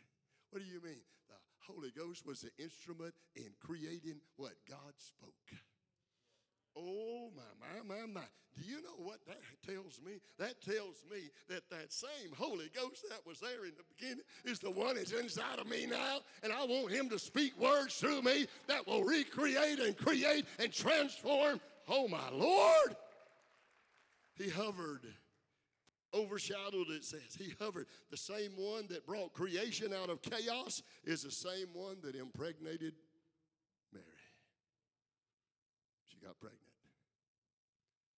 What 0.51 0.61
do 0.61 0.67
you 0.67 0.81
mean? 0.83 1.01
The 1.29 1.73
Holy 1.73 1.91
Ghost 1.95 2.25
was 2.25 2.41
the 2.41 2.51
instrument 2.61 3.13
in 3.35 3.49
creating 3.59 4.19
what 4.35 4.53
God 4.69 4.93
spoke. 4.97 5.31
Oh, 6.75 7.29
my, 7.35 7.43
my, 7.59 7.95
my, 7.95 8.05
my. 8.07 8.21
Do 8.57 8.65
you 8.65 8.81
know 8.81 8.97
what 8.97 9.19
that 9.27 9.39
tells 9.65 9.99
me? 10.05 10.13
That 10.37 10.61
tells 10.61 11.03
me 11.09 11.29
that 11.47 11.69
that 11.69 11.91
same 11.91 12.31
Holy 12.37 12.69
Ghost 12.75 13.05
that 13.09 13.25
was 13.25 13.39
there 13.39 13.65
in 13.65 13.71
the 13.77 13.83
beginning 13.97 14.23
is 14.45 14.59
the 14.59 14.71
one 14.71 14.95
that's 14.95 15.11
inside 15.11 15.59
of 15.59 15.67
me 15.69 15.85
now, 15.85 16.19
and 16.43 16.51
I 16.51 16.65
want 16.65 16.91
Him 16.91 17.09
to 17.09 17.19
speak 17.19 17.57
words 17.59 17.95
through 17.95 18.21
me 18.21 18.47
that 18.67 18.85
will 18.87 19.03
recreate 19.03 19.79
and 19.79 19.97
create 19.97 20.45
and 20.59 20.71
transform. 20.71 21.61
Oh, 21.87 22.07
my 22.07 22.29
Lord. 22.31 22.95
He 24.35 24.49
hovered 24.49 25.05
overshadowed, 26.13 26.89
it 26.89 27.03
says. 27.03 27.35
He 27.37 27.53
hovered. 27.59 27.87
The 28.09 28.17
same 28.17 28.51
one 28.57 28.87
that 28.89 29.05
brought 29.05 29.33
creation 29.33 29.93
out 29.93 30.09
of 30.09 30.21
chaos 30.21 30.81
is 31.03 31.23
the 31.23 31.31
same 31.31 31.67
one 31.73 31.97
that 32.03 32.15
impregnated 32.15 32.93
Mary. 33.93 34.05
She 36.07 36.17
got 36.19 36.39
pregnant. 36.39 36.61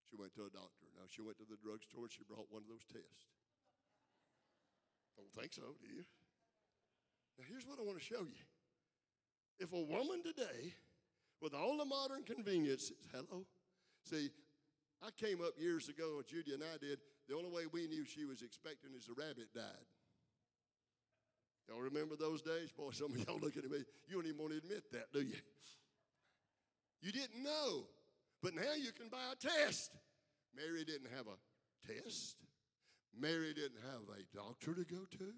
She 0.10 0.16
went 0.20 0.34
to 0.36 0.42
a 0.42 0.50
doctor. 0.50 0.86
Now, 0.96 1.06
she 1.10 1.22
went 1.22 1.38
to 1.38 1.46
the 1.50 1.58
drugstore 1.58 2.04
and 2.04 2.12
she 2.12 2.24
brought 2.28 2.46
one 2.50 2.62
of 2.62 2.70
those 2.70 2.86
tests. 2.86 3.26
Don't 5.18 5.32
think 5.34 5.54
so, 5.54 5.76
do 5.82 5.88
you? 5.88 6.04
Now, 7.38 7.46
here's 7.50 7.66
what 7.66 7.80
I 7.80 7.84
want 7.84 7.98
to 7.98 8.04
show 8.04 8.22
you. 8.22 8.46
If 9.60 9.74
a 9.74 9.82
woman 9.82 10.22
today, 10.24 10.74
with 11.42 11.54
all 11.54 11.78
the 11.78 11.86
modern 11.86 12.24
conveniences, 12.24 12.94
hello, 13.12 13.46
see, 14.04 14.30
I 15.02 15.10
came 15.12 15.42
up 15.42 15.54
years 15.60 15.90
ago, 15.90 16.22
Judy 16.28 16.54
and 16.54 16.64
I 16.64 16.78
did, 16.78 17.00
the 17.28 17.36
only 17.36 17.50
way 17.50 17.64
we 17.72 17.88
knew 17.88 18.06
she 18.06 18.26
was 18.26 18.42
expecting 18.42 18.92
is 18.98 19.06
the 19.06 19.14
rabbit 19.14 19.54
died. 19.54 19.88
Y'all 21.70 21.80
remember 21.80 22.16
those 22.16 22.42
days? 22.42 22.72
Boy, 22.72 22.92
some 22.92 23.12
of 23.12 23.18
y'all 23.18 23.40
looking 23.40 23.64
at 23.64 23.72
me, 23.72 23.86
you 24.08 24.16
don't 24.16 24.26
even 24.26 24.38
want 24.38 24.52
to 24.52 24.58
admit 24.58 24.84
that, 24.92 25.14
do 25.14 25.22
you? 25.22 25.40
You 27.02 27.12
didn't 27.12 27.44
know. 27.44 27.88
But 28.42 28.56
now 28.56 28.74
you 28.78 28.92
can 28.92 29.08
buy 29.08 29.32
a 29.32 29.36
test. 29.36 29.92
Mary 30.56 30.84
didn't 30.84 31.08
have 31.16 31.28
a 31.28 31.38
test. 31.88 32.36
Mary 33.18 33.54
didn't 33.54 33.80
have 33.92 34.02
a 34.12 34.36
doctor 34.36 34.74
to 34.74 34.84
go 34.84 35.06
to. 35.18 35.34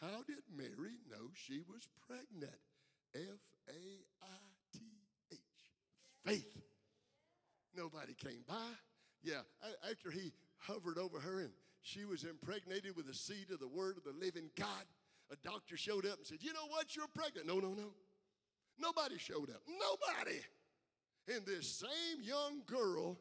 How 0.00 0.22
did 0.26 0.42
Mary 0.54 0.96
know 1.10 1.30
she 1.34 1.60
was 1.68 1.88
pregnant? 2.06 2.60
F 3.14 3.40
A 3.68 3.72
I 4.22 4.38
T 4.72 4.80
H. 5.32 5.38
Faith. 6.24 6.62
Nobody 7.76 8.14
came 8.14 8.44
by. 8.48 8.72
Yeah, 9.22 9.40
after 9.90 10.10
he 10.10 10.32
hovered 10.58 10.98
over 10.98 11.20
her 11.20 11.40
and 11.40 11.50
she 11.82 12.04
was 12.04 12.24
impregnated 12.24 12.96
with 12.96 13.06
the 13.06 13.14
seed 13.14 13.50
of 13.52 13.60
the 13.60 13.68
word 13.68 13.96
of 13.96 14.04
the 14.04 14.18
living 14.18 14.50
God. 14.56 14.84
A 15.30 15.36
doctor 15.36 15.76
showed 15.76 16.06
up 16.06 16.18
and 16.18 16.26
said, 16.26 16.38
You 16.40 16.52
know 16.52 16.66
what? 16.68 16.96
You're 16.96 17.06
pregnant. 17.14 17.46
No, 17.46 17.58
no, 17.58 17.74
no. 17.74 17.92
Nobody 18.78 19.18
showed 19.18 19.50
up. 19.50 19.62
Nobody. 19.68 20.40
And 21.28 21.46
this 21.46 21.80
same 21.80 22.22
young 22.22 22.62
girl 22.66 23.18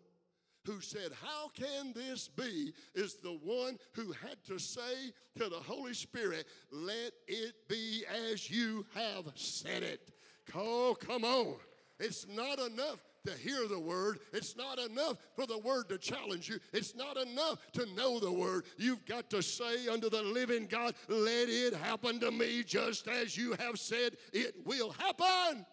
who 0.65 0.81
said, 0.81 1.11
How 1.21 1.49
can 1.49 1.93
this 1.93 2.27
be? 2.27 2.73
is 2.93 3.15
the 3.15 3.37
one 3.43 3.77
who 3.93 4.11
had 4.11 4.43
to 4.47 4.59
say 4.59 5.13
to 5.37 5.49
the 5.49 5.55
Holy 5.55 5.93
Spirit, 5.93 6.45
Let 6.71 7.11
it 7.27 7.53
be 7.67 8.03
as 8.31 8.49
you 8.49 8.85
have 8.93 9.31
said 9.35 9.83
it. 9.83 10.11
Oh, 10.55 10.95
come 10.99 11.23
on. 11.23 11.55
It's 11.99 12.27
not 12.27 12.59
enough 12.59 12.99
to 13.25 13.31
hear 13.31 13.67
the 13.67 13.79
word. 13.79 14.19
It's 14.33 14.55
not 14.55 14.79
enough 14.79 15.17
for 15.35 15.45
the 15.45 15.57
word 15.59 15.89
to 15.89 15.97
challenge 15.97 16.49
you. 16.49 16.59
It's 16.73 16.95
not 16.95 17.17
enough 17.17 17.59
to 17.73 17.85
know 17.95 18.19
the 18.19 18.31
word. 18.31 18.65
You've 18.77 19.05
got 19.05 19.29
to 19.31 19.41
say 19.41 19.87
unto 19.87 20.09
the 20.09 20.21
living 20.21 20.67
God, 20.67 20.95
let 21.07 21.49
it 21.49 21.73
happen 21.73 22.19
to 22.19 22.31
me 22.31 22.63
just 22.63 23.07
as 23.07 23.37
you 23.37 23.53
have 23.53 23.79
said 23.79 24.17
it 24.33 24.55
will 24.65 24.91
happen. 24.91 25.65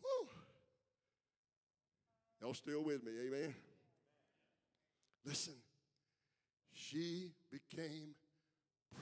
Whew. 0.00 0.28
Y'all 2.40 2.54
still 2.54 2.82
with 2.82 3.04
me? 3.04 3.12
Amen. 3.26 3.54
Listen, 5.24 5.54
she 6.72 7.30
became 7.50 8.14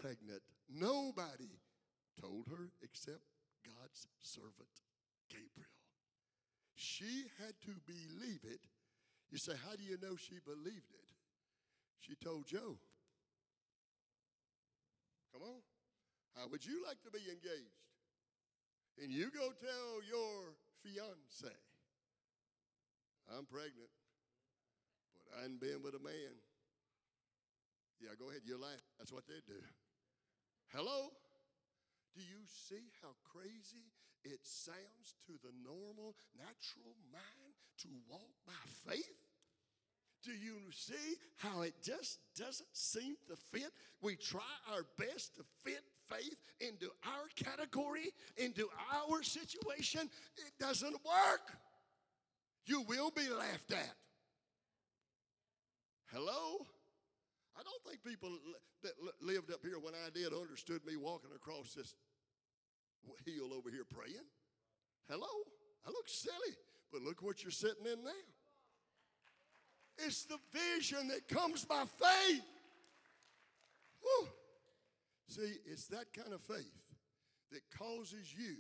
pregnant. 0.01 0.43
Nobody 0.69 1.59
told 2.21 2.47
her 2.49 2.71
except 2.83 3.23
God's 3.65 4.07
servant 4.21 4.69
Gabriel. 5.29 5.70
She 6.81 7.29
had 7.37 7.53
to 7.69 7.73
believe 7.85 8.41
it. 8.45 8.65
You 9.31 9.37
say, 9.37 9.53
How 9.53 9.77
do 9.77 9.85
you 9.85 9.99
know 10.01 10.17
she 10.17 10.41
believed 10.41 10.89
it? 10.97 11.09
She 12.01 12.17
told 12.17 12.47
Joe. 12.47 12.81
Come 15.33 15.43
on. 15.43 15.61
How 16.37 16.49
would 16.49 16.65
you 16.65 16.83
like 16.87 17.03
to 17.03 17.11
be 17.11 17.21
engaged? 17.29 17.81
and 19.03 19.11
you 19.11 19.33
go 19.33 19.49
tell 19.57 20.05
your 20.05 20.53
fiance, 20.85 21.57
I'm 23.33 23.47
pregnant, 23.49 23.89
but 25.17 25.41
I 25.41 25.49
ain't 25.49 25.61
been 25.61 25.81
with 25.83 25.97
a 25.97 26.03
man. 26.05 26.37
Yeah, 28.01 28.17
go 28.19 28.29
ahead, 28.29 28.43
you 28.45 28.61
laugh. 28.61 28.85
That's 28.99 29.13
what 29.13 29.29
they 29.29 29.41
do. 29.47 29.61
Hello? 30.73 31.13
Do 32.17 32.21
you 32.21 32.45
see 32.49 32.93
how 33.01 33.17
crazy 33.25 33.93
it 34.25 34.41
sounds 34.43 35.15
to 35.27 35.33
the 35.43 35.53
normal, 35.65 36.15
natural 36.37 36.95
mind 37.13 37.55
to 37.79 37.89
walk 38.09 38.31
by 38.47 38.93
faith? 38.93 39.31
Do 40.23 40.33
you 40.33 40.57
see 40.71 41.17
how 41.39 41.63
it 41.63 41.75
just 41.83 42.19
doesn't 42.37 42.69
seem 42.73 43.17
to 43.29 43.37
fit? 43.37 43.73
We 44.03 44.17
try 44.17 44.41
our 44.73 44.85
best 44.99 45.37
to 45.37 45.45
fit 45.65 45.83
faith 46.11 46.37
into 46.61 46.91
our 47.07 47.27
category, 47.37 48.13
into 48.37 48.69
our 48.93 49.23
situation. 49.23 50.11
It 50.37 50.53
doesn't 50.59 50.93
work. 50.93 51.57
You 52.67 52.83
will 52.83 53.11
be 53.11 53.29
laughed 53.31 53.73
at. 53.73 53.95
Hello? 56.13 56.67
I 57.59 57.63
don't 57.63 57.83
think 57.87 58.05
people 58.05 58.31
that 58.83 58.93
lived 59.23 59.53
up 59.53 59.61
here 59.63 59.79
when 59.81 59.95
I 59.95 60.11
did 60.13 60.33
understood 60.33 60.85
me 60.87 60.97
walking 60.97 61.31
across 61.35 61.75
this 61.75 61.95
hill 63.25 63.53
over 63.57 63.71
here 63.71 63.85
praying. 63.89 64.27
Hello? 65.09 65.27
I 65.87 65.91
look 65.91 66.09
silly, 66.09 66.57
but 66.93 67.03
look 67.03 67.23
what 67.23 67.43
you're 67.43 67.51
sitting 67.51 67.87
in 67.87 68.05
now. 68.05 68.11
It's 69.99 70.25
the 70.25 70.39
vision 70.53 71.09
that 71.09 71.29
comes 71.29 71.65
by 71.65 71.85
faith. 71.85 72.43
Woo. 74.03 74.29
See, 75.29 75.57
it's 75.67 75.87
that 75.89 76.13
kind 76.13 76.33
of 76.33 76.41
faith 76.41 76.73
that 77.53 77.61
causes 77.77 78.35
you 78.37 78.57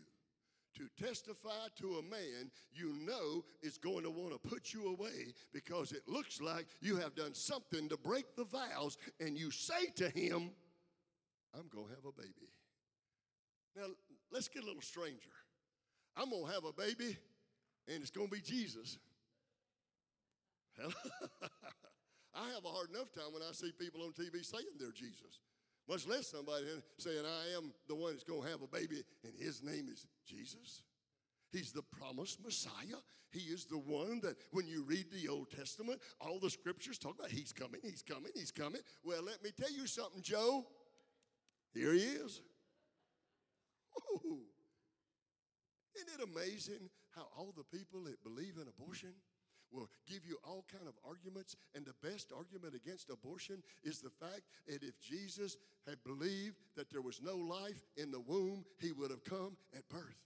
to 0.76 1.04
testify 1.04 1.66
to 1.76 1.96
a 1.98 2.02
man 2.02 2.50
you 2.72 2.94
know 3.04 3.44
is 3.62 3.76
going 3.76 4.04
to 4.04 4.10
want 4.10 4.32
to 4.32 4.48
put 4.48 4.72
you 4.72 4.88
away 4.88 5.34
because 5.52 5.92
it 5.92 6.02
looks 6.06 6.40
like 6.40 6.66
you 6.80 6.96
have 6.96 7.14
done 7.14 7.34
something 7.34 7.88
to 7.88 7.96
break 7.96 8.36
the 8.36 8.44
vows, 8.44 8.96
and 9.18 9.36
you 9.36 9.50
say 9.50 9.86
to 9.96 10.08
him, 10.10 10.50
I'm 11.54 11.68
going 11.74 11.88
to 11.88 11.94
have 11.94 12.04
a 12.04 12.12
baby. 12.12 12.52
Now, 13.76 13.86
let's 14.32 14.48
get 14.48 14.62
a 14.62 14.66
little 14.66 14.82
stranger. 14.82 15.30
I'm 16.16 16.30
going 16.30 16.46
to 16.46 16.52
have 16.52 16.64
a 16.64 16.72
baby, 16.72 17.16
and 17.88 18.02
it's 18.02 18.10
going 18.10 18.28
to 18.28 18.34
be 18.34 18.40
Jesus. 18.40 18.98
I 22.34 22.48
have 22.54 22.64
a 22.64 22.68
hard 22.68 22.90
enough 22.90 23.12
time 23.12 23.32
when 23.32 23.42
I 23.42 23.52
see 23.52 23.72
people 23.78 24.02
on 24.02 24.12
TV 24.12 24.44
saying 24.44 24.64
they're 24.78 24.92
Jesus, 24.92 25.40
much 25.88 26.06
less 26.06 26.28
somebody 26.28 26.64
saying, 26.98 27.24
I 27.24 27.56
am 27.56 27.72
the 27.88 27.94
one 27.94 28.12
that's 28.12 28.24
going 28.24 28.42
to 28.42 28.48
have 28.48 28.62
a 28.62 28.66
baby 28.66 29.02
and 29.24 29.32
his 29.38 29.62
name 29.62 29.88
is 29.92 30.06
Jesus. 30.26 30.82
He's 31.52 31.72
the 31.72 31.82
promised 31.82 32.42
Messiah. 32.42 33.00
He 33.32 33.40
is 33.40 33.64
the 33.64 33.78
one 33.78 34.20
that 34.22 34.36
when 34.52 34.66
you 34.66 34.84
read 34.84 35.06
the 35.12 35.28
Old 35.28 35.50
Testament, 35.50 36.00
all 36.20 36.38
the 36.38 36.50
scriptures 36.50 36.98
talk 36.98 37.18
about 37.18 37.30
he's 37.30 37.52
coming, 37.52 37.80
he's 37.82 38.02
coming, 38.02 38.30
he's 38.34 38.50
coming. 38.50 38.80
Well, 39.04 39.22
let 39.22 39.42
me 39.42 39.50
tell 39.56 39.70
you 39.70 39.86
something, 39.86 40.22
Joe. 40.22 40.66
Here 41.74 41.92
he 41.92 42.00
is. 42.00 42.40
Ooh. 43.98 44.38
Isn't 45.96 46.20
it 46.20 46.28
amazing 46.32 46.88
how 47.10 47.26
all 47.36 47.52
the 47.56 47.76
people 47.76 48.04
that 48.04 48.22
believe 48.22 48.54
in 48.56 48.66
abortion 48.68 49.12
will 49.72 49.88
give 50.08 50.24
you 50.26 50.38
all 50.44 50.64
kind 50.70 50.88
of 50.88 50.94
arguments? 51.06 51.56
And 51.74 51.84
the 51.84 51.94
best 52.06 52.32
argument 52.36 52.74
against 52.74 53.10
abortion 53.10 53.62
is 53.84 54.00
the 54.00 54.10
fact 54.10 54.42
that 54.66 54.82
if 54.82 55.00
jesus 55.00 55.56
had 55.86 56.02
believed 56.04 56.56
that 56.76 56.90
there 56.90 57.02
was 57.02 57.20
no 57.22 57.36
life 57.36 57.82
in 57.96 58.10
the 58.10 58.20
womb 58.20 58.64
he 58.78 58.92
would 58.92 59.10
have 59.10 59.24
come 59.24 59.56
at 59.76 59.88
birth. 59.88 60.16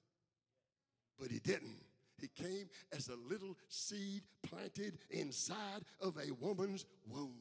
But 1.19 1.31
he 1.31 1.39
didn't. 1.39 1.85
He 2.21 2.29
came 2.29 2.69
as 2.97 3.09
a 3.09 3.17
little 3.29 3.57
seed 3.69 4.23
planted 4.43 4.99
inside 5.11 5.83
of 6.01 6.17
a 6.17 6.33
woman's 6.45 6.87
womb. 7.09 7.35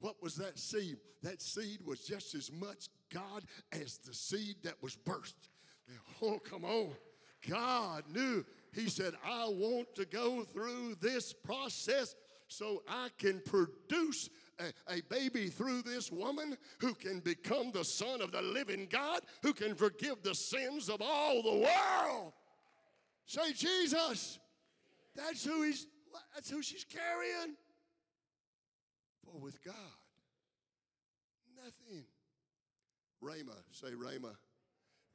What 0.00 0.22
was 0.22 0.36
that 0.36 0.58
seed? 0.58 0.98
That 1.22 1.40
seed 1.40 1.80
was 1.84 2.00
just 2.00 2.34
as 2.34 2.52
much 2.52 2.88
god 3.14 3.44
as 3.72 3.98
the 3.98 4.12
seed 4.12 4.56
that 4.62 4.82
was 4.82 4.96
birthed 4.96 5.48
oh 6.22 6.38
come 6.38 6.64
on 6.64 6.90
god 7.48 8.02
knew 8.12 8.44
he 8.74 8.88
said, 8.88 9.14
I 9.24 9.46
want 9.48 9.94
to 9.94 10.04
go 10.04 10.42
through 10.42 10.96
this 11.00 11.32
process 11.32 12.14
so 12.48 12.82
I 12.88 13.08
can 13.18 13.40
produce 13.44 14.28
a, 14.58 14.92
a, 14.92 15.00
baby 15.08 15.48
through 15.48 15.82
this 15.82 16.10
woman 16.10 16.56
who 16.78 16.94
can 16.94 17.20
become 17.20 17.70
the 17.72 17.84
son 17.84 18.20
of 18.20 18.32
the 18.32 18.42
living 18.42 18.88
God, 18.90 19.22
who 19.42 19.52
can 19.52 19.74
forgive 19.74 20.22
the 20.22 20.34
sins 20.34 20.88
of 20.88 21.00
all 21.00 21.42
the 21.42 21.68
world. 21.68 22.32
Say, 23.26 23.52
Jesus. 23.52 24.38
That's 25.16 25.44
who 25.44 25.62
he's 25.62 25.86
that's 26.34 26.50
who 26.50 26.62
she's 26.62 26.84
carrying. 26.84 27.54
For 29.24 29.38
with 29.38 29.62
God, 29.64 29.74
nothing. 31.56 32.04
Rhema, 33.24 33.56
say 33.72 33.88
Rhema. 33.88 34.34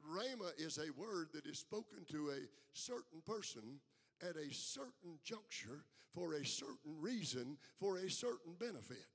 Rhema 0.08 0.50
is 0.58 0.78
a 0.78 0.90
word 1.00 1.28
that 1.34 1.46
is 1.46 1.58
spoken 1.58 2.04
to 2.10 2.30
a 2.30 2.40
certain 2.72 3.20
person 3.26 3.80
at 4.22 4.36
a 4.36 4.52
certain 4.52 5.18
juncture 5.24 5.84
for 6.12 6.34
a 6.34 6.44
certain 6.44 6.96
reason 6.98 7.56
for 7.78 7.98
a 7.98 8.10
certain 8.10 8.54
benefit. 8.58 9.06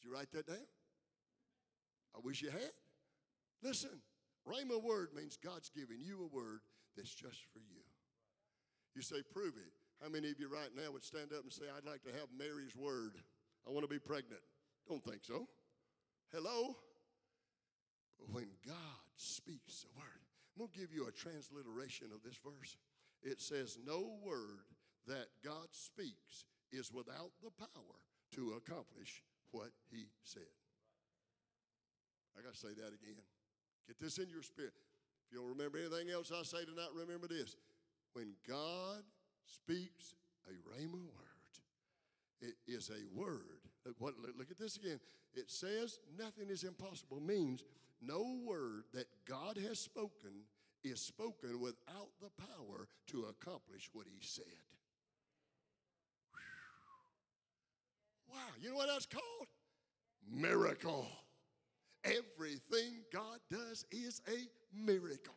Did 0.00 0.08
you 0.08 0.14
write 0.14 0.30
that 0.32 0.46
down? 0.46 0.66
I 2.14 2.20
wish 2.22 2.42
you 2.42 2.50
had. 2.50 2.72
Listen, 3.62 4.00
Rhema 4.46 4.82
word 4.82 5.08
means 5.14 5.36
God's 5.36 5.70
giving 5.70 5.98
you 6.00 6.22
a 6.22 6.36
word 6.36 6.60
that's 6.96 7.14
just 7.14 7.42
for 7.52 7.58
you. 7.58 7.82
You 8.94 9.02
say, 9.02 9.16
prove 9.32 9.54
it. 9.56 9.72
How 10.02 10.08
many 10.08 10.30
of 10.30 10.38
you 10.38 10.48
right 10.48 10.70
now 10.76 10.92
would 10.92 11.04
stand 11.04 11.32
up 11.32 11.42
and 11.42 11.52
say, 11.52 11.64
I'd 11.76 11.88
like 11.88 12.02
to 12.04 12.12
have 12.12 12.28
Mary's 12.36 12.76
word? 12.76 13.12
I 13.66 13.70
want 13.70 13.82
to 13.82 13.92
be 13.92 13.98
pregnant. 13.98 14.40
Don't 14.88 15.04
think 15.04 15.24
so. 15.24 15.48
Hello? 16.32 16.76
When 18.26 18.48
God 18.66 19.02
speaks 19.16 19.84
a 19.84 19.98
word, 19.98 20.22
I'm 20.54 20.66
going 20.66 20.70
to 20.72 20.78
give 20.78 20.92
you 20.92 21.06
a 21.06 21.12
transliteration 21.12 22.08
of 22.14 22.22
this 22.22 22.38
verse. 22.42 22.76
It 23.22 23.40
says, 23.40 23.78
No 23.84 24.18
word 24.24 24.66
that 25.06 25.28
God 25.44 25.68
speaks 25.70 26.44
is 26.72 26.92
without 26.92 27.30
the 27.42 27.50
power 27.50 27.98
to 28.34 28.58
accomplish 28.58 29.22
what 29.52 29.70
he 29.90 30.06
said. 30.22 30.42
I 32.38 32.42
got 32.42 32.52
to 32.52 32.58
say 32.58 32.68
that 32.68 32.88
again. 32.88 33.22
Get 33.86 33.98
this 33.98 34.18
in 34.18 34.28
your 34.28 34.42
spirit. 34.42 34.74
If 35.26 35.32
you 35.32 35.38
don't 35.38 35.48
remember 35.48 35.78
anything 35.78 36.10
else 36.10 36.30
I 36.32 36.42
say 36.42 36.64
tonight, 36.64 36.90
remember 36.94 37.26
this. 37.26 37.56
When 38.12 38.34
God 38.46 39.02
speaks 39.46 40.14
a 40.46 40.52
rhema 40.68 40.92
word, 40.92 41.54
it 42.40 42.54
is 42.66 42.90
a 42.90 43.18
word. 43.18 43.62
Look, 43.84 43.96
what, 43.98 44.14
look 44.36 44.50
at 44.50 44.58
this 44.58 44.76
again. 44.76 45.00
It 45.34 45.50
says 45.50 45.98
nothing 46.18 46.48
is 46.50 46.64
impossible, 46.64 47.20
means 47.20 47.64
no 48.00 48.38
word 48.44 48.84
that 48.94 49.06
God 49.26 49.58
has 49.68 49.78
spoken 49.78 50.44
is 50.84 51.00
spoken 51.00 51.60
without 51.60 52.10
the 52.20 52.30
power 52.38 52.88
to 53.08 53.24
accomplish 53.24 53.90
what 53.92 54.06
he 54.06 54.18
said. 54.20 54.44
Whew. 58.28 58.34
Wow, 58.34 58.54
you 58.60 58.70
know 58.70 58.76
what 58.76 58.88
that's 58.88 59.06
called? 59.06 59.48
Miracle. 60.30 61.08
Everything 62.04 63.02
God 63.12 63.38
does 63.50 63.84
is 63.90 64.22
a 64.28 64.46
miracle. 64.72 65.34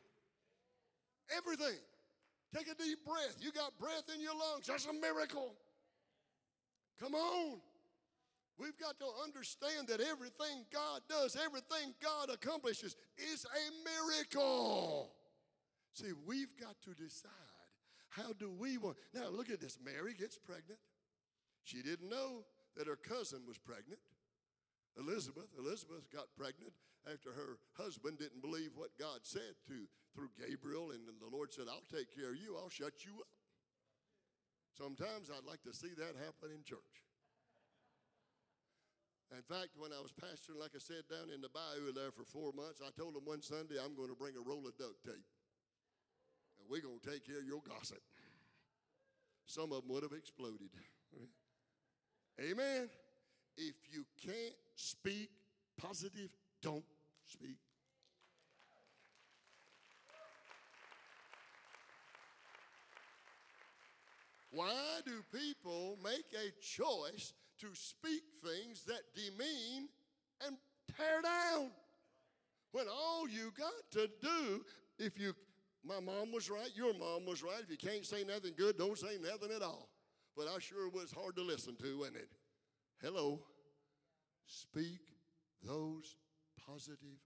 Everything. 1.35 1.79
Take 2.53 2.67
a 2.67 2.75
deep 2.75 2.99
breath. 3.05 3.37
You 3.39 3.51
got 3.51 3.77
breath 3.79 4.03
in 4.13 4.21
your 4.21 4.33
lungs. 4.33 4.67
That's 4.67 4.85
a 4.85 4.93
miracle. 4.93 5.55
Come 6.99 7.15
on. 7.15 7.61
We've 8.57 8.77
got 8.77 8.99
to 8.99 9.05
understand 9.23 9.87
that 9.87 10.01
everything 10.01 10.65
God 10.71 11.01
does, 11.09 11.35
everything 11.35 11.93
God 12.01 12.29
accomplishes 12.29 12.95
is 13.17 13.45
a 13.45 13.71
miracle. 13.83 15.13
See, 15.93 16.11
we've 16.25 16.55
got 16.59 16.75
to 16.83 16.93
decide 16.93 17.31
how 18.09 18.33
do 18.37 18.51
we 18.51 18.77
want. 18.77 18.97
Now, 19.13 19.29
look 19.29 19.49
at 19.49 19.61
this. 19.61 19.77
Mary 19.83 20.13
gets 20.13 20.37
pregnant. 20.37 20.79
She 21.63 21.81
didn't 21.81 22.09
know 22.09 22.43
that 22.77 22.87
her 22.87 22.95
cousin 22.95 23.41
was 23.47 23.57
pregnant. 23.57 23.99
Elizabeth, 24.97 25.47
Elizabeth 25.57 26.11
got 26.11 26.27
pregnant 26.37 26.73
after 27.09 27.31
her 27.31 27.57
husband 27.77 28.19
didn't 28.19 28.41
believe 28.41 28.71
what 28.75 28.91
God 28.99 29.19
said 29.23 29.55
to 29.67 29.87
through 30.13 30.29
Gabriel, 30.37 30.91
and 30.91 31.01
the 31.07 31.35
Lord 31.35 31.53
said, 31.53 31.65
I'll 31.69 31.87
take 31.91 32.13
care 32.13 32.31
of 32.31 32.37
you, 32.37 32.57
I'll 32.57 32.69
shut 32.69 33.05
you 33.05 33.13
up. 33.19 33.31
Sometimes 34.77 35.29
I'd 35.31 35.47
like 35.47 35.63
to 35.63 35.73
see 35.73 35.93
that 35.97 36.19
happen 36.19 36.51
in 36.53 36.63
church. 36.63 37.07
In 39.31 39.43
fact, 39.43 39.79
when 39.79 39.93
I 39.93 40.01
was 40.01 40.11
pastoring, 40.11 40.59
like 40.59 40.75
I 40.75 40.79
said, 40.79 41.07
down 41.09 41.31
in 41.33 41.39
the 41.39 41.47
bayou 41.47 41.93
there 41.95 42.11
for 42.11 42.25
four 42.27 42.51
months, 42.51 42.81
I 42.83 42.91
told 42.99 43.15
them 43.15 43.23
one 43.23 43.41
Sunday, 43.41 43.75
I'm 43.79 43.95
going 43.95 44.09
to 44.09 44.15
bring 44.15 44.35
a 44.35 44.43
roll 44.43 44.67
of 44.67 44.77
duct 44.77 44.99
tape. 45.05 45.23
And 46.59 46.67
we're 46.69 46.81
going 46.81 46.99
to 46.99 47.09
take 47.09 47.25
care 47.25 47.39
of 47.39 47.47
your 47.47 47.61
gossip. 47.63 48.03
Some 49.45 49.71
of 49.71 49.83
them 49.83 49.95
would 49.95 50.03
have 50.03 50.11
exploded. 50.11 50.69
Amen. 52.39 52.89
If 53.57 53.75
you 53.91 54.05
can't 54.21 54.55
speak 54.75 55.29
positive, 55.77 56.29
don't 56.61 56.83
speak. 57.25 57.57
Why 64.51 64.99
do 65.05 65.23
people 65.31 65.97
make 66.03 66.25
a 66.35 66.51
choice 66.61 67.33
to 67.61 67.67
speak 67.73 68.23
things 68.43 68.83
that 68.83 69.01
demean 69.15 69.89
and 70.45 70.57
tear 70.97 71.21
down? 71.21 71.71
When 72.71 72.85
all 72.87 73.27
you 73.27 73.51
got 73.57 73.71
to 73.91 74.09
do, 74.21 74.65
if 74.97 75.19
you, 75.19 75.33
my 75.85 75.99
mom 75.99 76.31
was 76.31 76.49
right, 76.49 76.69
your 76.75 76.93
mom 76.93 77.25
was 77.25 77.43
right. 77.43 77.61
If 77.61 77.69
you 77.69 77.77
can't 77.77 78.05
say 78.05 78.23
nothing 78.23 78.53
good, 78.57 78.77
don't 78.77 78.97
say 78.97 79.17
nothing 79.21 79.55
at 79.55 79.61
all. 79.61 79.89
But 80.35 80.47
I 80.47 80.59
sure 80.59 80.89
was 80.89 81.11
hard 81.11 81.35
to 81.35 81.43
listen 81.43 81.75
to, 81.77 81.99
wasn't 81.99 82.17
it? 82.17 82.29
Hello. 83.01 83.39
Speak 84.45 84.99
those 85.63 86.15
positive 86.65 87.19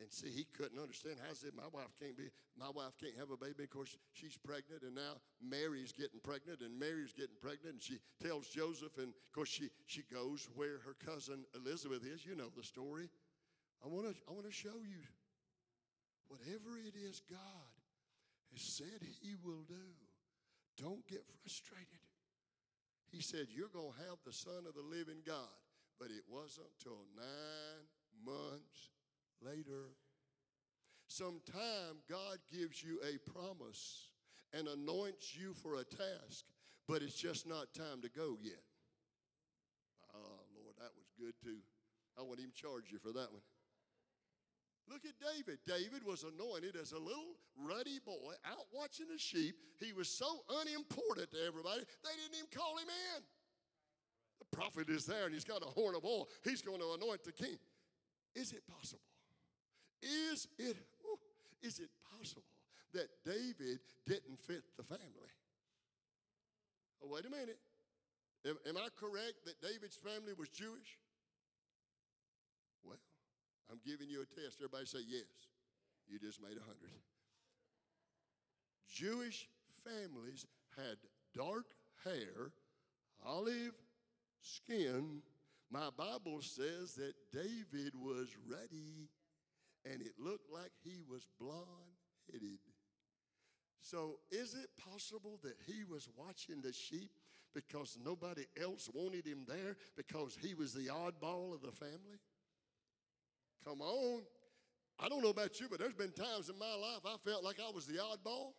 and 0.00 0.10
see, 0.10 0.28
he 0.28 0.44
couldn't 0.56 0.78
understand. 0.78 1.16
How 1.24 1.30
is 1.30 1.44
it 1.44 1.54
my 1.54 1.70
wife 1.72 1.94
can't 1.98 2.16
be, 2.16 2.30
my 2.58 2.70
wife 2.70 2.98
can't 2.98 3.16
have 3.18 3.30
a 3.30 3.36
baby? 3.36 3.64
Of 3.64 3.70
course, 3.70 3.96
she's 4.12 4.36
pregnant, 4.36 4.82
and 4.82 4.94
now 4.94 5.22
Mary's 5.40 5.92
getting 5.92 6.18
pregnant, 6.22 6.60
and 6.60 6.78
Mary's 6.78 7.12
getting 7.12 7.38
pregnant, 7.40 7.78
and 7.78 7.82
she 7.82 7.98
tells 8.22 8.48
Joseph, 8.48 8.98
and 8.98 9.08
of 9.08 9.32
course 9.32 9.48
she 9.48 9.70
she 9.86 10.02
goes 10.12 10.48
where 10.54 10.78
her 10.84 10.96
cousin 11.04 11.44
Elizabeth 11.54 12.04
is. 12.04 12.26
You 12.26 12.34
know 12.34 12.50
the 12.56 12.64
story. 12.64 13.08
I 13.84 13.88
want 13.88 14.06
to 14.06 14.14
I 14.28 14.32
want 14.32 14.46
to 14.46 14.52
show 14.52 14.82
you 14.82 15.02
whatever 16.26 16.76
it 16.78 16.94
is 16.98 17.22
God 17.30 17.74
has 18.52 18.62
said 18.62 19.00
He 19.22 19.34
will 19.44 19.62
do. 19.68 19.94
Don't 20.76 21.06
get 21.06 21.22
frustrated. 21.40 22.02
He 23.10 23.22
said, 23.22 23.46
You're 23.54 23.70
going 23.70 23.92
to 23.92 24.08
have 24.10 24.18
the 24.26 24.32
Son 24.32 24.66
of 24.66 24.74
the 24.74 24.82
living 24.82 25.22
God. 25.24 25.54
But 26.00 26.10
it 26.10 26.26
wasn't 26.26 26.66
till 26.82 27.06
nine 27.14 27.86
months 28.26 28.90
later. 29.44 29.92
Sometime 31.08 32.00
God 32.08 32.38
gives 32.50 32.82
you 32.82 32.98
a 33.04 33.18
promise 33.30 34.08
and 34.52 34.68
anoints 34.68 35.36
you 35.36 35.52
for 35.54 35.76
a 35.76 35.84
task, 35.84 36.44
but 36.88 37.02
it's 37.02 37.14
just 37.14 37.46
not 37.46 37.74
time 37.74 38.00
to 38.02 38.08
go 38.08 38.38
yet. 38.40 38.62
Oh, 40.14 40.40
Lord, 40.56 40.74
that 40.78 40.90
was 40.96 41.06
good 41.18 41.34
too. 41.42 41.58
I 42.18 42.22
won't 42.22 42.38
even 42.38 42.52
charge 42.54 42.90
you 42.90 42.98
for 42.98 43.12
that 43.12 43.32
one. 43.32 43.42
Look 44.88 45.04
at 45.04 45.14
David. 45.18 45.58
David 45.66 46.04
was 46.04 46.24
anointed 46.24 46.76
as 46.76 46.92
a 46.92 46.98
little 46.98 47.36
ruddy 47.56 47.98
boy 48.04 48.34
out 48.44 48.66
watching 48.72 49.06
the 49.10 49.18
sheep. 49.18 49.56
He 49.80 49.92
was 49.92 50.08
so 50.08 50.44
unimportant 50.60 51.30
to 51.32 51.38
everybody, 51.46 51.84
they 52.02 52.14
didn't 52.20 52.36
even 52.36 52.50
call 52.54 52.76
him 52.76 52.88
in. 52.88 53.22
The 54.40 54.56
prophet 54.56 54.88
is 54.90 55.06
there 55.06 55.24
and 55.24 55.32
he's 55.34 55.44
got 55.44 55.62
a 55.62 55.66
horn 55.66 55.94
of 55.94 56.04
oil. 56.04 56.28
He's 56.42 56.60
going 56.60 56.80
to 56.80 56.92
anoint 57.00 57.24
the 57.24 57.32
king. 57.32 57.56
Is 58.34 58.52
it 58.52 58.62
possible? 58.66 59.00
Is 60.02 60.48
it, 60.58 60.76
is 61.62 61.78
it 61.78 61.90
possible 62.18 62.42
that 62.92 63.08
David 63.24 63.80
didn't 64.06 64.38
fit 64.46 64.62
the 64.76 64.84
family? 64.84 65.32
Oh, 67.02 67.08
wait 67.10 67.24
a 67.26 67.30
minute. 67.30 67.58
Am, 68.46 68.56
am 68.68 68.76
I 68.76 68.88
correct 68.96 69.44
that 69.46 69.60
David's 69.60 69.96
family 69.96 70.32
was 70.38 70.48
Jewish? 70.48 70.98
Well, 72.84 72.98
I'm 73.70 73.80
giving 73.84 74.08
you 74.08 74.22
a 74.22 74.26
test. 74.26 74.58
Everybody 74.60 74.86
say 74.86 75.00
yes. 75.06 75.24
You 76.08 76.18
just 76.18 76.42
made 76.42 76.56
a 76.56 76.60
hundred. 76.60 76.92
Jewish 78.88 79.48
families 79.82 80.46
had 80.76 80.96
dark 81.34 81.66
hair, 82.04 82.52
olive 83.24 83.74
skin. 84.40 85.22
My 85.70 85.88
Bible 85.96 86.40
says 86.42 86.94
that 86.94 87.14
David 87.32 87.94
was 87.94 88.28
ruddy 88.48 89.08
and 89.90 90.00
it 90.00 90.12
looked 90.18 90.50
like 90.52 90.70
he 90.82 91.02
was 91.08 91.26
blonde 91.38 91.98
headed. 92.32 92.58
So, 93.80 94.18
is 94.30 94.54
it 94.54 94.70
possible 94.82 95.38
that 95.42 95.56
he 95.66 95.84
was 95.84 96.08
watching 96.16 96.62
the 96.62 96.72
sheep 96.72 97.10
because 97.54 97.98
nobody 98.02 98.46
else 98.60 98.88
wanted 98.92 99.26
him 99.26 99.44
there 99.46 99.76
because 99.96 100.36
he 100.40 100.54
was 100.54 100.72
the 100.72 100.86
oddball 100.86 101.54
of 101.54 101.60
the 101.60 101.72
family? 101.72 102.18
Come 103.64 103.82
on. 103.82 104.22
I 104.98 105.08
don't 105.08 105.22
know 105.22 105.30
about 105.30 105.60
you, 105.60 105.66
but 105.68 105.78
there's 105.80 105.92
been 105.92 106.12
times 106.12 106.48
in 106.48 106.58
my 106.58 106.74
life 106.74 107.00
I 107.04 107.16
felt 107.28 107.44
like 107.44 107.56
I 107.60 107.70
was 107.70 107.86
the 107.86 107.94
oddball, 107.94 108.52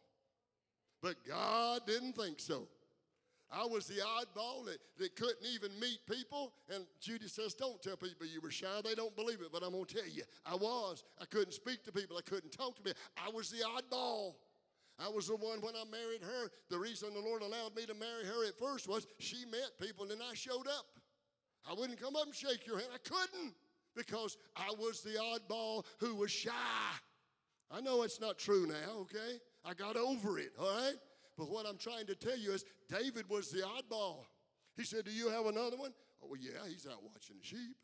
but 1.02 1.16
God 1.28 1.82
didn't 1.88 2.14
think 2.14 2.40
so. 2.40 2.68
I 3.52 3.66
was 3.66 3.86
the 3.86 4.02
oddball 4.02 4.66
that, 4.66 4.80
that 4.98 5.16
couldn't 5.16 5.46
even 5.54 5.72
meet 5.80 6.00
people. 6.10 6.54
And 6.74 6.86
Judy 7.00 7.28
says, 7.28 7.54
Don't 7.54 7.82
tell 7.82 7.96
people 7.96 8.26
you 8.26 8.42
were 8.42 8.52
shy. 8.52 8.82
They 8.84 8.96
don't 8.96 9.16
believe 9.16 9.42
it, 9.42 9.50
but 9.52 9.64
I'm 9.64 9.72
going 9.72 9.86
to 9.86 9.96
tell 9.96 10.08
you, 10.08 10.24
I 10.46 10.56
was. 10.56 11.04
I 11.22 11.26
couldn't 11.26 11.54
speak 11.54 11.84
to 11.86 11.92
people. 11.92 12.18
I 12.18 12.22
couldn't 12.22 12.52
talk 12.52 12.76
to 12.78 12.82
people. 12.82 13.00
I 13.18 13.30
was 13.30 13.50
the 13.50 13.64
oddball. 13.64 14.34
I 14.98 15.10
was 15.10 15.28
the 15.28 15.36
one 15.36 15.60
when 15.62 15.76
I 15.76 15.84
married 15.92 16.22
her. 16.22 16.50
The 16.70 16.80
reason 16.80 17.14
the 17.14 17.20
Lord 17.20 17.42
allowed 17.42 17.76
me 17.76 17.86
to 17.86 17.94
marry 17.94 18.26
her 18.26 18.48
at 18.48 18.58
first 18.58 18.88
was 18.88 19.06
she 19.20 19.46
met 19.46 19.78
people 19.80 20.04
and 20.04 20.12
then 20.12 20.20
I 20.22 20.34
showed 20.34 20.68
up. 20.68 20.86
I 21.70 21.74
wouldn't 21.74 22.00
come 22.00 22.16
up 22.16 22.26
and 22.26 22.36
shake 22.36 22.66
your 22.66 22.78
hand. 22.78 22.90
I 22.94 22.98
couldn't 22.98 23.54
because 23.96 24.38
I 24.56 24.74
was 24.78 25.02
the 25.02 25.20
oddball 25.20 25.84
who 26.00 26.16
was 26.16 26.32
shy. 26.32 26.52
I 27.72 27.82
know 27.82 28.04
it's 28.04 28.22
not 28.22 28.38
true 28.38 28.68
now, 28.68 29.00
okay? 29.02 29.40
I 29.66 29.74
got 29.74 29.98
over 29.98 30.38
it, 30.40 30.52
all 30.60 30.68
right? 30.68 30.96
But 31.38 31.50
what 31.50 31.66
I'm 31.66 31.78
trying 31.78 32.08
to 32.08 32.16
tell 32.16 32.38
you 32.38 32.54
is 32.54 32.66
David 32.90 33.30
was 33.30 33.50
the 33.50 33.62
oddball. 33.62 34.26
He 34.78 34.84
said, 34.84 35.06
Do 35.06 35.12
you 35.12 35.30
have 35.30 35.46
another 35.46 35.78
one? 35.78 35.94
Oh, 36.24 36.28
well, 36.30 36.40
yeah, 36.40 36.68
he's 36.68 36.88
out 36.88 37.04
watching 37.04 37.38
the 37.40 37.46
sheep. 37.46 37.76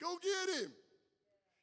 Go 0.00 0.16
get 0.22 0.62
him. 0.62 0.72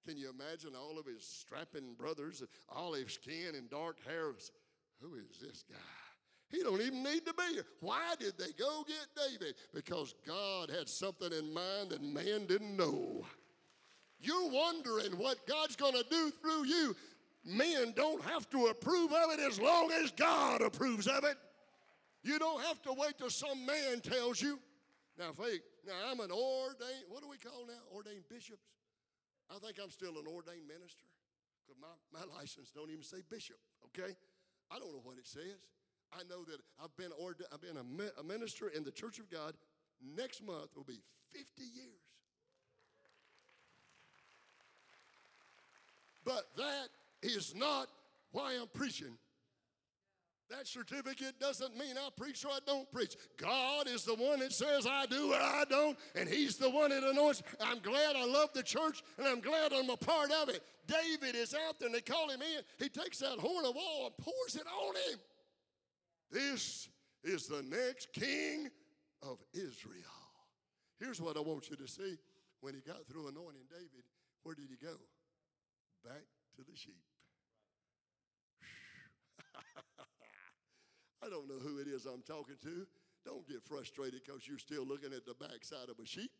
Can 0.07 0.17
you 0.17 0.29
imagine 0.29 0.71
all 0.75 0.97
of 0.97 1.05
his 1.05 1.23
strapping 1.25 1.93
brothers, 1.93 2.43
olive 2.69 3.11
skin 3.11 3.55
and 3.55 3.69
dark 3.69 3.97
hair? 4.05 4.31
Who 5.01 5.15
is 5.15 5.39
this 5.39 5.63
guy? 5.69 5.77
He 6.49 6.63
don't 6.63 6.81
even 6.81 7.03
need 7.03 7.25
to 7.25 7.33
be 7.33 7.53
here. 7.53 7.65
Why 7.79 8.15
did 8.19 8.37
they 8.37 8.51
go 8.57 8.83
get 8.85 9.29
David? 9.29 9.55
Because 9.73 10.13
God 10.27 10.69
had 10.69 10.89
something 10.89 11.31
in 11.31 11.53
mind 11.53 11.91
that 11.91 12.03
man 12.03 12.45
didn't 12.45 12.75
know. 12.75 13.25
You're 14.19 14.51
wondering 14.51 15.17
what 15.17 15.47
God's 15.47 15.75
going 15.75 15.93
to 15.93 16.05
do 16.09 16.31
through 16.41 16.65
you. 16.65 16.95
Men 17.43 17.93
don't 17.95 18.23
have 18.23 18.49
to 18.51 18.67
approve 18.67 19.11
of 19.11 19.31
it 19.31 19.39
as 19.39 19.59
long 19.59 19.91
as 19.91 20.11
God 20.11 20.61
approves 20.61 21.07
of 21.07 21.23
it. 21.23 21.37
You 22.23 22.37
don't 22.37 22.61
have 22.63 22.81
to 22.83 22.93
wait 22.93 23.17
till 23.17 23.31
some 23.31 23.65
man 23.65 23.99
tells 24.01 24.41
you. 24.41 24.59
Now, 25.17 25.31
Faith, 25.33 25.61
now 25.85 25.93
I'm 26.09 26.19
an 26.19 26.31
ordained, 26.31 27.09
what 27.09 27.21
do 27.21 27.29
we 27.29 27.37
call 27.37 27.65
now? 27.65 27.81
Ordained 27.93 28.23
bishops? 28.29 28.61
I 29.49 29.57
think 29.59 29.77
I'm 29.81 29.89
still 29.89 30.17
an 30.17 30.27
ordained 30.27 30.67
minister 30.67 31.05
because 31.65 31.81
my, 31.81 31.93
my 32.13 32.25
license 32.37 32.71
don't 32.73 32.91
even 32.91 33.03
say 33.03 33.17
bishop, 33.29 33.57
okay? 33.87 34.13
I 34.71 34.79
don't 34.79 34.93
know 34.93 35.01
what 35.03 35.17
it 35.17 35.27
says. 35.27 35.65
I 36.13 36.23
know 36.29 36.43
that 36.45 36.59
I've 36.81 36.95
been, 36.95 37.11
orda- 37.19 37.49
I've 37.51 37.61
been 37.61 37.77
a, 37.77 38.19
a 38.19 38.23
minister 38.23 38.69
in 38.69 38.83
the 38.83 38.91
Church 38.91 39.19
of 39.19 39.29
God. 39.29 39.53
Next 40.15 40.45
month 40.45 40.75
will 40.75 40.83
be 40.83 41.01
50 41.31 41.45
years. 41.61 42.01
But 46.23 46.45
that 46.57 46.89
is 47.21 47.53
not 47.55 47.87
why 48.31 48.57
I'm 48.59 48.67
preaching. 48.73 49.17
That 50.49 50.67
certificate 50.67 51.39
doesn't 51.39 51.77
mean 51.77 51.95
I 51.97 52.09
preach 52.17 52.43
or 52.43 52.49
I 52.49 52.59
don't 52.67 52.91
preach. 52.91 53.15
God 53.37 53.87
is 53.87 54.03
the 54.03 54.15
one 54.15 54.39
that 54.39 54.51
says 54.51 54.85
I 54.85 55.05
do 55.05 55.31
or 55.31 55.37
I 55.37 55.63
don't, 55.69 55.97
and 56.13 56.27
He's 56.27 56.57
the 56.57 56.69
one 56.69 56.89
that 56.89 57.03
anoints. 57.03 57.41
I'm 57.61 57.79
glad 57.79 58.17
I 58.17 58.25
love 58.25 58.49
the 58.53 58.61
church, 58.61 59.01
and 59.17 59.25
I'm 59.25 59.39
glad 59.39 59.71
I'm 59.71 59.89
a 59.89 59.95
part 59.95 60.29
of 60.29 60.49
it. 60.49 60.61
David 60.87 61.35
is 61.35 61.53
out 61.53 61.79
there, 61.79 61.87
and 61.87 61.95
they 61.95 62.01
call 62.01 62.29
him 62.29 62.41
in. 62.41 62.61
He 62.79 62.89
takes 62.89 63.19
that 63.19 63.39
horn 63.39 63.65
of 63.65 63.77
oil 63.77 64.07
and 64.07 64.17
pours 64.17 64.55
it 64.55 64.67
on 64.67 64.95
him. 64.95 65.19
This 66.31 66.89
is 67.23 67.47
the 67.47 67.63
next 67.63 68.11
king 68.11 68.69
of 69.21 69.37
Israel. 69.53 69.95
Here's 70.99 71.21
what 71.21 71.37
I 71.37 71.39
want 71.39 71.69
you 71.69 71.77
to 71.77 71.87
see. 71.87 72.17
When 72.59 72.73
he 72.73 72.81
got 72.81 73.07
through 73.07 73.29
anointing 73.29 73.67
David, 73.71 74.03
where 74.43 74.53
did 74.53 74.67
he 74.69 74.75
go? 74.85 74.93
Back 76.03 76.23
to 76.57 76.61
the 76.61 76.75
sheep. 76.75 77.01
I 81.23 81.29
don't 81.29 81.47
know 81.47 81.59
who 81.61 81.79
it 81.79 81.87
is 81.87 82.05
I'm 82.05 82.23
talking 82.23 82.55
to. 82.63 82.87
Don't 83.25 83.47
get 83.47 83.61
frustrated 83.63 84.21
because 84.25 84.47
you're 84.47 84.57
still 84.57 84.85
looking 84.85 85.13
at 85.13 85.25
the 85.25 85.35
backside 85.35 85.89
of 85.89 85.99
a 86.01 86.05
sheep. 86.05 86.31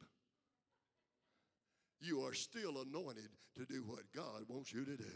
You 2.01 2.25
are 2.25 2.33
still 2.33 2.81
anointed 2.81 3.29
to 3.57 3.65
do 3.65 3.83
what 3.85 4.09
God 4.15 4.43
wants 4.47 4.73
you 4.73 4.85
to 4.85 4.97
do. 4.97 5.15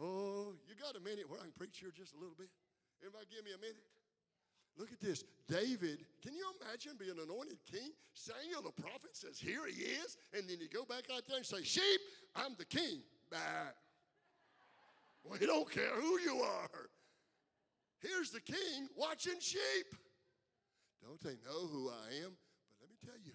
Oh, 0.00 0.54
you 0.66 0.74
got 0.74 0.96
a 0.96 1.00
minute 1.00 1.30
where 1.30 1.38
I 1.38 1.42
can 1.44 1.54
preach 1.56 1.78
here 1.78 1.92
just 1.94 2.14
a 2.14 2.18
little 2.18 2.34
bit? 2.34 2.50
Everybody 2.98 3.26
give 3.30 3.44
me 3.44 3.52
a 3.54 3.60
minute? 3.60 3.86
Look 4.76 4.90
at 4.90 5.00
this. 5.00 5.22
David, 5.46 6.02
can 6.22 6.34
you 6.34 6.46
imagine 6.58 6.92
being 6.98 7.18
anointed 7.22 7.58
king? 7.70 7.92
Samuel 8.14 8.62
the 8.62 8.82
prophet 8.82 9.14
says, 9.14 9.38
Here 9.38 9.66
he 9.68 9.82
is. 9.82 10.16
And 10.32 10.48
then 10.48 10.58
you 10.58 10.68
go 10.68 10.84
back 10.84 11.04
out 11.14 11.22
there 11.28 11.36
and 11.36 11.46
say, 11.46 11.62
Sheep, 11.62 12.00
I'm 12.34 12.56
the 12.58 12.64
king. 12.64 13.02
Bah. 13.30 13.70
We 15.24 15.46
don't 15.46 15.70
care 15.70 15.94
who 16.00 16.18
you 16.20 16.40
are. 16.40 16.88
Here's 18.00 18.30
the 18.30 18.40
king 18.40 18.88
watching 18.96 19.40
sheep. 19.40 19.94
Don't 21.02 21.22
they 21.22 21.36
know 21.44 21.66
who 21.66 21.88
I 21.88 22.24
am? 22.24 22.32
But 22.68 22.76
let 22.80 22.90
me 22.90 22.96
tell 23.04 23.20
you, 23.24 23.32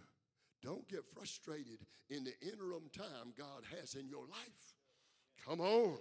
don't 0.61 0.87
get 0.89 1.05
frustrated 1.13 1.79
in 2.09 2.23
the 2.23 2.33
interim 2.41 2.89
time 2.95 3.33
God 3.37 3.63
has 3.79 3.95
in 3.95 4.07
your 4.09 4.25
life. 4.27 4.75
Come 5.45 5.61
on. 5.61 5.97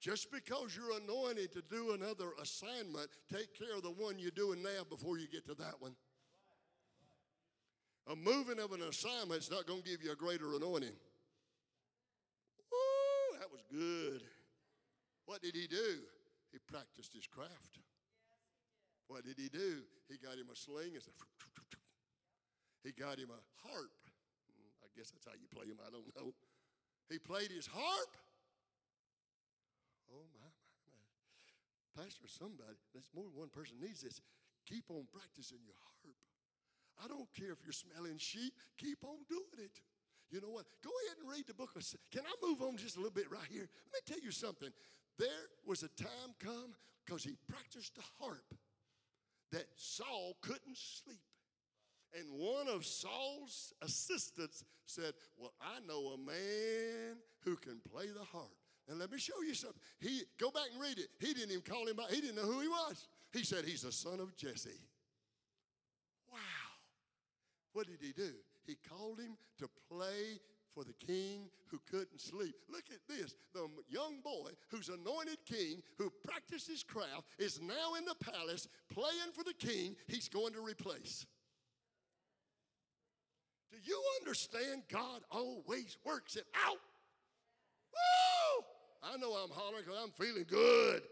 Just 0.00 0.30
because 0.30 0.76
you're 0.76 0.98
anointed 1.02 1.52
to 1.52 1.62
do 1.70 1.92
another 1.92 2.30
assignment, 2.40 3.08
take 3.32 3.58
care 3.58 3.76
of 3.76 3.82
the 3.82 3.90
one 3.90 4.18
you're 4.18 4.30
doing 4.30 4.62
now 4.62 4.84
before 4.88 5.18
you 5.18 5.26
get 5.28 5.46
to 5.46 5.54
that 5.54 5.74
one. 5.80 5.94
A 8.08 8.14
moving 8.14 8.60
of 8.60 8.72
an 8.72 8.82
assignment 8.82 9.40
is 9.40 9.50
not 9.50 9.66
going 9.66 9.82
to 9.82 9.88
give 9.88 10.02
you 10.02 10.12
a 10.12 10.16
greater 10.16 10.54
anointing. 10.54 10.94
Woo, 12.70 13.38
that 13.38 13.50
was 13.50 13.62
good. 13.70 14.22
What 15.26 15.42
did 15.42 15.54
he 15.54 15.66
do? 15.66 16.06
He 16.52 16.58
practiced 16.70 17.12
his 17.12 17.26
craft. 17.26 17.82
What 19.08 19.26
did 19.26 19.38
he 19.38 19.50
do? 19.50 19.82
He 20.08 20.18
got 20.18 20.38
him 20.38 20.50
a 20.50 20.56
sling 20.56 20.94
and 20.94 21.02
he 22.82 22.94
got 22.94 23.18
him 23.18 23.34
a 23.34 23.40
harp. 23.66 23.94
Mm, 24.46 24.70
I 24.82 24.88
guess 24.94 25.10
that's 25.10 25.26
how 25.26 25.34
you 25.34 25.50
play 25.50 25.66
him, 25.66 25.82
I 25.82 25.90
don't 25.90 26.06
know. 26.14 26.30
He 27.10 27.18
played 27.18 27.50
his 27.50 27.66
harp. 27.66 28.12
Oh, 30.10 30.26
my, 30.38 30.46
my, 30.46 30.78
my. 30.86 32.02
Pastor, 32.02 32.30
somebody, 32.30 32.78
that's 32.94 33.10
more 33.10 33.26
than 33.26 33.34
one 33.34 33.50
person 33.50 33.82
needs 33.82 34.06
this. 34.06 34.22
Keep 34.66 34.90
on 34.90 35.06
practicing 35.10 35.58
your 35.66 35.78
harp. 35.82 36.18
I 37.02 37.10
don't 37.10 37.26
care 37.34 37.50
if 37.50 37.58
you're 37.66 37.76
smelling 37.76 38.18
sheep, 38.18 38.54
keep 38.78 39.02
on 39.02 39.26
doing 39.28 39.58
it. 39.58 39.82
You 40.30 40.40
know 40.40 40.50
what? 40.50 40.66
Go 40.82 40.90
ahead 41.06 41.22
and 41.22 41.30
read 41.30 41.46
the 41.46 41.54
book 41.54 41.70
of. 41.76 41.82
Can 42.10 42.22
I 42.26 42.34
move 42.42 42.62
on 42.62 42.76
just 42.76 42.96
a 42.96 42.98
little 42.98 43.14
bit 43.14 43.30
right 43.30 43.46
here? 43.50 43.68
Let 43.92 43.94
me 43.94 44.02
tell 44.06 44.22
you 44.22 44.30
something. 44.30 44.70
There 45.18 45.28
was 45.64 45.82
a 45.82 45.88
time 45.88 46.34
come 46.38 46.74
because 47.04 47.24
he 47.24 47.36
practiced 47.48 47.94
the 47.96 48.02
harp 48.20 48.54
that 49.52 49.66
Saul 49.76 50.36
couldn't 50.42 50.76
sleep. 50.76 51.20
And 52.18 52.38
one 52.38 52.68
of 52.68 52.84
Saul's 52.84 53.72
assistants 53.82 54.64
said, 54.86 55.12
Well, 55.36 55.52
I 55.60 55.80
know 55.86 56.14
a 56.14 56.18
man 56.18 57.16
who 57.44 57.56
can 57.56 57.80
play 57.90 58.06
the 58.06 58.24
harp. 58.24 58.54
And 58.88 58.98
let 58.98 59.10
me 59.10 59.18
show 59.18 59.42
you 59.42 59.54
something. 59.54 59.80
He 59.98 60.22
go 60.38 60.50
back 60.50 60.68
and 60.72 60.80
read 60.80 60.98
it. 60.98 61.08
He 61.18 61.34
didn't 61.34 61.50
even 61.50 61.62
call 61.62 61.86
him 61.86 61.96
by, 61.96 62.04
he 62.10 62.20
didn't 62.20 62.36
know 62.36 62.42
who 62.42 62.60
he 62.60 62.68
was. 62.68 63.08
He 63.32 63.44
said 63.44 63.64
he's 63.64 63.82
the 63.82 63.92
son 63.92 64.20
of 64.20 64.36
Jesse. 64.36 64.70
Wow. 66.32 66.38
What 67.72 67.86
did 67.86 67.98
he 68.00 68.12
do? 68.12 68.32
He 68.64 68.76
called 68.88 69.18
him 69.20 69.36
to 69.58 69.68
play 69.90 70.38
for 70.76 70.84
the 70.84 71.06
king 71.06 71.48
who 71.70 71.80
couldn't 71.90 72.20
sleep. 72.20 72.54
Look 72.70 72.84
at 72.90 73.00
this. 73.08 73.34
The 73.54 73.66
young 73.88 74.20
boy 74.22 74.50
who's 74.70 74.90
anointed 74.90 75.38
king, 75.46 75.82
who 75.96 76.12
practiced 76.28 76.68
his 76.68 76.82
craft, 76.82 77.24
is 77.38 77.60
now 77.62 77.94
in 77.98 78.04
the 78.04 78.14
palace 78.30 78.68
playing 78.92 79.32
for 79.32 79.42
the 79.42 79.54
king 79.54 79.96
he's 80.06 80.28
going 80.28 80.52
to 80.52 80.60
replace. 80.60 81.24
Do 83.72 83.78
you 83.82 84.00
understand 84.20 84.82
God 84.92 85.22
always 85.30 85.96
works 86.04 86.36
it 86.36 86.44
out? 86.66 86.78
Woo! 87.92 88.64
I 89.02 89.16
know 89.16 89.32
I'm 89.32 89.50
hollering 89.50 89.84
because 89.84 89.98
I'm 90.02 90.10
feeling 90.10 90.44
good. 90.46 91.02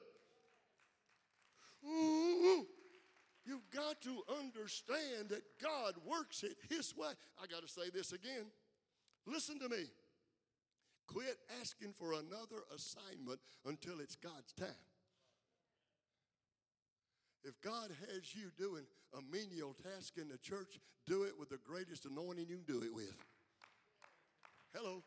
Ooh, 1.87 2.67
you've 3.45 3.71
got 3.75 4.01
to 4.03 4.23
understand 4.39 5.31
that 5.31 5.43
God 5.63 5.95
works 6.07 6.43
it 6.43 6.57
His 6.69 6.95
way. 6.97 7.13
I 7.43 7.47
got 7.47 7.63
to 7.63 7.69
say 7.69 7.91
this 7.93 8.13
again. 8.13 8.47
Listen 9.27 9.59
to 9.59 9.69
me. 9.69 9.85
Quit 11.07 11.37
asking 11.61 11.93
for 11.93 12.13
another 12.13 12.65
assignment 12.75 13.41
until 13.67 14.01
it's 14.01 14.17
God's 14.17 14.53
time. 14.59 14.69
If 17.45 17.61
God 17.61 17.91
has 18.11 18.35
you 18.35 18.51
doing 18.57 18.85
a 19.13 19.21
menial 19.31 19.75
task 19.75 20.15
in 20.17 20.29
the 20.29 20.39
church, 20.39 20.79
do 21.07 21.25
it 21.25 21.33
with 21.39 21.51
the 21.51 21.59
greatest 21.59 22.07
anointing 22.07 22.47
you 22.49 22.57
can 22.57 22.65
do 22.65 22.83
it 22.83 22.95
with. 22.95 23.15
Hello. 24.75 25.03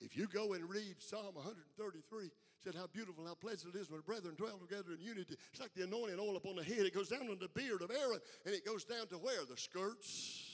If 0.00 0.16
you 0.16 0.26
go 0.28 0.54
and 0.54 0.68
read 0.68 0.96
Psalm 0.98 1.34
133, 1.34 2.30
said 2.62 2.74
how 2.74 2.86
beautiful, 2.86 3.24
how 3.26 3.34
pleasant 3.34 3.74
it 3.74 3.78
is 3.78 3.90
when 3.90 4.00
brethren 4.00 4.34
dwell 4.36 4.58
together 4.58 4.92
in 4.92 5.00
unity. 5.00 5.36
It's 5.52 5.60
like 5.60 5.74
the 5.74 5.84
anointing 5.84 6.18
oil 6.18 6.36
upon 6.36 6.56
the 6.56 6.64
head. 6.64 6.80
It 6.80 6.94
goes 6.94 7.08
down 7.08 7.28
on 7.30 7.38
the 7.38 7.48
beard 7.48 7.82
of 7.82 7.90
Aaron, 7.90 8.20
and 8.44 8.54
it 8.54 8.64
goes 8.64 8.84
down 8.84 9.06
to 9.08 9.16
where? 9.16 9.44
The 9.48 9.56
skirts. 9.56 10.45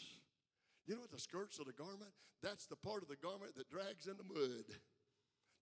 You 0.86 0.94
know 0.94 1.00
what 1.00 1.10
the 1.10 1.20
skirts 1.20 1.58
of 1.58 1.66
the 1.66 1.72
garment? 1.72 2.10
That's 2.42 2.66
the 2.66 2.76
part 2.76 3.02
of 3.02 3.08
the 3.08 3.16
garment 3.16 3.54
that 3.56 3.70
drags 3.70 4.06
in 4.06 4.16
the 4.16 4.24
mud. 4.24 4.64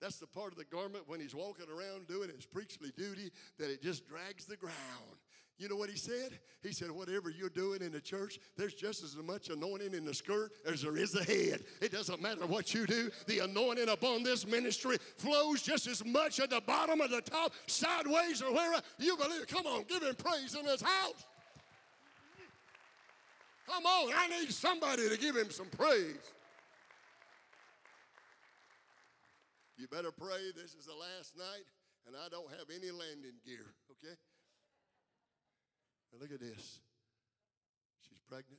That's 0.00 0.16
the 0.16 0.26
part 0.26 0.52
of 0.52 0.58
the 0.58 0.64
garment 0.64 1.04
when 1.06 1.20
he's 1.20 1.34
walking 1.34 1.66
around 1.68 2.08
doing 2.08 2.30
his 2.34 2.46
priestly 2.46 2.90
duty 2.96 3.30
that 3.58 3.70
it 3.70 3.82
just 3.82 4.08
drags 4.08 4.46
the 4.46 4.56
ground. 4.56 4.74
You 5.60 5.68
know 5.68 5.76
what 5.76 5.90
he 5.90 5.96
said? 5.96 6.38
He 6.62 6.72
said, 6.72 6.90
Whatever 6.90 7.28
you're 7.28 7.50
doing 7.50 7.82
in 7.82 7.92
the 7.92 8.00
church, 8.00 8.38
there's 8.56 8.72
just 8.72 9.04
as 9.04 9.14
much 9.16 9.50
anointing 9.50 9.92
in 9.92 10.06
the 10.06 10.14
skirt 10.14 10.52
as 10.66 10.80
there 10.80 10.96
is 10.96 11.12
the 11.12 11.22
head. 11.22 11.64
It 11.82 11.92
doesn't 11.92 12.22
matter 12.22 12.46
what 12.46 12.72
you 12.72 12.86
do, 12.86 13.10
the 13.26 13.40
anointing 13.40 13.90
upon 13.90 14.22
this 14.22 14.46
ministry 14.46 14.96
flows 15.18 15.60
just 15.60 15.86
as 15.86 16.02
much 16.02 16.40
at 16.40 16.48
the 16.48 16.62
bottom 16.62 17.02
of 17.02 17.10
the 17.10 17.20
top, 17.20 17.52
sideways, 17.66 18.40
or 18.40 18.54
wherever 18.54 18.80
you 18.98 19.18
believe. 19.18 19.48
Come 19.48 19.66
on, 19.66 19.84
give 19.86 20.02
him 20.02 20.14
praise 20.14 20.54
in 20.54 20.64
this 20.64 20.80
house. 20.80 21.26
Come 23.70 23.86
on, 23.86 24.10
I 24.10 24.26
need 24.26 24.50
somebody 24.50 25.08
to 25.08 25.16
give 25.16 25.36
him 25.36 25.50
some 25.50 25.70
praise. 25.70 26.18
You 29.78 29.86
better 29.86 30.10
pray 30.10 30.50
this 30.58 30.74
is 30.74 30.90
the 30.90 30.98
last 30.98 31.38
night 31.38 31.64
and 32.06 32.18
I 32.18 32.26
don't 32.26 32.50
have 32.50 32.66
any 32.66 32.90
landing 32.90 33.38
gear, 33.46 33.70
okay? 33.94 34.18
Now 36.10 36.18
look 36.18 36.34
at 36.34 36.42
this. 36.42 36.82
She's 38.02 38.18
pregnant. 38.26 38.58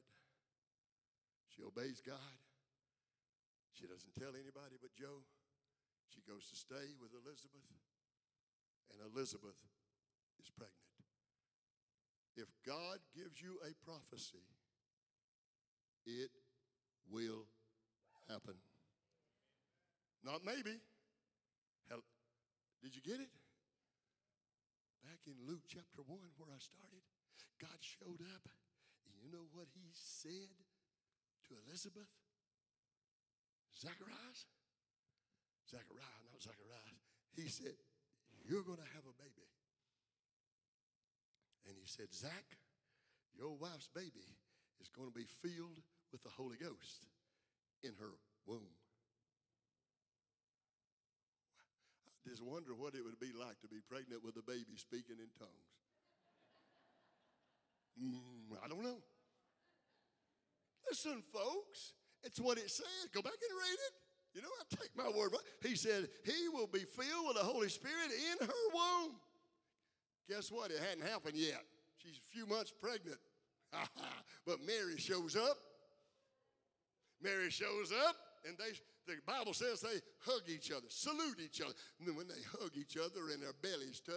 She 1.51 1.59
obeys 1.59 1.99
God. 1.99 2.39
She 3.75 3.83
doesn't 3.91 4.15
tell 4.15 4.31
anybody 4.31 4.79
but 4.79 4.95
Joe. 4.95 5.27
She 6.07 6.23
goes 6.23 6.47
to 6.51 6.55
stay 6.55 6.95
with 6.99 7.11
Elizabeth, 7.11 7.67
and 8.91 8.99
Elizabeth 9.11 9.59
is 10.39 10.51
pregnant. 10.51 10.79
If 12.35 12.47
God 12.63 12.99
gives 13.15 13.39
you 13.41 13.59
a 13.63 13.75
prophecy, 13.83 14.43
it 16.05 16.31
will 17.09 17.45
happen. 18.29 18.55
Not 20.23 20.45
maybe. 20.45 20.77
Hell, 21.89 22.05
did 22.81 22.95
you 22.95 23.01
get 23.01 23.19
it? 23.19 23.31
Back 25.01 25.25
in 25.25 25.33
Luke 25.49 25.65
chapter 25.65 26.05
1, 26.05 26.13
where 26.37 26.53
I 26.53 26.61
started, 26.61 27.01
God 27.57 27.77
showed 27.81 28.21
up, 28.21 28.45
and 29.05 29.17
you 29.17 29.33
know 29.33 29.49
what 29.53 29.65
he 29.73 29.89
said 29.93 30.53
to 31.49 31.57
Elizabeth? 31.65 32.09
Zacharias? 33.73 34.45
Zachariah, 35.65 36.21
not 36.29 36.41
Zacharias. 36.41 37.01
He 37.33 37.49
said, 37.49 37.73
You're 38.45 38.65
going 38.65 38.81
to 38.81 38.91
have 38.93 39.09
a 39.09 39.15
baby. 39.17 39.49
And 41.65 41.77
he 41.77 41.87
said, 41.87 42.13
Zach, 42.13 42.57
your 43.33 43.57
wife's 43.57 43.89
baby 43.89 44.37
is 44.81 44.89
going 44.89 45.07
to 45.07 45.13
be 45.13 45.25
filled 45.25 45.79
with 46.11 46.23
the 46.23 46.29
Holy 46.29 46.57
Ghost 46.57 47.07
in 47.83 47.91
her 47.99 48.11
womb. 48.45 48.73
I 52.09 52.29
just 52.29 52.43
wonder 52.43 52.73
what 52.73 52.95
it 52.95 53.03
would 53.03 53.19
be 53.19 53.31
like 53.37 53.61
to 53.61 53.67
be 53.67 53.79
pregnant 53.87 54.23
with 54.23 54.37
a 54.37 54.45
baby 54.45 54.77
speaking 54.77 55.17
in 55.17 55.29
tongues. 55.37 55.71
Mm, 58.01 58.57
I 58.63 58.67
don't 58.67 58.83
know. 58.83 59.01
Listen, 60.89 61.23
folks, 61.33 61.93
it's 62.23 62.39
what 62.39 62.57
it 62.57 62.69
says. 62.69 63.09
Go 63.13 63.21
back 63.21 63.33
and 63.33 63.57
read 63.57 63.79
it. 63.87 63.93
You 64.33 64.41
know, 64.41 64.49
I 64.59 64.75
take 64.75 64.91
my 64.95 65.09
word. 65.17 65.31
He 65.61 65.75
said, 65.75 66.07
He 66.23 66.47
will 66.53 66.67
be 66.67 66.79
filled 66.79 67.27
with 67.27 67.37
the 67.37 67.43
Holy 67.43 67.69
Spirit 67.69 68.11
in 68.31 68.47
her 68.47 68.63
womb. 68.73 69.15
Guess 70.29 70.51
what? 70.51 70.71
It 70.71 70.79
hadn't 70.79 71.05
happened 71.05 71.35
yet. 71.35 71.61
She's 71.97 72.17
a 72.17 72.31
few 72.33 72.45
months 72.45 72.71
pregnant. 72.71 73.17
but 74.45 74.57
Mary 74.65 74.97
shows 74.97 75.35
up. 75.35 75.57
Mary 77.21 77.49
shows 77.49 77.91
up, 78.07 78.15
and 78.47 78.57
they 78.57 78.73
the 79.07 79.15
Bible 79.25 79.53
says 79.53 79.81
they 79.81 79.99
hug 80.19 80.41
each 80.47 80.71
other, 80.71 80.85
salute 80.89 81.39
each 81.43 81.61
other. 81.61 81.73
And 81.99 82.07
then 82.07 82.15
when 82.15 82.27
they 82.27 82.41
hug 82.59 82.71
each 82.75 82.97
other 82.97 83.31
and 83.33 83.41
their 83.41 83.53
bellies 83.61 83.99
touch, 83.99 84.15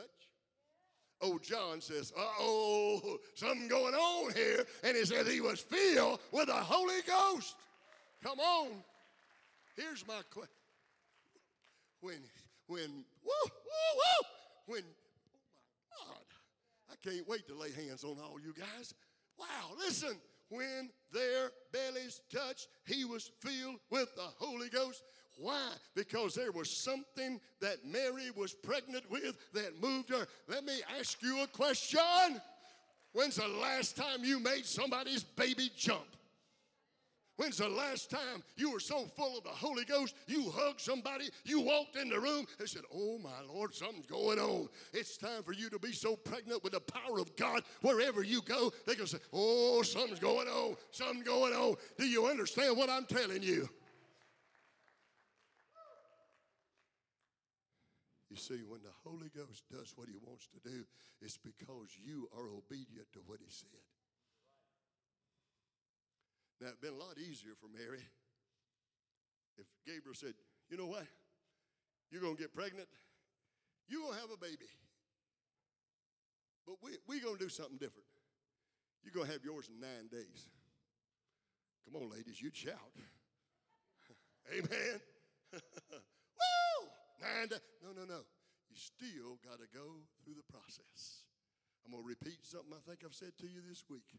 old 1.20 1.43
John 1.43 1.81
says, 1.81 2.12
uh 2.16 2.22
oh, 2.40 3.18
something 3.35 3.68
going 3.68 3.94
on 3.94 4.32
here. 4.35 4.64
And 4.82 4.97
he 4.97 5.05
said 5.05 5.26
he 5.26 5.40
was 5.40 5.60
filled 5.60 6.20
with 6.32 6.47
the 6.47 6.52
Holy 6.52 7.01
Ghost. 7.06 7.56
Come 8.22 8.39
on. 8.40 8.68
Here's 9.76 10.06
my 10.06 10.20
question. 10.31 10.51
When, 12.01 12.18
when, 12.66 13.05
woo, 13.24 13.32
woo, 13.44 13.51
woo, 13.97 14.28
when, 14.66 14.82
oh 15.98 16.05
my 16.09 16.14
God, 16.14 16.93
I 16.93 17.09
can't 17.09 17.26
wait 17.26 17.48
to 17.48 17.55
lay 17.55 17.72
hands 17.72 18.05
on 18.05 18.16
all 18.22 18.39
you 18.39 18.52
guys. 18.52 18.94
Wow, 19.39 19.77
listen, 19.78 20.16
when 20.48 20.90
their 21.12 21.51
bellies 21.73 22.20
touched, 22.32 22.69
he 22.86 23.05
was 23.05 23.31
filled 23.40 23.81
with 23.90 24.15
the 24.15 24.28
Holy 24.39 24.69
Ghost. 24.69 25.02
Why? 25.36 25.70
Because 25.97 26.35
there 26.35 26.52
was 26.52 26.70
something 26.70 27.40
that 27.61 27.85
Mary 27.85 28.31
was 28.36 28.52
pregnant 28.52 29.11
with 29.11 29.36
that 29.52 29.82
moved 29.82 30.11
her. 30.11 30.27
Let 30.48 30.65
me 30.65 30.81
ask 30.98 31.20
you 31.23 31.43
a 31.43 31.47
question. 31.48 32.40
When's 33.12 33.36
the 33.36 33.48
last 33.48 33.97
time 33.97 34.24
you 34.24 34.39
made 34.39 34.65
somebody's 34.65 35.24
baby 35.24 35.70
jump? 35.77 36.06
When's 37.36 37.59
the 37.59 37.69
last 37.69 38.11
time 38.11 38.44
you 38.56 38.70
were 38.70 38.81
so 38.81 39.06
full 39.16 39.39
of 39.39 39.44
the 39.44 39.51
Holy 39.51 39.85
Ghost 39.85 40.15
you 40.28 40.52
hugged 40.55 40.81
somebody, 40.81 41.31
you 41.44 41.61
walked 41.61 41.97
in 41.97 42.09
the 42.09 42.20
room 42.20 42.47
and 42.61 42.69
said, 42.69 42.82
Oh 42.94 43.19
my 43.19 43.40
Lord, 43.52 43.74
something's 43.74 44.06
going 44.06 44.39
on. 44.39 44.69
It's 44.93 45.16
time 45.16 45.43
for 45.43 45.52
you 45.52 45.69
to 45.70 45.78
be 45.78 45.93
so 45.93 46.15
pregnant 46.15 46.62
with 46.62 46.74
the 46.74 46.81
power 46.81 47.19
of 47.19 47.35
God 47.35 47.62
wherever 47.82 48.23
you 48.23 48.40
go. 48.43 48.73
They 48.86 48.94
can 48.94 49.09
say, 49.09 49.19
Oh, 49.32 49.82
something's 49.82 50.20
going 50.20 50.47
on, 50.47 50.77
something's 50.93 51.27
going 51.27 51.55
on. 51.55 51.74
Do 51.98 52.06
you 52.06 52.27
understand 52.27 52.77
what 52.77 52.89
I'm 52.89 53.05
telling 53.05 53.43
you? 53.43 53.69
You 58.31 58.36
see, 58.36 58.62
when 58.66 58.82
the 58.82 58.90
Holy 59.05 59.28
Ghost 59.28 59.62
does 59.70 59.93
what 59.97 60.09
he 60.09 60.16
wants 60.27 60.48
to 60.48 60.69
do, 60.69 60.85
it's 61.20 61.36
because 61.39 61.97
you 62.05 62.28
are 62.36 62.48
obedient 62.48 63.12
to 63.12 63.20
what 63.27 63.39
he 63.39 63.47
said. 63.48 63.93
Now, 66.65 66.73
it'd 66.73 66.81
been 66.81 66.97
a 66.97 67.05
lot 67.05 67.20
easier 67.20 67.53
for 67.61 67.69
Mary 67.69 68.01
if 69.61 69.69
Gabriel 69.85 70.16
said, 70.16 70.32
You 70.70 70.81
know 70.81 70.89
what? 70.89 71.05
You're 72.09 72.23
going 72.23 72.36
to 72.36 72.41
get 72.41 72.57
pregnant, 72.57 72.89
you're 73.86 74.01
going 74.01 74.15
to 74.15 74.20
have 74.20 74.31
a 74.32 74.41
baby. 74.41 74.73
But 76.65 76.77
we're 76.81 76.97
we 77.07 77.20
going 77.20 77.36
to 77.36 77.45
do 77.45 77.51
something 77.51 77.77
different. 77.77 78.09
You're 79.05 79.12
going 79.12 79.27
to 79.27 79.32
have 79.36 79.45
yours 79.45 79.69
in 79.69 79.77
nine 79.77 80.09
days. 80.11 80.49
Come 81.85 82.01
on, 82.01 82.09
ladies, 82.09 82.41
you'd 82.41 82.57
shout. 82.57 82.97
Amen. 84.57 84.97
Woo! 85.53 86.89
Nine 87.20 87.49
days. 87.49 87.61
No, 87.85 87.93
no, 87.93 88.09
no. 88.09 88.24
You 88.73 88.77
still 88.81 89.36
got 89.45 89.61
to 89.61 89.69
go 89.69 90.01
through 90.24 90.41
the 90.41 90.49
process. 90.49 91.28
I'm 91.85 91.93
going 91.93 92.03
to 92.03 92.09
repeat 92.09 92.41
something 92.41 92.73
I 92.73 92.81
think 92.89 93.05
I've 93.05 93.12
said 93.12 93.36
to 93.41 93.47
you 93.47 93.61
this 93.69 93.85
week. 93.91 94.16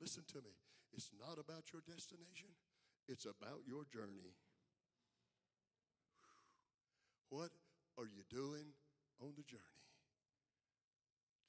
Listen 0.00 0.22
to 0.32 0.38
me. 0.38 0.54
It's 0.92 1.10
not 1.20 1.38
about 1.38 1.72
your 1.72 1.82
destination, 1.86 2.50
it's 3.08 3.24
about 3.24 3.62
your 3.66 3.84
journey. 3.84 4.34
What 7.28 7.50
are 7.98 8.06
you 8.06 8.22
doing 8.30 8.70
on 9.20 9.34
the 9.36 9.42
journey? 9.42 9.86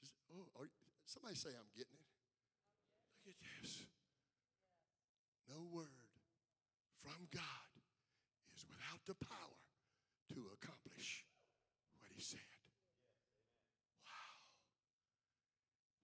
Just, 0.01 0.13
oh, 0.33 0.49
are, 0.57 0.69
somebody 1.05 1.35
say, 1.35 1.53
I'm 1.53 1.69
getting 1.77 2.01
it. 2.01 2.11
Look 3.25 3.37
at 3.37 3.61
this. 3.61 3.83
No 5.47 5.63
word 5.71 6.11
from 7.03 7.27
God 7.31 7.71
is 8.55 8.65
without 8.67 8.99
the 9.05 9.15
power 9.15 9.61
to 10.33 10.39
accomplish 10.59 11.23
what 11.99 12.09
He 12.15 12.21
said. 12.21 12.51
Wow. 14.03 14.35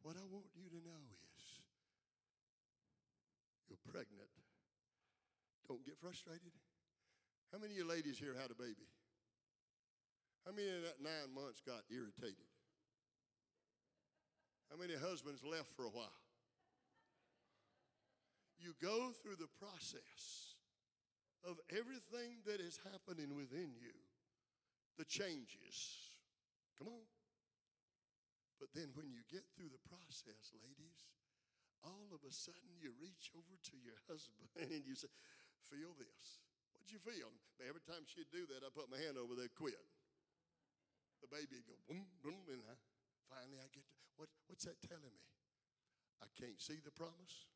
What 0.04 0.16
I 0.16 0.26
want 0.30 0.48
you 0.56 0.70
to 0.70 0.80
know 0.86 1.04
is 1.36 1.44
you're 3.68 3.84
pregnant. 3.92 4.32
Don't 5.74 5.90
get 5.90 5.98
frustrated. 5.98 6.54
How 7.50 7.58
many 7.58 7.74
of 7.74 7.82
you 7.82 7.90
ladies 7.90 8.22
here 8.22 8.38
had 8.38 8.54
a 8.54 8.62
baby? 8.62 8.86
How 10.46 10.54
many 10.54 10.70
in 10.70 10.86
that 10.86 11.02
nine 11.02 11.34
months 11.34 11.66
got 11.66 11.82
irritated? 11.90 12.46
How 14.70 14.78
many 14.78 14.94
husbands 14.94 15.42
left 15.42 15.74
for 15.74 15.90
a 15.90 15.90
while? 15.90 16.22
You 18.62 18.78
go 18.78 19.18
through 19.18 19.42
the 19.42 19.50
process 19.58 20.54
of 21.42 21.58
everything 21.74 22.46
that 22.46 22.62
is 22.62 22.78
happening 22.94 23.34
within 23.34 23.74
you, 23.74 23.98
the 25.02 25.10
changes. 25.10 26.14
Come 26.78 26.94
on. 26.94 27.10
But 28.62 28.70
then 28.78 28.94
when 28.94 29.10
you 29.10 29.26
get 29.26 29.42
through 29.58 29.74
the 29.74 29.82
process, 29.90 30.54
ladies, 30.54 31.02
all 31.84 32.16
of 32.16 32.24
a 32.24 32.32
sudden 32.32 32.80
you 32.80 32.96
reach 32.96 33.32
over 33.36 33.60
to 33.60 33.76
your 33.84 34.00
husband 34.08 34.48
and 34.60 34.88
you 34.88 34.96
say, 34.96 35.12
Feel 35.72 35.94
this. 35.96 36.44
What'd 36.74 36.92
you 36.92 37.00
feel? 37.00 37.32
Every 37.64 37.84
time 37.86 38.04
she'd 38.10 38.32
do 38.34 38.44
that, 38.52 38.66
I 38.66 38.70
put 38.74 38.92
my 38.92 39.00
hand 39.00 39.16
over 39.16 39.36
there, 39.38 39.52
quit. 39.54 39.80
The 41.24 41.30
baby 41.32 41.56
would 41.56 41.68
go 41.68 41.78
boom, 41.88 42.04
boom, 42.20 42.44
and 42.52 42.60
I, 42.68 42.76
finally 43.32 43.60
I 43.62 43.72
get 43.72 43.88
to, 43.88 43.96
what, 44.20 44.28
what's 44.52 44.68
that 44.68 44.82
telling 44.84 45.16
me? 45.16 45.24
I 46.20 46.28
can't 46.36 46.60
see 46.60 46.80
the 46.84 46.92
promise, 46.92 47.48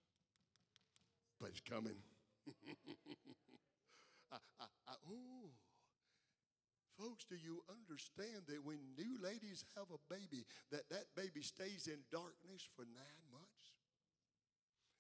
but 1.40 1.52
it's 1.52 1.64
coming. 1.64 2.00
I, 4.32 4.40
I, 4.60 4.68
I, 4.88 4.94
ooh. 5.12 5.52
Folks, 6.98 7.30
do 7.30 7.38
you 7.38 7.62
understand 7.70 8.50
that 8.50 8.66
when 8.66 8.82
new 8.98 9.22
ladies 9.22 9.64
have 9.78 9.86
a 9.94 10.02
baby, 10.10 10.48
that 10.72 10.90
that 10.90 11.14
baby 11.14 11.46
stays 11.46 11.86
in 11.86 12.02
darkness 12.10 12.66
for 12.74 12.90
nine? 12.90 13.27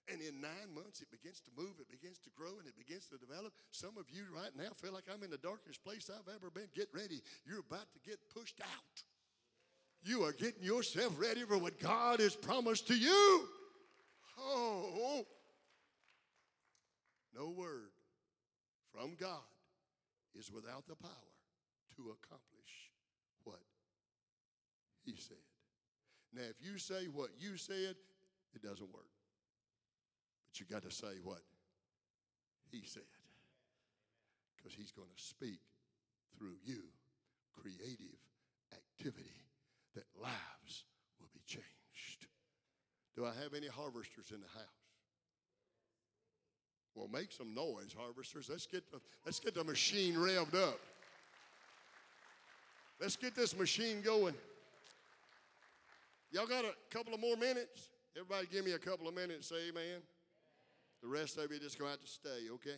And 0.09 0.21
in 0.21 0.39
nine 0.39 0.71
months, 0.73 1.01
it 1.01 1.11
begins 1.11 1.41
to 1.41 1.51
move, 1.57 1.75
it 1.79 1.91
begins 1.91 2.19
to 2.19 2.29
grow, 2.31 2.59
and 2.59 2.67
it 2.67 2.77
begins 2.77 3.07
to 3.07 3.17
develop. 3.17 3.51
Some 3.71 3.97
of 3.97 4.05
you 4.09 4.23
right 4.33 4.55
now 4.55 4.71
feel 4.81 4.93
like 4.93 5.03
I'm 5.13 5.21
in 5.23 5.29
the 5.29 5.37
darkest 5.37 5.83
place 5.83 6.09
I've 6.09 6.33
ever 6.33 6.49
been. 6.49 6.69
Get 6.73 6.87
ready. 6.93 7.21
You're 7.45 7.59
about 7.59 7.91
to 7.93 7.99
get 8.07 8.17
pushed 8.33 8.61
out. 8.61 9.03
You 10.03 10.23
are 10.23 10.31
getting 10.31 10.63
yourself 10.63 11.19
ready 11.19 11.41
for 11.41 11.57
what 11.57 11.79
God 11.79 12.21
has 12.21 12.35
promised 12.35 12.87
to 12.87 12.97
you. 12.97 13.47
Oh, 14.39 15.25
no 17.35 17.49
word 17.49 17.91
from 18.93 19.15
God 19.19 19.43
is 20.37 20.51
without 20.51 20.87
the 20.87 20.95
power 20.95 21.11
to 21.97 22.03
accomplish 22.03 22.91
what 23.43 23.59
He 25.03 25.17
said. 25.17 25.37
Now, 26.33 26.43
if 26.43 26.61
you 26.61 26.77
say 26.77 27.07
what 27.11 27.31
you 27.39 27.57
said, 27.57 27.95
it 28.53 28.61
doesn't 28.61 28.93
work. 28.93 29.16
You 30.59 30.65
got 30.65 30.83
to 30.83 30.91
say 30.91 31.19
what 31.23 31.41
he 32.71 32.81
said. 32.85 33.03
Because 34.55 34.73
he's 34.73 34.91
going 34.91 35.09
to 35.15 35.23
speak 35.23 35.59
through 36.37 36.55
you 36.65 36.83
creative 37.53 38.19
activity 38.73 39.45
that 39.95 40.05
lives 40.21 40.85
will 41.19 41.29
be 41.33 41.41
changed. 41.45 42.27
Do 43.15 43.25
I 43.25 43.33
have 43.41 43.53
any 43.55 43.67
harvesters 43.67 44.31
in 44.31 44.41
the 44.41 44.47
house? 44.47 44.65
Well, 46.95 47.07
make 47.07 47.31
some 47.31 47.53
noise, 47.53 47.95
harvesters. 47.95 48.49
Let's 48.49 48.65
get 48.65 48.91
the, 48.91 48.99
let's 49.25 49.39
get 49.39 49.53
the 49.53 49.63
machine 49.63 50.15
revved 50.15 50.55
up. 50.55 50.79
Let's 52.99 53.15
get 53.15 53.35
this 53.35 53.55
machine 53.57 54.01
going. 54.01 54.33
Y'all 56.31 56.47
got 56.47 56.65
a 56.65 56.73
couple 56.89 57.13
of 57.13 57.19
more 57.19 57.37
minutes? 57.37 57.89
Everybody 58.15 58.47
give 58.51 58.65
me 58.65 58.71
a 58.71 58.79
couple 58.79 59.07
of 59.07 59.13
minutes, 59.13 59.47
say 59.49 59.69
amen. 59.69 60.01
The 61.01 61.07
rest 61.07 61.37
of 61.37 61.51
you 61.51 61.59
just 61.59 61.77
to 61.77 61.85
have 61.85 62.01
to 62.01 62.07
stay, 62.07 62.49
okay? 62.53 62.77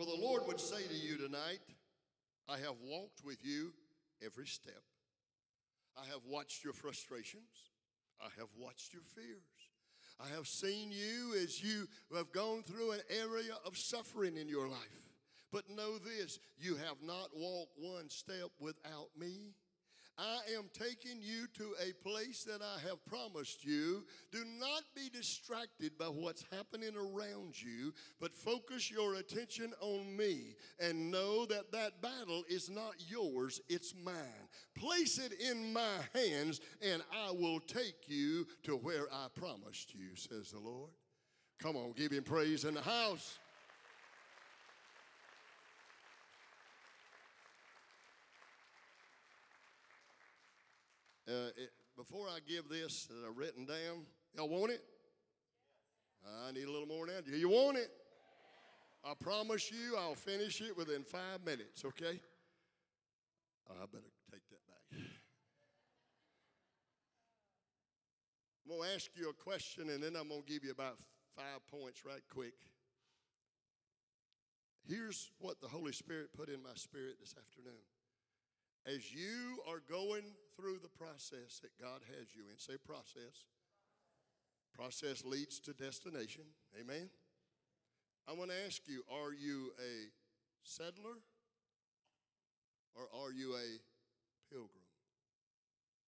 For 0.00 0.06
the 0.06 0.12
Lord 0.12 0.46
would 0.46 0.58
say 0.58 0.82
to 0.86 0.94
you 0.94 1.18
tonight, 1.18 1.60
I 2.48 2.56
have 2.56 2.76
walked 2.82 3.22
with 3.22 3.44
you 3.44 3.74
every 4.24 4.46
step. 4.46 4.89
I 5.96 6.06
have 6.06 6.24
watched 6.26 6.64
your 6.64 6.72
frustrations. 6.72 7.70
I 8.20 8.28
have 8.38 8.48
watched 8.58 8.92
your 8.92 9.02
fears. 9.14 9.42
I 10.20 10.28
have 10.36 10.46
seen 10.46 10.92
you 10.92 11.34
as 11.42 11.62
you 11.62 11.88
have 12.14 12.32
gone 12.32 12.62
through 12.62 12.92
an 12.92 13.00
area 13.08 13.54
of 13.64 13.76
suffering 13.76 14.36
in 14.36 14.48
your 14.48 14.68
life. 14.68 15.10
But 15.52 15.70
know 15.70 15.98
this 15.98 16.38
you 16.58 16.76
have 16.76 17.02
not 17.02 17.30
walked 17.34 17.78
one 17.78 18.08
step 18.08 18.50
without 18.60 19.08
me. 19.18 19.54
I 20.18 20.38
am 20.56 20.64
taking 20.72 21.20
you 21.22 21.46
to 21.54 21.74
a 21.82 21.92
place 22.06 22.44
that 22.44 22.60
I 22.62 22.78
have 22.88 23.04
promised 23.06 23.64
you. 23.64 24.04
Do 24.30 24.44
not 24.58 24.82
be 24.94 25.08
distracted 25.08 25.96
by 25.98 26.06
what's 26.06 26.44
happening 26.52 26.94
around 26.96 27.60
you, 27.60 27.92
but 28.20 28.36
focus 28.36 28.90
your 28.90 29.14
attention 29.14 29.72
on 29.80 30.16
me 30.16 30.56
and 30.78 31.10
know 31.10 31.46
that 31.46 31.72
that 31.72 32.02
battle 32.02 32.44
is 32.48 32.68
not 32.68 32.94
yours, 33.08 33.60
it's 33.68 33.94
mine. 34.04 34.14
Place 34.76 35.18
it 35.18 35.40
in 35.40 35.72
my 35.72 35.98
hands, 36.14 36.60
and 36.82 37.02
I 37.12 37.30
will 37.30 37.60
take 37.60 38.08
you 38.08 38.46
to 38.64 38.76
where 38.76 39.06
I 39.12 39.28
promised 39.34 39.94
you, 39.94 40.16
says 40.16 40.50
the 40.50 40.60
Lord. 40.60 40.90
Come 41.60 41.76
on, 41.76 41.92
give 41.92 42.12
him 42.12 42.24
praise 42.24 42.64
in 42.64 42.74
the 42.74 42.82
house. 42.82 43.38
Uh, 51.30 51.50
it, 51.56 51.70
before 51.96 52.26
I 52.26 52.40
give 52.44 52.68
this 52.68 53.06
that 53.06 53.24
I've 53.28 53.36
written 53.36 53.64
down, 53.64 54.04
y'all 54.34 54.48
want 54.48 54.72
it? 54.72 54.82
I 56.48 56.50
need 56.50 56.64
a 56.64 56.70
little 56.72 56.88
more 56.88 57.06
now. 57.06 57.20
Do 57.24 57.36
you 57.36 57.48
want 57.48 57.76
it? 57.76 57.88
I 59.04 59.12
promise 59.14 59.70
you 59.70 59.96
I'll 59.96 60.16
finish 60.16 60.60
it 60.60 60.76
within 60.76 61.04
five 61.04 61.44
minutes, 61.46 61.84
okay? 61.84 62.20
I 63.70 63.86
better 63.86 64.10
take 64.32 64.42
that 64.50 64.66
back. 64.66 65.00
I'm 68.64 68.76
going 68.76 68.88
to 68.88 68.94
ask 68.94 69.10
you 69.14 69.30
a 69.30 69.32
question 69.32 69.90
and 69.90 70.02
then 70.02 70.16
I'm 70.16 70.28
going 70.28 70.42
to 70.42 70.52
give 70.52 70.64
you 70.64 70.72
about 70.72 70.98
five 71.36 71.64
points 71.70 72.04
right 72.04 72.22
quick. 72.28 72.54
Here's 74.88 75.30
what 75.38 75.60
the 75.60 75.68
Holy 75.68 75.92
Spirit 75.92 76.32
put 76.36 76.48
in 76.48 76.60
my 76.60 76.74
spirit 76.74 77.20
this 77.20 77.36
afternoon. 77.38 77.78
As 78.86 79.14
you 79.14 79.62
are 79.68 79.80
going 79.88 80.24
through 80.60 80.78
the 80.82 80.88
process 80.88 81.60
that 81.62 81.72
God 81.80 82.00
has 82.18 82.34
you 82.36 82.42
in, 82.50 82.58
say 82.58 82.74
process. 82.84 83.48
Process 84.74 85.24
leads 85.24 85.58
to 85.60 85.72
destination. 85.72 86.44
Amen. 86.78 87.08
I 88.28 88.32
want 88.32 88.50
to 88.50 88.56
ask 88.66 88.82
you 88.86 89.02
are 89.10 89.32
you 89.32 89.72
a 89.80 90.10
settler 90.62 91.16
or 92.94 93.08
are 93.24 93.32
you 93.32 93.54
a 93.54 94.52
pilgrim? 94.52 94.84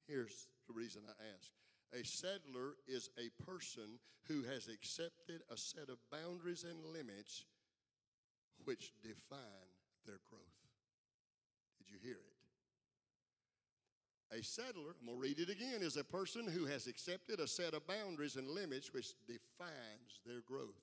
Here's 0.07 0.47
the 0.69 0.75
reason 0.75 1.03
I 1.09 1.13
ask. 1.37 1.51
A 1.95 2.07
settler 2.07 2.75
is 2.87 3.11
a 3.19 3.45
person 3.45 3.99
who 4.29 4.43
has 4.43 4.69
accepted 4.69 5.43
a 5.51 5.57
set 5.57 5.89
of 5.89 5.99
boundaries 6.11 6.65
and 6.65 6.93
limits 6.93 7.45
which 8.65 8.93
define 9.03 9.73
their 10.07 10.21
growth. 10.29 10.43
Did 11.79 11.91
you 11.91 11.99
hear 12.03 12.17
it? 12.17 12.32
A 14.33 14.43
settler, 14.43 14.95
I'm 14.99 15.07
going 15.07 15.19
to 15.19 15.23
read 15.23 15.39
it 15.39 15.51
again, 15.51 15.83
is 15.83 15.99
a 15.99 16.05
person 16.05 16.47
who 16.47 16.65
has 16.65 16.87
accepted 16.87 17.39
a 17.39 17.47
set 17.47 17.75
of 17.75 17.87
boundaries 17.87 18.37
and 18.37 18.49
limits 18.49 18.93
which 18.95 19.13
defines 19.27 20.21
their 20.25 20.41
growth. 20.49 20.81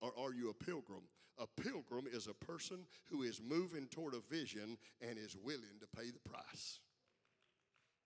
Or 0.00 0.12
are 0.18 0.34
you 0.34 0.50
a 0.50 0.64
pilgrim? 0.64 1.02
A 1.38 1.46
pilgrim 1.46 2.06
is 2.12 2.26
a 2.26 2.34
person 2.44 2.78
who 3.08 3.22
is 3.22 3.40
moving 3.40 3.86
toward 3.86 4.14
a 4.14 4.34
vision 4.34 4.76
and 5.00 5.16
is 5.16 5.36
willing 5.44 5.78
to 5.80 5.86
pay 5.96 6.10
the 6.10 6.28
price. 6.28 6.80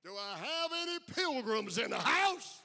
Do 0.05 0.12
I 0.12 0.39
have 0.39 0.70
any 0.82 0.98
pilgrims 1.15 1.78
in 1.78 1.90
the 1.90 1.98
house? 1.98 2.61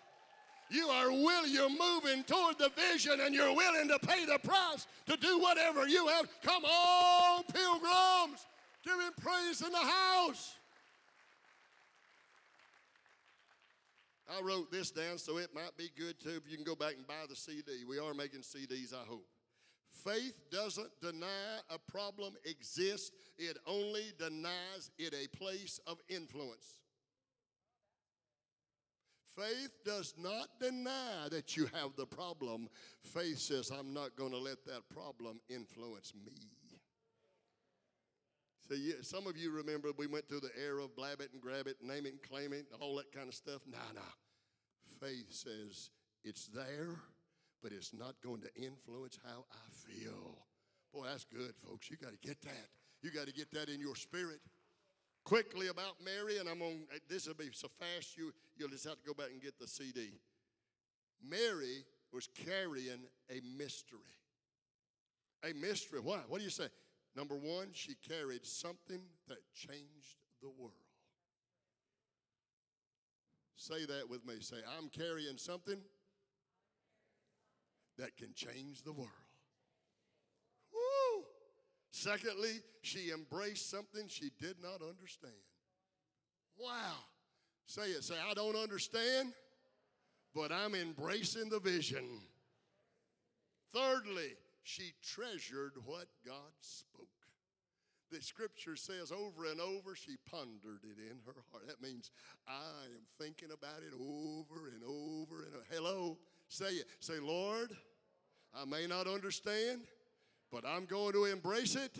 You 0.69 0.87
are 0.87 1.11
willing, 1.11 1.51
you're 1.51 1.69
moving 1.69 2.23
toward 2.25 2.57
the 2.59 2.71
vision 2.91 3.19
and 3.21 3.33
you're 3.33 3.55
willing 3.55 3.87
to 3.87 3.99
pay 3.99 4.25
the 4.25 4.37
price 4.39 4.85
to 5.07 5.17
do 5.17 5.39
whatever 5.39 5.87
you 5.87 6.07
have. 6.07 6.27
Come 6.43 6.63
on, 6.65 7.43
pilgrims. 7.45 8.45
Give 8.83 8.99
him 8.99 9.13
praise 9.21 9.61
in 9.61 9.71
the 9.71 9.77
house. 9.77 10.55
I 14.31 14.41
wrote 14.41 14.71
this 14.71 14.91
down 14.91 15.17
so 15.17 15.37
it 15.37 15.53
might 15.53 15.75
be 15.77 15.89
good 15.97 16.19
too 16.19 16.39
if 16.43 16.49
you 16.49 16.55
can 16.55 16.63
go 16.63 16.75
back 16.75 16.93
and 16.95 17.05
buy 17.05 17.25
the 17.27 17.35
CD. 17.35 17.83
We 17.87 17.99
are 17.99 18.13
making 18.13 18.41
CDs, 18.41 18.93
I 18.93 19.05
hope. 19.07 19.25
Faith 20.05 20.39
doesn't 20.49 20.89
deny 21.01 21.59
a 21.69 21.77
problem 21.77 22.33
exists, 22.45 23.11
it 23.37 23.57
only 23.67 24.05
denies 24.17 24.89
it 24.97 25.13
a 25.13 25.27
place 25.37 25.79
of 25.85 25.97
influence. 26.09 26.79
Faith 29.35 29.71
does 29.85 30.13
not 30.17 30.47
deny 30.59 31.27
that 31.29 31.55
you 31.55 31.65
have 31.73 31.95
the 31.97 32.05
problem. 32.05 32.67
Faith 33.01 33.37
says, 33.37 33.71
I'm 33.71 33.93
not 33.93 34.15
going 34.15 34.31
to 34.31 34.37
let 34.37 34.65
that 34.65 34.81
problem 34.93 35.39
influence 35.49 36.13
me. 36.25 36.33
Some 39.01 39.27
of 39.27 39.37
you 39.37 39.51
remember 39.51 39.89
we 39.97 40.07
went 40.07 40.27
through 40.29 40.41
the 40.41 40.51
era 40.57 40.83
of 40.83 40.95
blab 40.95 41.19
it 41.21 41.29
and 41.33 41.41
grab 41.41 41.67
it, 41.67 41.77
name 41.83 42.05
it 42.05 42.13
and 42.13 42.21
claim 42.21 42.53
it, 42.53 42.67
all 42.79 42.95
that 42.95 43.11
kind 43.11 43.27
of 43.27 43.35
stuff. 43.35 43.61
Nah, 43.69 43.77
nah. 43.93 44.01
Faith 44.99 45.25
says 45.29 45.89
it's 46.23 46.47
there, 46.47 46.95
but 47.61 47.71
it's 47.71 47.93
not 47.93 48.15
going 48.23 48.41
to 48.41 48.55
influence 48.55 49.19
how 49.25 49.45
I 49.51 49.91
feel. 49.91 50.37
Boy, 50.93 51.05
that's 51.05 51.25
good, 51.25 51.53
folks. 51.67 51.89
You 51.89 51.97
got 51.97 52.11
to 52.11 52.27
get 52.27 52.41
that. 52.43 52.67
You 53.01 53.11
got 53.11 53.27
to 53.27 53.33
get 53.33 53.51
that 53.53 53.69
in 53.69 53.79
your 53.79 53.95
spirit. 53.95 54.39
Quickly 55.23 55.67
about 55.67 55.95
Mary, 56.03 56.37
and 56.39 56.49
I'm 56.49 56.61
on 56.61 56.81
this 57.09 57.27
will 57.27 57.35
be 57.35 57.49
so 57.53 57.67
fast 57.67 58.17
you 58.17 58.33
you'll 58.57 58.69
just 58.69 58.85
have 58.85 58.99
to 58.99 59.05
go 59.05 59.13
back 59.13 59.31
and 59.31 59.41
get 59.41 59.59
the 59.59 59.67
CD. 59.67 60.19
Mary 61.23 61.85
was 62.11 62.27
carrying 62.27 63.05
a 63.29 63.41
mystery. 63.57 63.99
A 65.43 65.53
mystery. 65.53 65.99
Why? 65.99 66.19
What 66.27 66.39
do 66.39 66.43
you 66.43 66.49
say? 66.49 66.67
Number 67.15 67.35
one, 67.35 67.69
she 67.73 67.95
carried 68.07 68.45
something 68.45 69.01
that 69.27 69.39
changed 69.53 70.17
the 70.41 70.49
world. 70.49 70.73
Say 73.55 73.85
that 73.85 74.09
with 74.09 74.25
me. 74.25 74.35
Say, 74.39 74.57
I'm 74.77 74.89
carrying 74.89 75.37
something 75.37 75.77
that 77.97 78.15
can 78.17 78.33
change 78.33 78.81
the 78.83 78.93
world. 78.93 79.09
Woo! 80.73 81.23
Secondly, 81.91 82.61
she 82.81 83.11
embraced 83.11 83.69
something 83.69 84.07
she 84.07 84.31
did 84.39 84.55
not 84.61 84.81
understand. 84.81 85.33
Wow. 86.57 86.95
Say 87.65 87.83
it. 87.83 88.03
Say, 88.03 88.15
I 88.29 88.33
don't 88.33 88.55
understand, 88.55 89.33
but 90.33 90.51
I'm 90.51 90.73
embracing 90.73 91.49
the 91.49 91.59
vision. 91.59 92.21
Thirdly, 93.73 94.33
she 94.63 94.93
treasured 95.03 95.73
what 95.85 96.07
God 96.25 96.53
spoke. 96.61 97.07
The 98.11 98.21
scripture 98.21 98.75
says 98.75 99.11
over 99.11 99.45
and 99.45 99.61
over, 99.61 99.95
she 99.95 100.17
pondered 100.29 100.83
it 100.83 100.99
in 100.99 101.17
her 101.25 101.43
heart. 101.51 101.67
That 101.67 101.81
means 101.81 102.11
I 102.45 102.85
am 102.93 103.03
thinking 103.17 103.49
about 103.53 103.83
it 103.87 103.93
over 103.93 104.67
and 104.67 104.83
over 104.83 105.43
and 105.43 105.55
over. 105.55 105.65
Hello, 105.71 106.17
say 106.49 106.71
it. 106.71 106.87
Say, 106.99 107.19
Lord, 107.19 107.71
I 108.53 108.65
may 108.65 108.85
not 108.85 109.07
understand, 109.07 109.81
but 110.51 110.65
I'm 110.67 110.85
going 110.85 111.13
to 111.13 111.25
embrace 111.25 111.75
it 111.75 111.97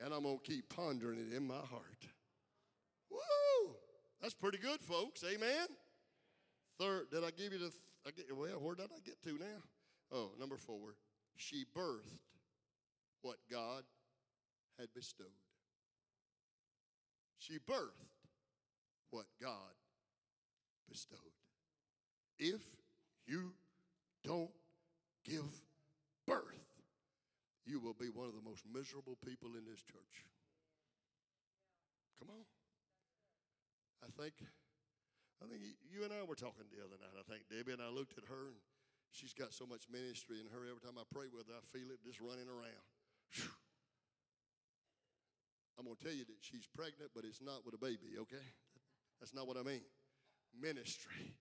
and 0.00 0.12
I'm 0.12 0.24
going 0.24 0.38
to 0.38 0.50
keep 0.50 0.68
pondering 0.74 1.18
it 1.18 1.36
in 1.36 1.46
my 1.46 1.54
heart. 1.54 2.08
Woo! 3.10 3.74
That's 4.20 4.34
pretty 4.34 4.58
good, 4.58 4.80
folks. 4.80 5.22
Amen. 5.24 5.68
Third, 6.80 7.10
did 7.12 7.22
I 7.24 7.30
give 7.30 7.52
you 7.52 7.58
the? 7.58 7.72
I 8.06 8.10
get, 8.10 8.26
well, 8.36 8.58
where 8.60 8.74
did 8.74 8.86
I 8.86 9.00
get 9.04 9.22
to 9.22 9.38
now? 9.38 9.62
Oh, 10.12 10.30
number 10.38 10.56
four. 10.56 10.94
She 11.38 11.64
birthed 11.74 12.18
what 13.22 13.36
God 13.50 13.84
had 14.78 14.88
bestowed. 14.92 15.26
She 17.38 17.54
birthed 17.54 18.10
what 19.10 19.26
God 19.40 19.78
bestowed. 20.90 21.18
If 22.40 22.60
you 23.24 23.52
don't 24.24 24.50
give 25.24 25.46
birth, 26.26 26.42
you 27.64 27.78
will 27.78 27.94
be 27.94 28.08
one 28.08 28.26
of 28.26 28.34
the 28.34 28.42
most 28.42 28.64
miserable 28.74 29.16
people 29.24 29.50
in 29.56 29.64
this 29.64 29.82
church. 29.82 30.26
Come 32.18 32.30
on. 32.30 32.44
I 34.02 34.10
think, 34.20 34.34
I 35.42 35.46
think 35.46 35.62
you 35.88 36.02
and 36.02 36.12
I 36.12 36.24
were 36.26 36.34
talking 36.34 36.66
the 36.74 36.82
other 36.82 36.98
night. 37.00 37.14
I 37.14 37.22
think 37.30 37.46
Debbie 37.48 37.72
and 37.72 37.82
I 37.82 37.90
looked 37.90 38.18
at 38.18 38.24
her, 38.28 38.50
and 38.50 38.58
she's 39.12 39.34
got 39.34 39.52
so 39.52 39.66
much 39.66 39.86
ministry 39.90 40.40
in 40.40 40.46
her. 40.52 40.64
Every 40.66 40.80
time 40.80 40.98
I 40.98 41.06
pray 41.12 41.26
with 41.32 41.48
her, 41.48 41.56
I 41.56 41.64
feel 41.70 41.90
it 41.90 42.02
just 42.04 42.20
running 42.20 42.48
around. 42.48 42.86
Whew. 43.34 43.50
I'm 45.78 45.84
going 45.84 45.96
to 45.96 46.04
tell 46.04 46.14
you 46.14 46.26
that 46.26 46.42
she's 46.42 46.66
pregnant, 46.66 47.14
but 47.14 47.24
it's 47.24 47.40
not 47.40 47.64
with 47.64 47.74
a 47.74 47.78
baby, 47.78 48.18
okay? 48.18 48.42
That's 49.20 49.32
not 49.32 49.46
what 49.46 49.56
I 49.56 49.62
mean. 49.62 49.86
Ministry 50.50 51.38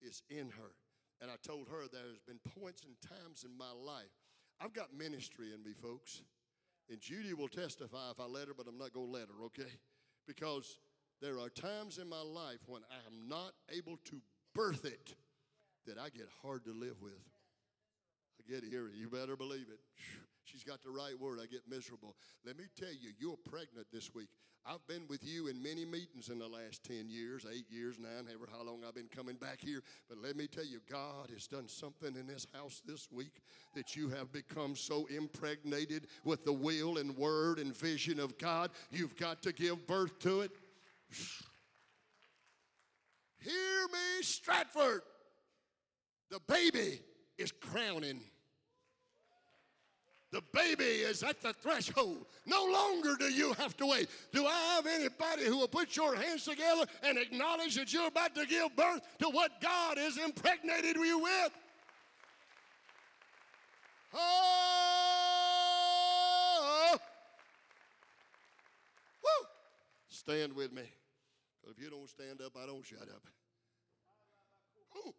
is 0.00 0.22
in 0.30 0.50
her. 0.54 0.72
And 1.20 1.30
I 1.30 1.34
told 1.42 1.68
her 1.68 1.84
there's 1.90 2.22
been 2.22 2.40
points 2.56 2.86
and 2.86 2.94
times 3.02 3.44
in 3.44 3.56
my 3.56 3.74
life 3.74 4.14
I've 4.60 4.74
got 4.74 4.94
ministry 4.96 5.52
in 5.54 5.62
me, 5.64 5.72
folks. 5.72 6.20
And 6.90 7.00
Judy 7.00 7.32
will 7.32 7.48
testify 7.48 8.10
if 8.10 8.20
I 8.20 8.24
let 8.24 8.48
her, 8.48 8.54
but 8.56 8.66
I'm 8.68 8.76
not 8.76 8.92
going 8.92 9.06
to 9.06 9.12
let 9.12 9.28
her, 9.28 9.44
okay? 9.46 9.72
Because 10.26 10.78
there 11.22 11.38
are 11.38 11.48
times 11.48 11.98
in 11.98 12.08
my 12.08 12.20
life 12.20 12.58
when 12.66 12.82
I 12.90 12.96
am 13.06 13.28
not 13.28 13.52
able 13.74 13.96
to 14.06 14.20
birth 14.54 14.84
it 14.84 15.14
that 15.90 15.98
I 15.98 16.08
get 16.08 16.28
hard 16.42 16.64
to 16.66 16.72
live 16.72 17.02
with. 17.02 17.18
I 18.38 18.50
get 18.50 18.62
here, 18.62 18.88
you 18.94 19.08
better 19.08 19.34
believe 19.34 19.66
it. 19.72 19.80
She's 20.44 20.62
got 20.62 20.82
the 20.82 20.90
right 20.90 21.18
word. 21.20 21.38
I 21.42 21.46
get 21.46 21.62
miserable. 21.68 22.14
Let 22.46 22.56
me 22.56 22.64
tell 22.78 22.92
you, 22.92 23.10
you're 23.18 23.36
pregnant 23.48 23.88
this 23.92 24.14
week. 24.14 24.28
I've 24.64 24.86
been 24.86 25.02
with 25.08 25.24
you 25.24 25.48
in 25.48 25.60
many 25.62 25.84
meetings 25.84 26.28
in 26.28 26.38
the 26.38 26.46
last 26.46 26.84
10 26.84 27.08
years, 27.08 27.44
eight 27.52 27.66
years, 27.70 27.98
nine, 27.98 28.26
however 28.26 28.48
how 28.52 28.62
long 28.62 28.82
I've 28.86 28.94
been 28.94 29.08
coming 29.14 29.36
back 29.36 29.58
here. 29.60 29.82
But 30.08 30.18
let 30.22 30.36
me 30.36 30.46
tell 30.46 30.64
you, 30.64 30.80
God 30.88 31.30
has 31.32 31.46
done 31.46 31.66
something 31.66 32.14
in 32.14 32.26
this 32.26 32.46
house 32.54 32.82
this 32.86 33.08
week 33.10 33.40
that 33.74 33.96
you 33.96 34.10
have 34.10 34.32
become 34.32 34.76
so 34.76 35.06
impregnated 35.06 36.06
with 36.24 36.44
the 36.44 36.52
will 36.52 36.98
and 36.98 37.16
word 37.16 37.58
and 37.58 37.74
vision 37.74 38.20
of 38.20 38.38
God, 38.38 38.70
you've 38.92 39.16
got 39.16 39.42
to 39.42 39.52
give 39.52 39.86
birth 39.86 40.18
to 40.20 40.42
it. 40.42 40.52
Hear 43.38 43.86
me, 43.90 44.22
Stratford. 44.22 45.02
The 46.30 46.40
baby 46.46 47.00
is 47.38 47.52
crowning. 47.52 48.20
The 50.30 50.42
baby 50.52 50.84
is 50.84 51.24
at 51.24 51.40
the 51.40 51.52
threshold. 51.52 52.24
No 52.46 52.64
longer 52.64 53.16
do 53.18 53.24
you 53.24 53.52
have 53.54 53.76
to 53.78 53.86
wait. 53.86 54.08
Do 54.32 54.46
I 54.46 54.74
have 54.76 54.86
anybody 54.86 55.46
who 55.46 55.58
will 55.58 55.66
put 55.66 55.96
your 55.96 56.14
hands 56.14 56.44
together 56.44 56.84
and 57.02 57.18
acknowledge 57.18 57.74
that 57.74 57.92
you're 57.92 58.06
about 58.06 58.36
to 58.36 58.46
give 58.46 58.76
birth 58.76 59.00
to 59.18 59.28
what 59.28 59.60
God 59.60 59.98
has 59.98 60.16
impregnated 60.18 60.94
you 60.96 61.18
with? 61.18 61.50
Oh! 64.14 65.40
Woo! 69.24 69.46
Stand 70.08 70.52
with 70.52 70.72
me. 70.72 70.82
If 71.68 71.82
you 71.82 71.90
don't 71.90 72.08
stand 72.08 72.40
up, 72.40 72.56
I 72.56 72.66
don't 72.66 72.86
shut 72.86 73.02
up. 73.02 73.22
Woo! 74.94 75.12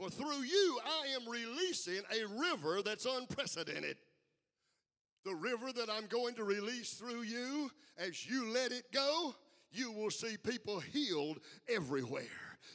For 0.00 0.08
through 0.08 0.44
you, 0.44 0.78
I 0.82 1.08
am 1.14 1.30
releasing 1.30 2.00
a 2.10 2.26
river 2.26 2.80
that's 2.82 3.04
unprecedented. 3.04 3.98
The 5.26 5.34
river 5.34 5.74
that 5.74 5.90
I'm 5.90 6.06
going 6.06 6.34
to 6.36 6.44
release 6.44 6.94
through 6.94 7.20
you, 7.24 7.70
as 7.98 8.26
you 8.26 8.50
let 8.50 8.72
it 8.72 8.90
go, 8.94 9.34
you 9.70 9.92
will 9.92 10.10
see 10.10 10.38
people 10.38 10.80
healed 10.80 11.40
everywhere. 11.68 12.24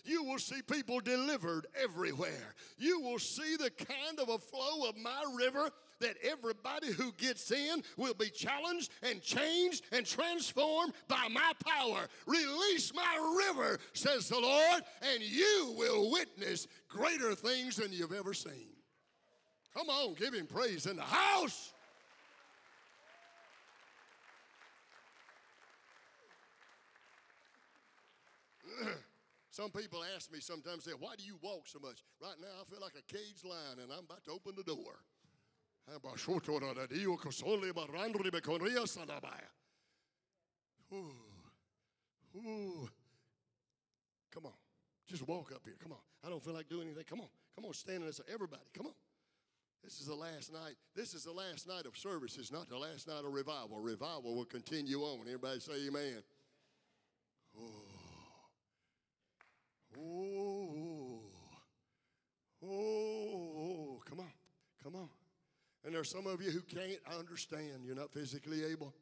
You 0.04 0.24
will 0.24 0.38
see 0.38 0.62
people 0.62 1.00
delivered 1.00 1.66
everywhere. 1.76 2.54
You 2.78 3.02
will 3.02 3.18
see 3.18 3.56
the 3.56 3.72
kind 3.72 4.20
of 4.20 4.30
a 4.30 4.38
flow 4.38 4.88
of 4.88 4.96
my 4.96 5.24
river 5.36 5.72
that 6.00 6.16
everybody 6.24 6.92
who 6.92 7.12
gets 7.14 7.52
in 7.52 7.82
will 7.98 8.14
be 8.14 8.30
challenged 8.30 8.92
and 9.02 9.22
changed 9.22 9.86
and 9.92 10.06
transformed 10.06 10.94
by 11.08 11.28
my 11.32 11.52
power. 11.66 12.08
Release 12.26 12.94
my 12.94 13.44
river, 13.48 13.80
says 13.94 14.28
the 14.30 14.40
Lord, 14.40 14.84
and 15.14 15.22
you 15.22 15.74
will 15.78 16.12
witness 16.12 16.68
greater 16.88 17.36
things 17.36 17.76
than 17.78 17.92
you've 17.92 18.14
ever 18.14 18.34
seen. 18.34 18.76
Come 19.76 19.90
on, 19.90 20.14
give 20.14 20.34
him 20.34 20.48
praise 20.48 20.86
in 20.86 20.96
the 20.96 21.04
house. 21.04 21.74
Some 29.52 29.72
people 29.72 30.04
ask 30.16 30.32
me 30.32 30.40
sometimes, 30.40 30.84
say, 30.84 30.92
why 30.98 31.16
do 31.18 31.24
you 31.24 31.38
walk 31.42 31.64
so 31.66 31.80
much? 31.80 32.04
Right 32.22 32.36
now, 32.42 32.48
I 32.62 32.66
feel 32.70 32.80
like 32.82 32.94
a 32.98 33.04
caged 33.12 33.46
lion 33.46 33.80
and 33.82 33.92
I'm 33.92 34.06
about 34.06 34.24
to 34.26 34.32
open 34.32 34.54
the 34.56 34.64
door. 34.64 35.00
Come 44.34 44.45
on. 44.45 44.53
Just 45.07 45.28
walk 45.28 45.52
up 45.53 45.62
here. 45.64 45.76
Come 45.82 45.91
on. 45.91 45.99
I 46.26 46.30
don't 46.30 46.44
feel 46.44 46.53
like 46.53 46.68
doing 46.68 46.88
anything. 46.88 47.06
Come 47.07 47.22
on. 47.22 47.30
Come 47.56 47.66
on. 47.66 47.74
Stand 47.74 47.99
in 47.99 48.07
this. 48.07 48.20
Everybody, 48.32 48.64
come 48.74 48.88
on. 48.88 48.94
This 49.84 49.99
is 49.99 50.07
the 50.07 50.16
last 50.16 50.52
night. 50.52 50.76
This 50.95 51.14
is 51.14 51.26
the 51.26 51.32
last 51.32 51.68
night 51.68 51.86
of 51.86 51.95
service. 51.95 52.38
It's 52.40 52.52
not 52.52 52.68
the 52.68 52.78
last 52.78 53.07
night 53.07 53.24
of 53.24 53.32
revival. 53.32 53.80
Revival 53.80 54.36
will 54.36 54.45
continue 54.45 55.02
on. 55.02 55.22
Everybody 55.28 55.60
say 55.60 55.88
amen. 55.88 56.24
Oh, 59.98 61.22
oh, 62.68 64.02
come 64.06 64.20
on, 64.20 64.32
come 64.84 64.95
on. 64.95 65.10
And 65.86 65.94
there's 65.94 66.10
some 66.10 66.26
of 66.26 66.41
you 66.41 66.49
who 66.49 66.62
can't 66.62 66.99
understand. 67.20 67.86
You're 67.86 67.95
not 67.95 68.12
physically 68.12 68.64
able. 68.66 68.94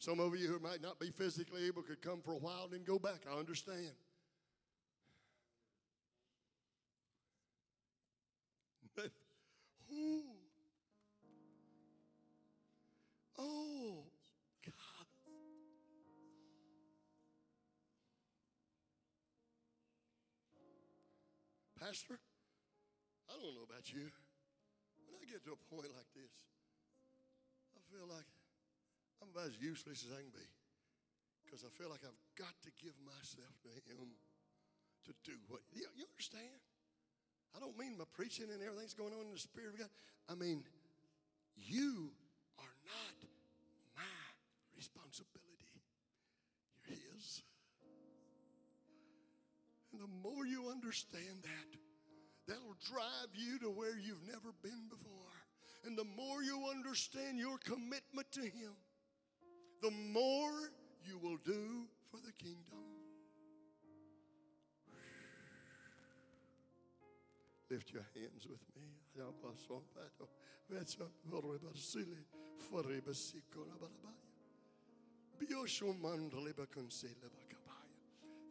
Some 0.00 0.18
of 0.18 0.36
you 0.36 0.48
who 0.48 0.58
might 0.58 0.82
not 0.82 0.98
be 0.98 1.10
physically 1.10 1.66
able 1.68 1.82
could 1.82 2.02
come 2.02 2.20
for 2.20 2.32
a 2.32 2.38
while 2.38 2.64
and 2.64 2.72
then 2.72 2.82
go 2.84 2.98
back. 2.98 3.20
I 3.32 3.38
understand. 3.38 3.92
Oh, 13.38 14.04
God. 14.64 15.06
Pastor, 21.80 22.18
I 23.28 23.32
don't 23.40 23.54
know 23.54 23.62
about 23.68 23.92
you. 23.92 24.10
I 25.22 25.30
get 25.30 25.46
to 25.46 25.54
a 25.54 25.62
point 25.70 25.86
like 25.94 26.10
this, 26.18 26.34
I 27.78 27.80
feel 27.94 28.10
like 28.10 28.26
I'm 29.22 29.30
about 29.30 29.54
as 29.54 29.58
useless 29.62 30.02
as 30.02 30.10
I 30.10 30.18
can 30.18 30.34
be 30.34 30.48
because 31.46 31.62
I 31.62 31.70
feel 31.70 31.94
like 31.94 32.02
I've 32.02 32.22
got 32.34 32.50
to 32.66 32.70
give 32.82 32.98
myself 33.06 33.54
to 33.62 33.70
Him 33.86 34.18
to 35.06 35.12
do 35.22 35.38
what. 35.46 35.62
You, 35.70 35.86
you 35.94 36.10
understand? 36.10 36.58
I 37.54 37.62
don't 37.62 37.78
mean 37.78 37.94
my 37.94 38.08
preaching 38.18 38.50
and 38.50 38.58
everything's 38.58 38.98
going 38.98 39.14
on 39.14 39.30
in 39.30 39.32
the 39.32 39.38
Spirit 39.38 39.74
of 39.74 39.78
God. 39.78 39.92
I 40.26 40.34
mean, 40.34 40.66
you 41.54 42.10
are 42.58 42.74
not 42.82 43.16
my 43.94 44.26
responsibility, 44.74 45.70
you're 46.82 46.98
His. 46.98 47.46
And 49.92 50.00
the 50.02 50.10
more 50.26 50.46
you 50.46 50.66
understand 50.66 51.46
that, 51.46 51.68
that'll 52.46 52.76
drive 52.88 53.34
you 53.34 53.58
to 53.60 53.70
where 53.70 53.96
you've 53.96 54.26
never 54.26 54.52
been 54.62 54.88
before. 54.88 55.12
And 55.84 55.98
the 55.98 56.04
more 56.16 56.42
you 56.42 56.68
understand 56.70 57.38
your 57.38 57.58
commitment 57.58 58.30
to 58.32 58.42
Him, 58.42 58.72
the 59.82 59.90
more 59.90 60.72
you 61.04 61.18
will 61.18 61.38
do 61.44 61.86
for 62.10 62.18
the 62.18 62.32
kingdom. 62.32 62.78
Lift 67.70 67.90
your 67.90 68.06
hands 68.14 68.46
with 68.46 68.60
me. 68.76 68.82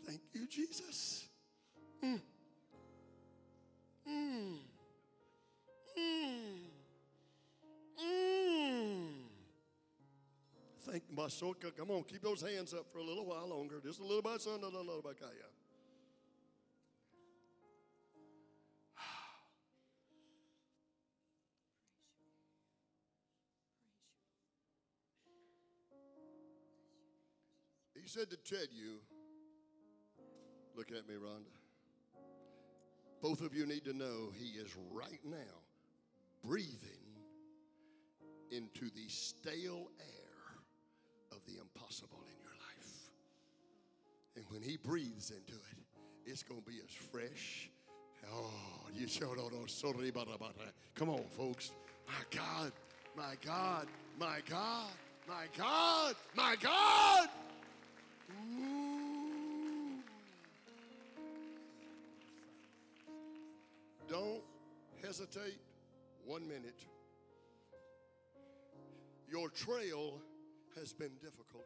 Thank 0.05 0.22
you, 0.34 0.47
Jesus. 0.47 1.30
Mm. 2.03 2.19
Mm. 4.10 4.57
Mm. 5.98 6.57
Mm. 8.03 9.07
Thank 10.82 11.03
Masoka. 11.15 11.76
Come 11.76 11.91
on, 11.91 12.03
keep 12.03 12.22
those 12.22 12.41
hands 12.41 12.73
up 12.73 12.86
for 12.91 12.99
a 12.99 13.03
little 13.03 13.26
while 13.26 13.48
longer. 13.48 13.80
Just 13.84 13.99
a 13.99 14.03
little 14.03 14.22
bit, 14.22 14.41
son, 14.41 14.60
a 14.64 14.68
little 14.68 15.02
bit, 15.02 15.18
yeah. 15.22 15.28
He 28.02 28.07
said 28.07 28.32
to 28.32 28.38
tell 28.38 28.65
you, 28.72 28.98
look 30.76 30.91
at 30.91 31.07
me, 31.07 31.15
Rhonda. 31.15 31.60
Both 33.22 33.41
of 33.41 33.53
you 33.56 33.65
need 33.65 33.85
to 33.85 33.93
know 33.93 34.31
he 34.34 34.60
is 34.60 34.76
right 34.91 35.19
now 35.23 35.38
breathing 36.43 37.02
into 38.52 38.89
the 38.95 39.07
stale 39.07 39.89
air 39.99 40.57
of 41.31 41.38
the 41.45 41.53
impossible 41.61 42.23
in 42.26 42.39
your 42.41 42.52
life. 42.52 43.11
And 44.35 44.45
when 44.49 44.61
he 44.61 44.77
breathes 44.77 45.30
into 45.30 45.53
it, 45.53 45.77
it's 46.26 46.43
going 46.43 46.61
to 46.61 46.68
be 46.68 46.80
as 46.84 46.91
fresh. 46.91 47.69
Oh, 48.34 48.49
you 48.93 49.07
on 49.53 49.68
sorry 49.68 50.10
about 50.10 50.27
that. 50.27 50.73
Come 50.95 51.10
on, 51.10 51.23
folks. 51.38 51.72
My 52.07 52.38
God, 52.38 52.72
my 53.15 53.35
God, 53.45 53.88
my 54.19 54.39
God, 54.49 54.91
my 55.27 55.45
God, 55.57 56.15
my 56.35 56.56
God. 56.61 57.30
Hesitate 65.11 65.59
one 66.25 66.47
minute. 66.47 66.85
Your 69.29 69.49
trail 69.49 70.21
has 70.77 70.93
been 70.93 71.11
difficult. 71.21 71.65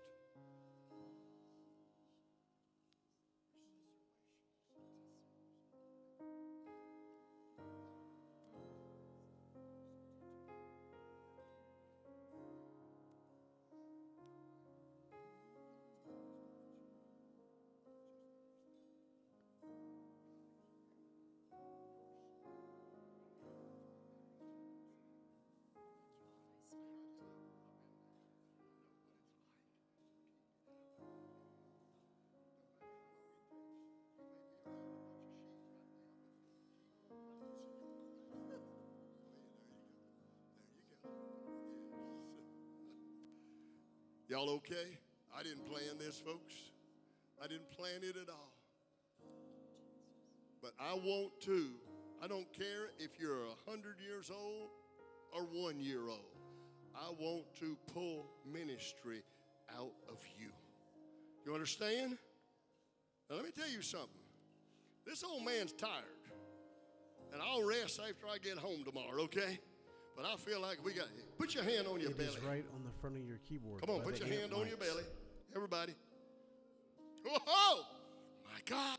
Y'all 44.36 44.50
okay? 44.50 44.98
I 45.34 45.44
didn't 45.44 45.66
plan 45.66 45.98
this, 45.98 46.20
folks. 46.20 46.54
I 47.42 47.48
didn't 47.48 47.72
plan 47.72 48.02
it 48.04 48.18
at 48.22 48.28
all. 48.30 48.52
But 50.62 50.74
I 50.78 50.94
want 50.94 51.40
to. 51.44 51.70
I 52.22 52.28
don't 52.28 52.52
care 52.52 52.90
if 53.00 53.12
you're 53.18 53.44
a 53.44 53.56
100 53.66 53.96
years 54.06 54.30
old 54.30 54.68
or 55.32 55.44
one 55.44 55.80
year 55.80 56.02
old. 56.10 56.36
I 56.94 57.12
want 57.18 57.46
to 57.62 57.78
pull 57.94 58.26
ministry 58.46 59.24
out 59.74 59.94
of 60.10 60.18
you. 60.38 60.50
You 61.46 61.54
understand? 61.54 62.18
Now, 63.30 63.38
let 63.38 63.46
me 63.46 63.52
tell 63.58 63.70
you 63.70 63.82
something. 63.82 64.10
This 65.08 65.24
old 65.24 65.46
man's 65.46 65.72
tired. 65.72 66.04
And 67.32 67.42
I'll 67.42 67.66
rest 67.66 68.02
after 68.02 68.28
I 68.28 68.38
get 68.40 68.58
home 68.58 68.84
tomorrow, 68.84 69.22
okay? 69.24 69.60
But 70.18 70.26
I 70.26 70.36
feel 70.38 70.62
like 70.62 70.84
we 70.84 70.94
got. 70.94 71.08
Put 71.38 71.56
your 71.56 71.64
hand 71.64 71.88
on 71.88 72.02
your 72.02 72.12
It 72.12 72.18
belly. 72.18 72.30
is 72.30 72.40
right 72.44 72.66
on 72.74 72.84
the 72.84 72.92
front 73.06 73.18
of 73.18 73.28
your 73.28 73.38
keyboard. 73.48 73.82
Come 73.82 73.92
on, 73.98 74.02
put 74.02 74.18
your 74.18 74.28
hand 74.28 74.52
on 74.52 74.68
your 74.68 74.78
belly. 74.78 75.04
Everybody. 75.56 75.94
Whoa! 77.24 77.84
My 78.46 78.60
God. 78.66 78.98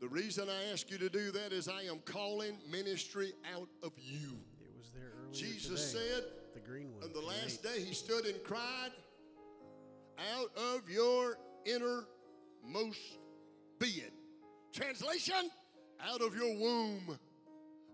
The 0.00 0.08
reason 0.08 0.48
I 0.48 0.72
ask 0.72 0.90
you 0.90 0.98
to 0.98 1.08
do 1.08 1.30
that 1.30 1.52
is 1.52 1.68
I 1.68 1.82
am 1.82 2.00
calling 2.04 2.58
ministry 2.68 3.32
out 3.54 3.68
of 3.84 3.92
you. 3.96 4.36
It 4.60 4.76
was 4.76 4.90
there 4.92 5.12
earlier 5.22 5.32
Jesus 5.32 5.92
today. 5.92 6.04
said 6.04 6.24
the 6.52 6.60
green 6.68 6.92
one. 6.94 7.04
on 7.04 7.12
the 7.12 7.20
last 7.20 7.62
day, 7.62 7.84
he 7.84 7.94
stood 7.94 8.26
and 8.26 8.42
cried, 8.42 8.90
Out 10.34 10.50
of 10.56 10.90
your 10.90 11.38
innermost 11.64 12.98
being. 13.78 14.10
Translation, 14.72 15.48
out 16.04 16.20
of 16.20 16.34
your 16.34 16.58
womb 16.58 17.20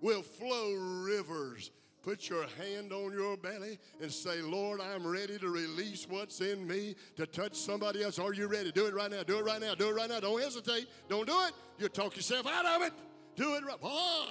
will 0.00 0.22
flow 0.22 0.72
rivers. 0.72 1.70
Put 2.02 2.30
your 2.30 2.46
hand 2.58 2.92
on 2.92 3.12
your 3.12 3.36
belly 3.36 3.78
and 4.00 4.10
say, 4.10 4.40
Lord, 4.40 4.80
I'm 4.80 5.06
ready 5.06 5.38
to 5.38 5.50
release 5.50 6.06
what's 6.08 6.40
in 6.40 6.66
me 6.66 6.94
to 7.16 7.26
touch 7.26 7.54
somebody 7.54 8.02
else. 8.02 8.18
Are 8.18 8.32
you 8.32 8.46
ready? 8.46 8.72
Do 8.72 8.86
it 8.86 8.94
right 8.94 9.10
now. 9.10 9.22
Do 9.22 9.38
it 9.38 9.44
right 9.44 9.60
now. 9.60 9.74
Do 9.74 9.90
it 9.90 9.94
right 9.94 10.08
now. 10.08 10.20
Don't 10.20 10.40
hesitate. 10.40 10.86
Don't 11.08 11.26
do 11.26 11.38
it. 11.46 11.52
You 11.78 11.88
talk 11.88 12.16
yourself 12.16 12.46
out 12.46 12.64
of 12.64 12.82
it. 12.86 12.94
Do 13.36 13.54
it 13.54 13.64
right. 13.64 13.76
Oh. 13.82 14.26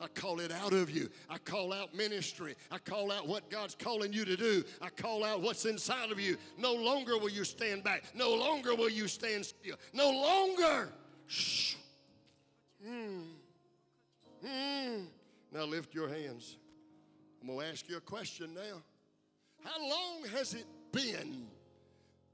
I 0.00 0.06
call 0.14 0.40
it 0.40 0.50
out 0.50 0.72
of 0.72 0.90
you. 0.90 1.08
I 1.28 1.38
call 1.38 1.72
out 1.72 1.94
ministry. 1.94 2.54
I 2.70 2.78
call 2.78 3.12
out 3.12 3.28
what 3.28 3.50
God's 3.50 3.74
calling 3.74 4.12
you 4.12 4.24
to 4.24 4.36
do. 4.36 4.64
I 4.80 4.88
call 4.90 5.24
out 5.24 5.42
what's 5.42 5.64
inside 5.64 6.10
of 6.10 6.18
you. 6.18 6.36
No 6.58 6.72
longer 6.72 7.18
will 7.18 7.30
you 7.30 7.44
stand 7.44 7.84
back. 7.84 8.04
No 8.14 8.34
longer 8.34 8.74
will 8.74 8.90
you 8.90 9.06
stand 9.06 9.46
still. 9.46 9.76
No 9.92 10.10
longer. 10.10 10.92
Shh. 11.26 11.76
Mm. 12.84 13.22
Mm. 14.44 15.06
Now 15.52 15.64
lift 15.64 15.94
your 15.94 16.08
hands. 16.08 16.56
I'm 17.40 17.48
going 17.48 17.60
to 17.60 17.66
ask 17.66 17.88
you 17.88 17.98
a 17.98 18.00
question 18.00 18.54
now. 18.54 18.82
How 19.62 19.80
long 19.80 20.24
has 20.34 20.54
it 20.54 20.64
been 20.92 21.46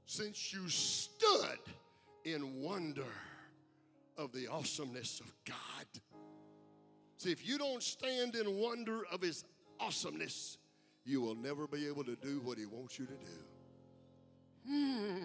since 0.05 0.53
you 0.53 0.69
stood 0.69 1.59
in 2.23 2.61
wonder 2.61 3.03
of 4.17 4.31
the 4.31 4.47
awesomeness 4.47 5.19
of 5.19 5.33
God? 5.45 6.01
See, 7.17 7.31
if 7.31 7.45
you 7.45 7.57
don't 7.57 7.83
stand 7.83 8.35
in 8.35 8.55
wonder 8.55 9.01
of 9.11 9.21
His 9.21 9.43
awesomeness, 9.79 10.57
you 11.03 11.21
will 11.21 11.35
never 11.35 11.67
be 11.67 11.87
able 11.87 12.05
to 12.05 12.15
do 12.15 12.39
what 12.43 12.57
He 12.57 12.65
wants 12.65 12.97
you 12.97 13.05
to 13.05 13.11
do. 13.11 14.67
Hmm. 14.67 15.23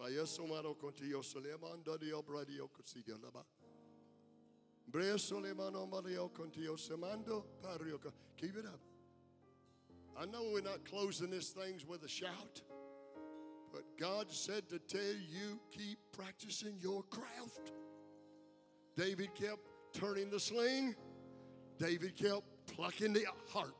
Vaya 0.00 0.24
somaro 0.24 0.74
contigo 0.78 1.22
Suleiman 1.22 1.82
dadio 1.84 2.24
bradio 2.24 2.70
cosiga 2.70 3.18
laba. 3.22 3.44
Bre 4.90 5.18
Suleimano 5.18 5.86
mario 5.90 6.30
contigo 6.30 6.78
semando 6.78 7.44
pario. 7.62 8.00
Keep 8.38 8.56
it 8.56 8.64
up. 8.64 8.80
I 10.16 10.24
know 10.24 10.52
we're 10.54 10.62
not 10.62 10.86
closing 10.86 11.30
these 11.30 11.50
things 11.50 11.86
with 11.86 12.02
a 12.02 12.08
shout, 12.08 12.62
but 13.70 13.82
God 13.98 14.30
said 14.30 14.70
to 14.70 14.78
tell 14.78 15.00
you 15.00 15.60
keep 15.70 15.98
practicing 16.12 16.78
your 16.80 17.02
craft. 17.04 17.72
David 18.96 19.34
kept 19.34 19.60
turning 19.92 20.30
the 20.30 20.40
sling. 20.40 20.94
David 21.78 22.16
kept 22.16 22.42
plucking 22.74 23.12
the 23.12 23.26
harp. 23.52 23.76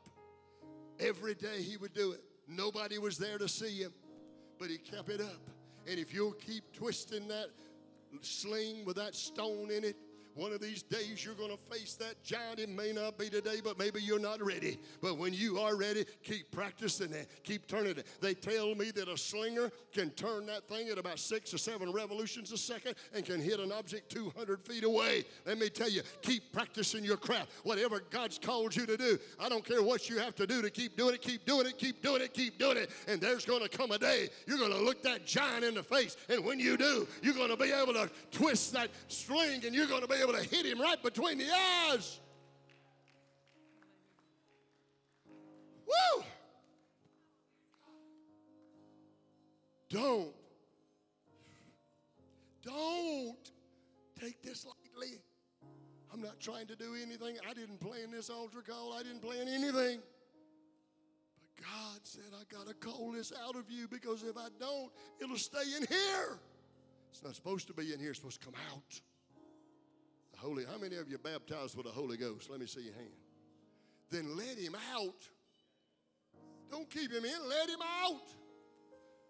Every 0.99 1.33
day 1.33 1.63
he 1.63 1.77
would 1.77 1.93
do 1.93 2.11
it. 2.11 2.21
Nobody 2.47 2.99
was 2.99 3.17
there 3.17 3.39
to 3.39 3.47
see 3.47 3.81
him, 3.81 3.93
but 4.59 4.69
he 4.69 4.77
kept 4.77 5.09
it 5.09 5.19
up. 5.19 5.49
And 5.87 5.99
if 5.99 6.13
you'll 6.13 6.33
keep 6.33 6.63
twisting 6.73 7.27
that 7.27 7.47
sling 8.21 8.85
with 8.85 8.97
that 8.97 9.15
stone 9.15 9.71
in 9.71 9.83
it, 9.83 9.95
one 10.35 10.51
of 10.51 10.61
these 10.61 10.83
days 10.83 11.23
you're 11.23 11.35
going 11.35 11.51
to 11.51 11.75
face 11.75 11.95
that 11.95 12.23
giant. 12.23 12.59
It 12.59 12.69
may 12.69 12.91
not 12.91 13.17
be 13.17 13.29
today, 13.29 13.61
but 13.63 13.77
maybe 13.77 14.01
you're 14.01 14.19
not 14.19 14.43
ready. 14.43 14.79
But 15.01 15.17
when 15.17 15.33
you 15.33 15.59
are 15.59 15.75
ready, 15.75 16.05
keep 16.23 16.51
practicing 16.51 17.11
it. 17.13 17.29
Keep 17.43 17.67
turning 17.67 17.97
it. 17.97 18.07
They 18.21 18.33
tell 18.33 18.75
me 18.75 18.91
that 18.91 19.07
a 19.07 19.17
slinger 19.17 19.71
can 19.93 20.09
turn 20.11 20.45
that 20.47 20.67
thing 20.67 20.89
at 20.89 20.97
about 20.97 21.19
six 21.19 21.53
or 21.53 21.57
seven 21.57 21.91
revolutions 21.91 22.51
a 22.51 22.57
second 22.57 22.95
and 23.13 23.25
can 23.25 23.41
hit 23.41 23.59
an 23.59 23.71
object 23.71 24.11
200 24.11 24.61
feet 24.61 24.83
away. 24.83 25.25
Let 25.45 25.57
me 25.57 25.69
tell 25.69 25.89
you, 25.89 26.01
keep 26.21 26.51
practicing 26.51 27.03
your 27.03 27.17
craft. 27.17 27.49
Whatever 27.63 28.01
God's 28.09 28.37
called 28.37 28.75
you 28.75 28.85
to 28.85 28.97
do, 28.97 29.17
I 29.39 29.49
don't 29.49 29.65
care 29.65 29.83
what 29.83 30.09
you 30.09 30.19
have 30.19 30.35
to 30.35 30.47
do 30.47 30.61
to 30.61 30.69
keep 30.69 30.97
doing 30.97 31.15
it, 31.15 31.21
keep 31.21 31.45
doing 31.45 31.67
it, 31.67 31.77
keep 31.77 32.01
doing 32.01 32.21
it, 32.21 32.33
keep 32.33 32.57
doing 32.57 32.77
it. 32.77 32.91
And 33.07 33.19
there's 33.19 33.45
going 33.45 33.61
to 33.63 33.69
come 33.69 33.91
a 33.91 33.97
day 33.97 34.29
you're 34.47 34.57
going 34.57 34.71
to 34.71 34.83
look 34.83 35.03
that 35.03 35.25
giant 35.25 35.63
in 35.63 35.75
the 35.75 35.83
face. 35.83 36.17
And 36.29 36.43
when 36.43 36.59
you 36.59 36.77
do, 36.77 37.07
you're 37.21 37.33
going 37.33 37.49
to 37.49 37.57
be 37.57 37.71
able 37.71 37.93
to 37.93 38.09
twist 38.31 38.73
that 38.73 38.89
string 39.07 39.63
and 39.65 39.73
you're 39.73 39.87
going 39.87 40.01
to 40.01 40.07
be 40.07 40.20
able 40.21 40.33
to 40.33 40.43
hit 40.43 40.65
him 40.65 40.79
right 40.79 41.01
between 41.01 41.37
the 41.37 41.45
eyes. 41.89 42.19
Woo! 45.85 46.23
Don't, 49.89 50.33
don't 52.63 53.51
take 54.19 54.41
this 54.41 54.65
lightly. 54.65 55.19
I'm 56.13 56.21
not 56.21 56.39
trying 56.39 56.67
to 56.67 56.75
do 56.75 56.95
anything. 57.01 57.37
I 57.49 57.53
didn't 57.53 57.79
plan 57.79 58.11
this 58.11 58.29
altar 58.29 58.61
call. 58.65 58.93
I 58.93 59.03
didn't 59.03 59.21
plan 59.21 59.47
anything. 59.47 59.99
But 61.39 61.65
God 61.65 61.99
said, 62.03 62.23
I 62.33 62.43
got 62.53 62.67
to 62.67 62.73
call 62.73 63.11
this 63.11 63.33
out 63.45 63.55
of 63.55 63.69
you 63.69 63.87
because 63.87 64.23
if 64.23 64.37
I 64.37 64.47
don't, 64.59 64.91
it'll 65.21 65.37
stay 65.37 65.75
in 65.75 65.85
here. 65.87 66.39
It's 67.11 67.23
not 67.23 67.35
supposed 67.35 67.67
to 67.67 67.73
be 67.73 67.93
in 67.93 67.99
here, 67.99 68.11
it's 68.11 68.19
supposed 68.19 68.39
to 68.41 68.45
come 68.45 68.55
out. 68.73 69.01
Holy, 70.41 70.65
how 70.65 70.79
many 70.79 70.95
of 70.95 71.07
you 71.07 71.19
baptized 71.19 71.77
with 71.77 71.85
the 71.85 71.91
Holy 71.91 72.17
Ghost? 72.17 72.49
Let 72.49 72.59
me 72.59 72.65
see 72.65 72.81
your 72.81 72.95
hand. 72.95 73.13
Then 74.09 74.35
let 74.35 74.57
him 74.57 74.75
out. 74.95 75.29
Don't 76.71 76.89
keep 76.89 77.11
him 77.11 77.23
in, 77.23 77.47
let 77.47 77.69
him 77.69 77.81
out. 78.03 78.23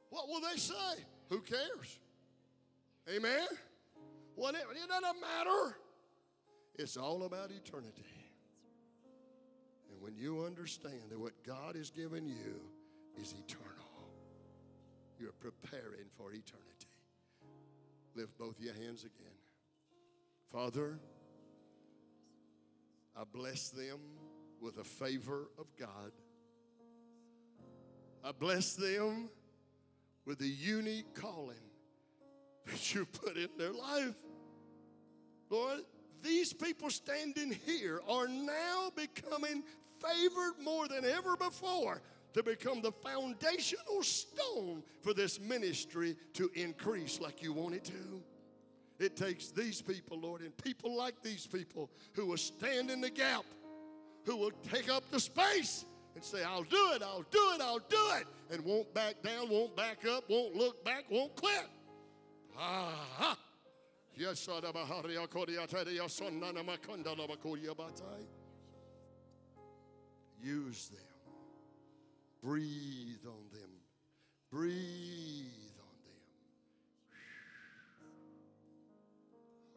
What 0.10 0.30
will 0.30 0.40
they 0.40 0.58
say? 0.58 1.04
Who 1.28 1.42
cares? 1.42 2.00
Amen? 3.14 3.48
Whatever, 4.36 4.72
it 4.72 4.88
doesn't 4.88 5.20
matter. 5.20 5.76
It's 6.76 6.96
all 6.96 7.24
about 7.24 7.52
eternity. 7.52 8.06
And 9.92 10.02
when 10.02 10.16
you 10.16 10.46
understand 10.46 11.10
that 11.10 11.20
what 11.20 11.34
God 11.46 11.76
has 11.76 11.90
given 11.90 12.26
you 12.26 12.62
is 13.22 13.34
eternal, 13.34 13.68
you're 15.20 15.34
preparing 15.34 16.08
for 16.16 16.32
eternity. 16.32 16.88
Lift 18.16 18.38
both 18.38 18.56
your 18.62 18.74
hands 18.76 19.02
again. 19.02 19.41
Father, 20.52 21.00
I 23.16 23.24
bless 23.32 23.70
them 23.70 24.00
with 24.60 24.78
a 24.80 24.84
favor 24.84 25.48
of 25.58 25.66
God. 25.80 26.12
I 28.24 28.34
bless 28.34 28.74
them 28.74 29.30
with 30.26 30.40
the 30.40 30.48
unique 30.48 31.14
calling 31.14 31.56
that 32.66 32.94
you 32.94 33.06
put 33.06 33.38
in 33.38 33.50
their 33.58 33.72
life. 33.72 34.16
Lord, 35.50 35.80
these 36.22 36.52
people 36.52 36.90
standing 36.90 37.58
here 37.66 38.02
are 38.08 38.28
now 38.28 38.92
becoming 38.96 39.64
favored 40.00 40.54
more 40.62 40.88
than 40.88 41.06
ever 41.06 41.38
before 41.38 42.02
to 42.34 42.44
become 42.44 42.82
the 42.82 42.92
foundational 42.92 44.04
stone 44.04 44.84
for 45.02 45.14
this 45.14 45.40
ministry 45.40 46.16
to 46.34 46.52
increase 46.56 47.22
like 47.22 47.42
you 47.42 47.54
want 47.54 47.76
it 47.76 47.86
to. 47.86 48.22
It 49.02 49.16
takes 49.16 49.50
these 49.50 49.82
people, 49.82 50.20
Lord, 50.20 50.42
and 50.42 50.56
people 50.58 50.96
like 50.96 51.24
these 51.24 51.48
people 51.48 51.90
who 52.14 52.28
will 52.28 52.38
stand 52.38 52.92
in 52.92 53.02
the 53.02 53.10
gap, 53.10 53.44
who 54.26 54.38
will 54.38 54.52
take 54.72 54.92
up 54.92 55.04
the 55.10 55.20
space 55.20 55.86
and 56.14 56.24
say, 56.24 56.44
I'll 56.44 56.62
do 56.62 56.92
it, 56.94 57.02
I'll 57.02 57.26
do 57.32 57.52
it, 57.56 57.62
I'll 57.62 57.80
do 57.80 58.12
it, 58.20 58.28
and 58.52 58.64
won't 58.64 58.94
back 58.94 59.24
down, 59.24 59.50
won't 59.50 59.76
back 59.76 60.06
up, 60.06 60.26
won't 60.30 60.56
look 60.56 60.86
back, 60.86 61.06
won't 61.10 61.36
quit. 61.36 61.68
Ah, 62.56 63.36
Yes. 64.16 64.48
Use 70.44 70.90
them. 70.90 71.00
Breathe 72.44 73.26
on 73.26 73.50
them. 73.52 73.72
Breathe 74.52 75.61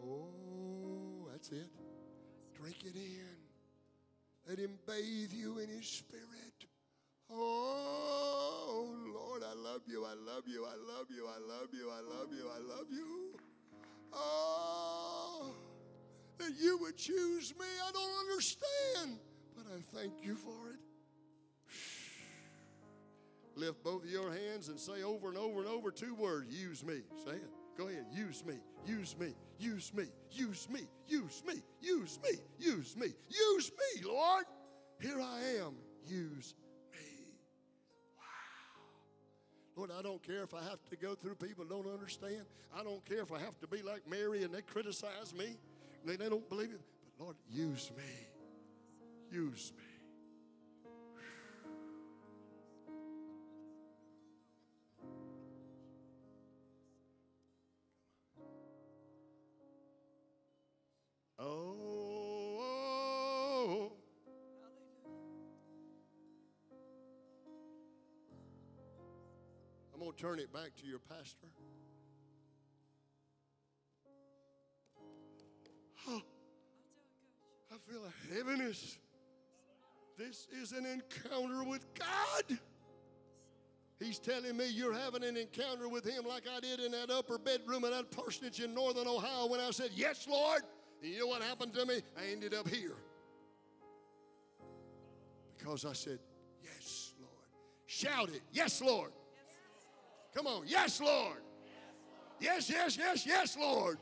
Oh, 0.04 1.28
that's 1.32 1.50
it. 1.50 1.70
Drink 2.54 2.76
it 2.84 2.96
in. 2.96 3.36
Let 4.48 4.58
him 4.58 4.78
bathe 4.86 5.32
you 5.32 5.58
in 5.58 5.68
his 5.68 5.86
spirit. 5.86 6.68
Oh, 7.30 8.94
Lord, 9.14 9.42
I 9.42 9.54
love 9.54 9.82
you. 9.86 10.04
I 10.04 10.14
love 10.14 10.44
you. 10.46 10.66
I 10.66 10.76
love 10.92 11.06
you. 11.10 11.26
I 11.26 11.38
love 11.38 11.68
you. 11.72 11.90
I 11.90 12.00
love 12.00 12.28
you. 12.32 12.48
I 12.48 12.76
love 12.76 12.86
you. 12.90 13.38
Oh, 14.12 15.54
that 16.38 16.52
you 16.60 16.78
would 16.78 16.96
choose 16.96 17.54
me. 17.58 17.66
I 17.86 17.90
don't 17.92 18.30
understand, 18.30 19.18
but 19.56 19.64
I 19.66 19.80
thank 19.96 20.12
you 20.22 20.36
for 20.36 20.70
it. 20.70 20.78
Lift 23.56 23.82
both 23.84 24.04
of 24.04 24.10
your 24.10 24.32
hands 24.32 24.68
and 24.68 24.78
say 24.78 25.02
over 25.02 25.28
and 25.28 25.38
over 25.38 25.60
and 25.60 25.68
over 25.68 25.90
two 25.90 26.14
words 26.14 26.52
use 26.52 26.84
me. 26.84 27.02
Say 27.24 27.36
it. 27.36 27.50
Go 27.78 27.88
ahead. 27.88 28.06
Use 28.12 28.44
me. 28.44 28.54
Use 28.86 29.16
me. 29.18 29.34
Use 29.58 29.92
me. 29.94 30.04
Use 30.30 30.68
me. 30.70 30.80
Use 31.08 31.42
me. 31.46 31.54
Use 31.80 32.18
me. 32.22 32.38
Use 32.58 32.96
me. 32.96 33.06
Use 33.28 33.70
me, 33.70 34.02
Lord. 34.08 34.44
Here 35.00 35.20
I 35.20 35.40
am. 35.60 35.74
Use 36.06 36.54
me. 36.92 36.98
Wow. 38.16 38.24
Lord, 39.76 39.90
I 39.96 40.02
don't 40.02 40.22
care 40.22 40.42
if 40.42 40.54
I 40.54 40.62
have 40.62 40.84
to 40.90 40.96
go 40.96 41.14
through 41.14 41.36
people 41.36 41.64
don't 41.64 41.86
understand. 41.92 42.42
I 42.76 42.82
don't 42.82 43.04
care 43.04 43.20
if 43.20 43.32
I 43.32 43.38
have 43.38 43.58
to 43.60 43.66
be 43.66 43.82
like 43.82 44.08
Mary 44.08 44.42
and 44.42 44.52
they 44.54 44.62
criticize 44.62 45.34
me. 45.36 45.56
They, 46.04 46.16
they 46.16 46.28
don't 46.28 46.48
believe 46.48 46.70
it. 46.70 46.80
But 47.18 47.24
Lord, 47.24 47.36
use 47.50 47.90
me. 47.96 48.04
Use 49.30 49.72
me. 49.76 49.93
Turn 70.16 70.38
it 70.38 70.52
back 70.52 70.70
to 70.80 70.86
your 70.86 71.00
pastor. 71.00 71.48
Oh, 76.08 76.22
I 77.72 77.76
feel 77.90 78.02
a 78.04 78.34
heaviness. 78.34 78.98
This 80.16 80.46
is 80.62 80.72
an 80.72 80.86
encounter 80.86 81.64
with 81.64 81.84
God. 81.94 82.58
He's 83.98 84.18
telling 84.18 84.56
me 84.56 84.68
you're 84.68 84.94
having 84.94 85.24
an 85.24 85.36
encounter 85.36 85.88
with 85.88 86.04
Him 86.04 86.24
like 86.28 86.44
I 86.48 86.60
did 86.60 86.78
in 86.78 86.92
that 86.92 87.10
upper 87.10 87.38
bedroom 87.38 87.84
of 87.84 87.90
that 87.90 88.10
parsonage 88.10 88.60
in 88.60 88.74
northern 88.74 89.08
Ohio 89.08 89.46
when 89.46 89.60
I 89.60 89.70
said, 89.70 89.90
Yes, 89.94 90.28
Lord. 90.28 90.62
And 91.02 91.12
you 91.12 91.20
know 91.20 91.26
what 91.26 91.42
happened 91.42 91.74
to 91.74 91.86
me? 91.86 92.02
I 92.16 92.30
ended 92.30 92.54
up 92.54 92.68
here. 92.68 92.96
Because 95.58 95.84
I 95.84 95.92
said, 95.92 96.18
Yes, 96.62 97.14
Lord. 97.18 97.48
Shout 97.86 98.28
it, 98.28 98.42
Yes, 98.52 98.80
Lord. 98.80 99.10
Come 100.34 100.46
on, 100.46 100.64
Yes, 100.66 101.00
Lord. 101.00 101.42
Yes, 102.40 102.68
yes, 102.68 102.96
yes, 102.98 103.26
yes, 103.26 103.56
Lord. 103.56 103.98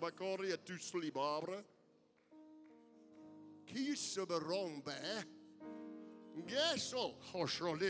Bacoria 0.00 0.56
tu 0.64 0.74
slibabra. 0.78 1.62
Qui 3.66 3.94
se 3.96 4.20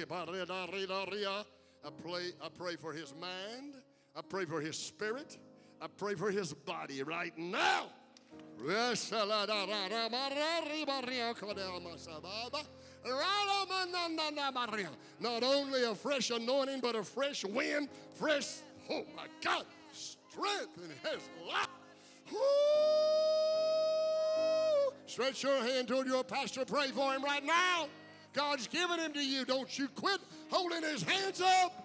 barida 0.06 0.66
rida 0.66 1.10
ria. 1.10 1.44
I 1.84 1.90
pray, 1.90 2.32
I 2.40 2.48
pray 2.48 2.76
for 2.76 2.92
his 2.92 3.14
mind. 3.14 3.74
I 4.14 4.20
pray 4.22 4.44
for 4.44 4.60
his 4.60 4.76
spirit. 4.76 5.38
I 5.80 5.86
pray 5.88 6.14
for 6.14 6.30
his 6.30 6.52
body 6.52 7.02
right 7.02 7.36
now. 7.36 7.86
Not 15.18 15.42
only 15.42 15.84
a 15.84 15.94
fresh 15.94 16.30
anointing, 16.30 16.80
but 16.80 16.94
a 16.94 17.02
fresh 17.02 17.44
wind, 17.44 17.88
fresh, 18.14 18.60
oh 18.90 19.04
my 19.16 19.26
God, 19.42 19.64
strength 19.92 20.78
in 20.78 20.90
his 20.90 21.28
life. 21.48 21.68
Woo! 22.30 22.38
Stretch 25.06 25.42
your 25.42 25.60
hand 25.62 25.88
toward 25.88 26.06
your 26.06 26.22
pastor. 26.24 26.64
Pray 26.64 26.88
for 26.88 27.12
him 27.12 27.22
right 27.24 27.44
now. 27.44 27.88
God's 28.32 28.66
given 28.68 28.98
him 28.98 29.12
to 29.12 29.22
you. 29.22 29.44
Don't 29.44 29.78
you 29.78 29.88
quit 29.88 30.20
holding 30.50 30.82
his 30.82 31.02
hands 31.02 31.40
up. 31.40 31.81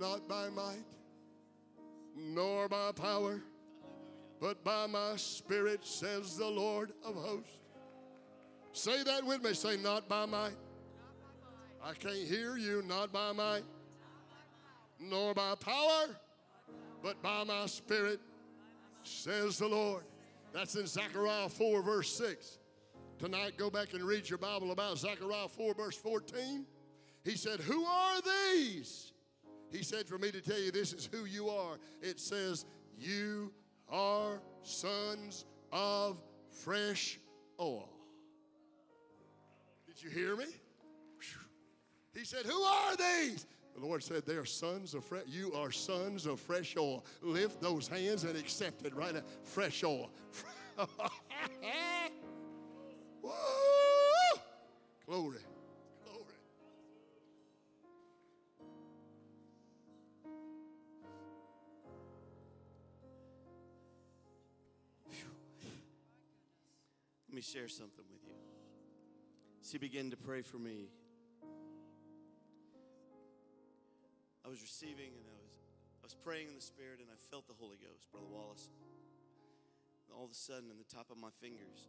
Not 0.00 0.26
by 0.26 0.48
might, 0.48 0.84
nor 2.16 2.68
by 2.68 2.90
power, 2.92 3.42
but 4.40 4.64
by 4.64 4.86
my 4.86 5.14
spirit, 5.16 5.86
says 5.86 6.38
the 6.38 6.46
Lord 6.46 6.92
of 7.04 7.14
hosts. 7.14 7.58
Say 8.72 9.02
that 9.02 9.26
with 9.26 9.44
me. 9.44 9.52
Say, 9.52 9.76
not 9.76 10.08
by 10.08 10.24
might. 10.24 10.56
I 11.84 11.92
can't 11.92 12.14
hear 12.14 12.56
you. 12.56 12.82
Not 12.86 13.12
by 13.12 13.32
might, 13.32 13.64
nor 14.98 15.34
by 15.34 15.54
power, 15.56 16.16
but 17.02 17.20
by 17.22 17.44
my 17.44 17.66
spirit, 17.66 18.20
says 19.02 19.58
the 19.58 19.68
Lord. 19.68 20.04
That's 20.52 20.76
in 20.76 20.86
Zechariah 20.86 21.48
4, 21.48 21.82
verse 21.82 22.16
6. 22.16 22.58
Tonight, 23.18 23.58
go 23.58 23.68
back 23.68 23.92
and 23.92 24.02
read 24.02 24.28
your 24.28 24.38
Bible 24.38 24.72
about 24.72 24.96
Zechariah 24.96 25.48
4, 25.48 25.74
verse 25.74 25.96
14. 25.96 26.64
He 27.22 27.36
said, 27.36 27.60
Who 27.60 27.84
are 27.84 28.20
these? 28.54 29.12
He 29.70 29.82
said, 29.82 30.06
For 30.06 30.18
me 30.18 30.30
to 30.30 30.40
tell 30.40 30.58
you, 30.58 30.70
this 30.70 30.92
is 30.92 31.08
who 31.10 31.24
you 31.24 31.48
are. 31.48 31.78
It 32.02 32.18
says, 32.20 32.64
You 32.98 33.52
are 33.88 34.40
sons 34.62 35.44
of 35.72 36.18
fresh 36.50 37.18
oil. 37.60 37.88
Did 39.86 40.02
you 40.02 40.10
hear 40.10 40.36
me? 40.36 40.46
He 42.14 42.24
said, 42.24 42.44
Who 42.44 42.60
are 42.60 42.96
these? 42.96 43.46
The 43.74 43.86
Lord 43.86 44.02
said, 44.02 44.26
They 44.26 44.34
are 44.34 44.44
sons 44.44 44.94
of 44.94 45.04
fresh. 45.04 45.24
You 45.26 45.52
are 45.54 45.70
sons 45.70 46.26
of 46.26 46.40
fresh 46.40 46.76
oil. 46.76 47.04
Lift 47.22 47.60
those 47.60 47.86
hands 47.88 48.24
and 48.24 48.36
accept 48.36 48.84
it 48.84 48.94
right 48.94 49.14
now. 49.14 49.22
Fresh 49.44 49.84
oil. 49.84 50.10
Woo! 53.22 53.30
Glory. 55.06 55.38
Share 67.50 67.68
something 67.68 68.04
with 68.12 68.22
you. 68.26 68.38
She 69.62 69.78
began 69.78 70.10
to 70.10 70.16
pray 70.16 70.42
for 70.42 70.58
me. 70.58 70.88
I 74.44 74.48
was 74.48 74.62
receiving 74.62 75.10
and 75.18 75.26
I 75.26 75.34
was 75.42 75.50
I 76.02 76.06
was 76.06 76.14
praying 76.14 76.48
in 76.48 76.54
the 76.54 76.62
spirit 76.62 76.98
and 76.98 77.08
I 77.12 77.18
felt 77.30 77.46
the 77.46 77.54
Holy 77.58 77.76
Ghost, 77.76 78.10
Brother 78.10 78.26
Wallace. 78.26 78.70
And 80.08 80.16
all 80.16 80.24
of 80.24 80.30
a 80.30 80.34
sudden, 80.34 80.70
in 80.70 80.78
the 80.78 80.88
top 80.88 81.10
of 81.10 81.18
my 81.18 81.28
fingers, 81.40 81.88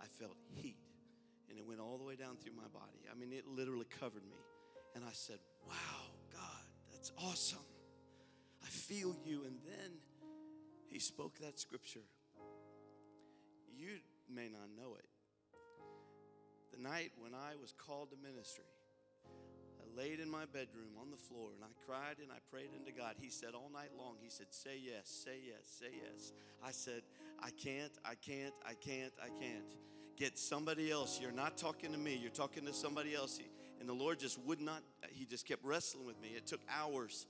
I 0.00 0.06
felt 0.06 0.36
heat. 0.54 0.78
And 1.50 1.58
it 1.58 1.66
went 1.66 1.80
all 1.80 1.98
the 1.98 2.04
way 2.04 2.16
down 2.16 2.36
through 2.40 2.54
my 2.56 2.68
body. 2.72 3.04
I 3.10 3.14
mean, 3.14 3.32
it 3.32 3.46
literally 3.46 3.86
covered 4.00 4.24
me. 4.24 4.40
And 4.94 5.04
I 5.04 5.12
said, 5.12 5.38
Wow, 5.68 6.16
God, 6.32 6.64
that's 6.92 7.12
awesome. 7.18 7.66
I 8.64 8.68
feel 8.68 9.14
you. 9.24 9.44
And 9.44 9.58
then 9.66 9.90
he 10.88 10.98
spoke 10.98 11.38
that 11.40 11.60
scripture. 11.60 12.06
You 13.76 13.98
may 14.34 14.48
not 14.48 14.68
know 14.76 14.96
it. 14.96 15.06
The 16.72 16.82
night 16.82 17.12
when 17.18 17.34
I 17.34 17.54
was 17.60 17.74
called 17.76 18.10
to 18.10 18.16
ministry, 18.16 18.64
I 19.26 20.00
laid 20.00 20.20
in 20.20 20.30
my 20.30 20.46
bedroom 20.46 20.96
on 21.00 21.10
the 21.10 21.16
floor 21.16 21.50
and 21.54 21.62
I 21.62 21.68
cried 21.86 22.16
and 22.22 22.32
I 22.32 22.38
prayed 22.50 22.70
unto 22.78 22.96
God. 22.96 23.16
He 23.20 23.28
said 23.28 23.50
all 23.54 23.70
night 23.72 23.90
long, 23.96 24.16
He 24.22 24.30
said, 24.30 24.46
Say 24.50 24.80
yes, 24.82 25.02
say 25.06 25.38
yes, 25.46 25.68
say 25.78 25.92
yes. 25.92 26.32
I 26.64 26.70
said, 26.70 27.02
I 27.42 27.50
can't, 27.50 27.92
I 28.04 28.14
can't, 28.14 28.54
I 28.66 28.74
can't, 28.74 29.12
I 29.22 29.28
can't. 29.28 29.76
Get 30.16 30.38
somebody 30.38 30.90
else. 30.90 31.18
You're 31.20 31.32
not 31.32 31.56
talking 31.56 31.92
to 31.92 31.98
me, 31.98 32.16
you're 32.16 32.30
talking 32.30 32.64
to 32.66 32.72
somebody 32.72 33.14
else. 33.14 33.38
And 33.80 33.88
the 33.88 33.94
Lord 33.94 34.18
just 34.18 34.38
would 34.40 34.60
not, 34.60 34.82
He 35.10 35.26
just 35.26 35.46
kept 35.46 35.64
wrestling 35.64 36.06
with 36.06 36.20
me. 36.20 36.28
It 36.36 36.46
took 36.46 36.60
hours. 36.70 37.26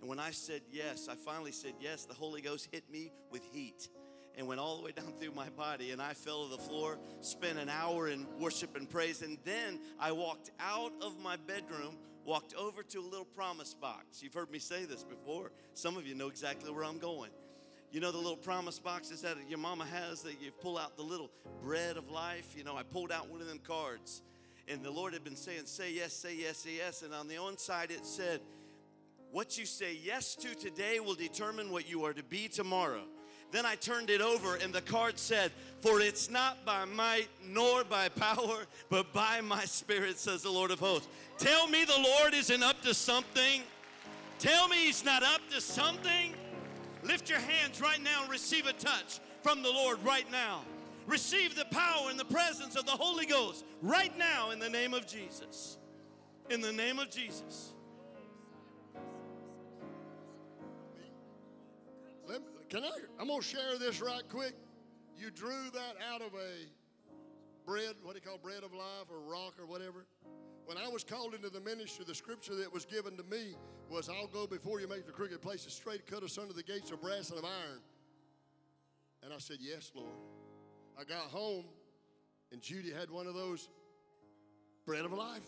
And 0.00 0.08
when 0.08 0.18
I 0.18 0.32
said 0.32 0.62
yes, 0.72 1.08
I 1.08 1.14
finally 1.14 1.52
said 1.52 1.74
yes, 1.80 2.06
the 2.06 2.14
Holy 2.14 2.40
Ghost 2.40 2.68
hit 2.72 2.90
me 2.90 3.12
with 3.30 3.44
heat 3.52 3.88
and 4.36 4.46
went 4.46 4.60
all 4.60 4.76
the 4.76 4.82
way 4.82 4.92
down 4.92 5.12
through 5.18 5.32
my 5.32 5.48
body. 5.50 5.90
And 5.90 6.00
I 6.00 6.14
fell 6.14 6.44
to 6.44 6.50
the 6.50 6.62
floor, 6.62 6.98
spent 7.20 7.58
an 7.58 7.68
hour 7.68 8.08
in 8.08 8.26
worship 8.38 8.76
and 8.76 8.88
praise. 8.88 9.22
And 9.22 9.38
then 9.44 9.80
I 9.98 10.12
walked 10.12 10.50
out 10.60 10.92
of 11.00 11.18
my 11.20 11.36
bedroom, 11.36 11.96
walked 12.24 12.54
over 12.54 12.82
to 12.82 12.98
a 12.98 13.02
little 13.02 13.24
promise 13.24 13.74
box. 13.74 14.22
You've 14.22 14.34
heard 14.34 14.50
me 14.50 14.58
say 14.58 14.84
this 14.84 15.04
before. 15.04 15.52
Some 15.74 15.96
of 15.96 16.06
you 16.06 16.14
know 16.14 16.28
exactly 16.28 16.70
where 16.70 16.84
I'm 16.84 16.98
going. 16.98 17.30
You 17.90 18.00
know 18.00 18.10
the 18.10 18.18
little 18.18 18.36
promise 18.36 18.78
boxes 18.78 19.20
that 19.20 19.36
your 19.48 19.58
mama 19.58 19.84
has 19.84 20.22
that 20.22 20.40
you 20.40 20.50
pull 20.50 20.78
out 20.78 20.96
the 20.96 21.02
little 21.02 21.30
bread 21.62 21.98
of 21.98 22.10
life? 22.10 22.54
You 22.56 22.64
know, 22.64 22.74
I 22.74 22.84
pulled 22.84 23.12
out 23.12 23.28
one 23.28 23.42
of 23.42 23.48
them 23.48 23.58
cards. 23.58 24.22
And 24.66 24.82
the 24.82 24.90
Lord 24.90 25.12
had 25.12 25.24
been 25.24 25.36
saying, 25.36 25.66
say 25.66 25.92
yes, 25.92 26.14
say 26.14 26.34
yes, 26.34 26.58
say 26.58 26.76
yes. 26.76 27.02
And 27.02 27.12
on 27.12 27.28
the 27.28 27.38
one 27.38 27.58
side 27.58 27.90
it 27.90 28.06
said, 28.06 28.40
what 29.30 29.58
you 29.58 29.66
say 29.66 29.98
yes 30.02 30.34
to 30.36 30.54
today 30.54 31.00
will 31.00 31.14
determine 31.14 31.70
what 31.70 31.88
you 31.88 32.04
are 32.04 32.12
to 32.12 32.22
be 32.22 32.48
tomorrow. 32.48 33.04
Then 33.52 33.66
I 33.66 33.74
turned 33.74 34.08
it 34.08 34.22
over, 34.22 34.56
and 34.56 34.72
the 34.72 34.80
card 34.80 35.18
said, 35.18 35.52
For 35.82 36.00
it's 36.00 36.30
not 36.30 36.64
by 36.64 36.86
might 36.86 37.28
nor 37.46 37.84
by 37.84 38.08
power, 38.08 38.64
but 38.88 39.12
by 39.12 39.42
my 39.42 39.64
spirit, 39.66 40.18
says 40.18 40.42
the 40.42 40.50
Lord 40.50 40.70
of 40.70 40.80
hosts. 40.80 41.06
Tell 41.36 41.68
me 41.68 41.84
the 41.84 42.02
Lord 42.02 42.32
isn't 42.32 42.62
up 42.62 42.80
to 42.82 42.94
something. 42.94 43.62
Tell 44.38 44.68
me 44.68 44.86
he's 44.86 45.04
not 45.04 45.22
up 45.22 45.42
to 45.50 45.60
something. 45.60 46.34
Lift 47.02 47.28
your 47.28 47.40
hands 47.40 47.80
right 47.80 48.02
now 48.02 48.22
and 48.22 48.30
receive 48.30 48.66
a 48.66 48.72
touch 48.72 49.20
from 49.42 49.62
the 49.62 49.70
Lord 49.70 50.02
right 50.02 50.30
now. 50.32 50.62
Receive 51.06 51.54
the 51.54 51.64
power 51.66 52.08
and 52.08 52.18
the 52.18 52.24
presence 52.24 52.74
of 52.74 52.86
the 52.86 52.92
Holy 52.92 53.26
Ghost 53.26 53.64
right 53.82 54.16
now 54.16 54.50
in 54.50 54.58
the 54.58 54.68
name 54.70 54.94
of 54.94 55.06
Jesus. 55.06 55.76
In 56.48 56.60
the 56.60 56.72
name 56.72 56.98
of 56.98 57.10
Jesus. 57.10 57.72
Can 62.72 62.84
I? 62.84 63.20
I'm 63.20 63.28
gonna 63.28 63.42
share 63.42 63.76
this 63.78 64.00
right 64.00 64.22
quick. 64.30 64.54
You 65.14 65.30
drew 65.30 65.70
that 65.74 65.94
out 66.10 66.22
of 66.22 66.32
a 66.32 67.66
bread, 67.66 67.96
what 68.02 68.14
do 68.14 68.20
you 68.24 68.26
call 68.26 68.38
bread 68.38 68.64
of 68.64 68.72
life 68.72 69.10
or 69.10 69.20
rock 69.20 69.56
or 69.60 69.66
whatever. 69.66 70.06
When 70.64 70.78
I 70.78 70.88
was 70.88 71.04
called 71.04 71.34
into 71.34 71.50
the 71.50 71.60
ministry, 71.60 72.06
the 72.08 72.14
scripture 72.14 72.54
that 72.54 72.72
was 72.72 72.86
given 72.86 73.18
to 73.18 73.24
me 73.24 73.56
was, 73.90 74.08
"I'll 74.08 74.26
go 74.26 74.46
before 74.46 74.80
you, 74.80 74.88
make 74.88 75.04
the 75.04 75.12
crooked 75.12 75.42
places 75.42 75.74
straight, 75.74 76.06
cut 76.06 76.22
asunder 76.22 76.54
the 76.54 76.62
gates 76.62 76.90
of 76.90 77.02
brass 77.02 77.28
and 77.28 77.38
of 77.38 77.44
iron." 77.44 77.82
And 79.22 79.34
I 79.34 79.38
said, 79.38 79.58
"Yes, 79.60 79.92
Lord." 79.94 80.16
I 80.96 81.04
got 81.04 81.26
home, 81.26 81.66
and 82.52 82.62
Judy 82.62 82.90
had 82.90 83.10
one 83.10 83.26
of 83.26 83.34
those 83.34 83.68
bread 84.86 85.04
of 85.04 85.12
life. 85.12 85.44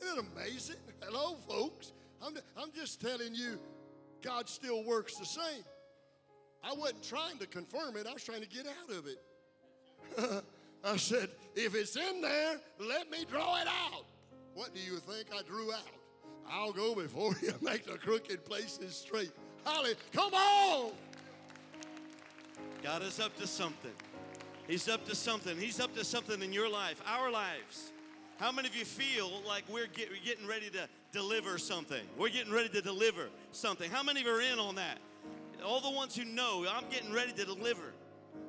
Isn't 0.00 0.18
it 0.18 0.24
amazing? 0.32 0.76
Hello, 1.02 1.36
folks. 1.46 1.92
I'm, 2.22 2.34
I'm 2.56 2.72
just 2.72 3.00
telling 3.00 3.34
you, 3.34 3.60
God 4.22 4.48
still 4.48 4.84
works 4.84 5.16
the 5.16 5.26
same. 5.26 5.64
I 6.64 6.72
wasn't 6.72 7.02
trying 7.02 7.38
to 7.38 7.46
confirm 7.46 7.96
it, 7.96 8.06
I 8.06 8.12
was 8.12 8.24
trying 8.24 8.42
to 8.42 8.48
get 8.48 8.66
out 8.66 8.96
of 8.96 9.06
it. 9.06 10.44
I 10.84 10.96
said, 10.96 11.30
if 11.54 11.74
it's 11.74 11.96
in 11.96 12.20
there, 12.20 12.56
let 12.78 13.10
me 13.10 13.24
draw 13.30 13.60
it 13.60 13.66
out. 13.66 14.04
What 14.54 14.74
do 14.74 14.80
you 14.80 14.98
think 14.98 15.28
I 15.34 15.42
drew 15.42 15.72
out? 15.72 15.80
I'll 16.50 16.72
go 16.72 16.94
before 16.94 17.34
you 17.42 17.54
make 17.62 17.84
the 17.86 17.98
crooked 17.98 18.44
places 18.44 18.94
straight. 18.94 19.32
Holly, 19.64 19.94
come 20.12 20.34
on! 20.34 20.92
God 22.82 23.02
is 23.02 23.18
up 23.18 23.36
to 23.38 23.46
something. 23.46 23.92
He's 24.68 24.88
up 24.88 25.04
to 25.06 25.14
something. 25.14 25.56
He's 25.58 25.80
up 25.80 25.94
to 25.94 26.04
something 26.04 26.42
in 26.42 26.52
your 26.52 26.70
life, 26.70 27.02
our 27.06 27.30
lives. 27.30 27.92
How 28.38 28.52
many 28.52 28.68
of 28.68 28.76
you 28.76 28.84
feel 28.84 29.30
like 29.46 29.64
we're, 29.70 29.86
get, 29.86 30.10
getting 30.24 30.46
ready 30.46 30.68
to 30.70 30.88
deliver 31.12 31.56
something? 31.56 32.02
We're 32.18 32.30
getting 32.30 32.52
ready 32.52 32.68
to 32.70 32.82
deliver 32.82 33.28
something. 33.52 33.90
How 33.90 34.02
many 34.02 34.20
of 34.20 34.26
you 34.26 34.32
are 34.34 34.40
in 34.40 34.58
on 34.58 34.74
that? 34.74 34.98
All 35.64 35.80
the 35.80 35.90
ones 35.90 36.14
who 36.14 36.24
know, 36.24 36.66
I'm 36.70 36.88
getting 36.90 37.12
ready 37.12 37.32
to 37.32 37.44
deliver. 37.44 37.94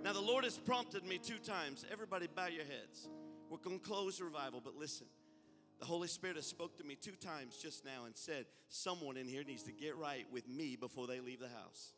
Now, 0.03 0.13
the 0.13 0.21
Lord 0.21 0.43
has 0.43 0.57
prompted 0.57 1.05
me 1.05 1.17
two 1.17 1.37
times. 1.37 1.85
Everybody, 1.91 2.27
bow 2.27 2.47
your 2.47 2.65
heads. 2.65 3.07
We're 3.49 3.57
going 3.57 3.79
to 3.79 3.85
close 3.85 4.19
revival, 4.19 4.61
but 4.63 4.75
listen. 4.75 5.07
The 5.79 5.85
Holy 5.85 6.07
Spirit 6.07 6.37
has 6.37 6.45
spoke 6.45 6.77
to 6.77 6.83
me 6.83 6.95
two 6.95 7.15
times 7.15 7.57
just 7.57 7.83
now 7.83 8.05
and 8.05 8.15
said, 8.15 8.45
someone 8.69 9.17
in 9.17 9.27
here 9.27 9.43
needs 9.43 9.63
to 9.63 9.71
get 9.71 9.97
right 9.97 10.25
with 10.31 10.47
me 10.47 10.75
before 10.75 11.05
they 11.05 11.19
leave 11.19 11.39
the 11.39 11.49
house. 11.49 11.93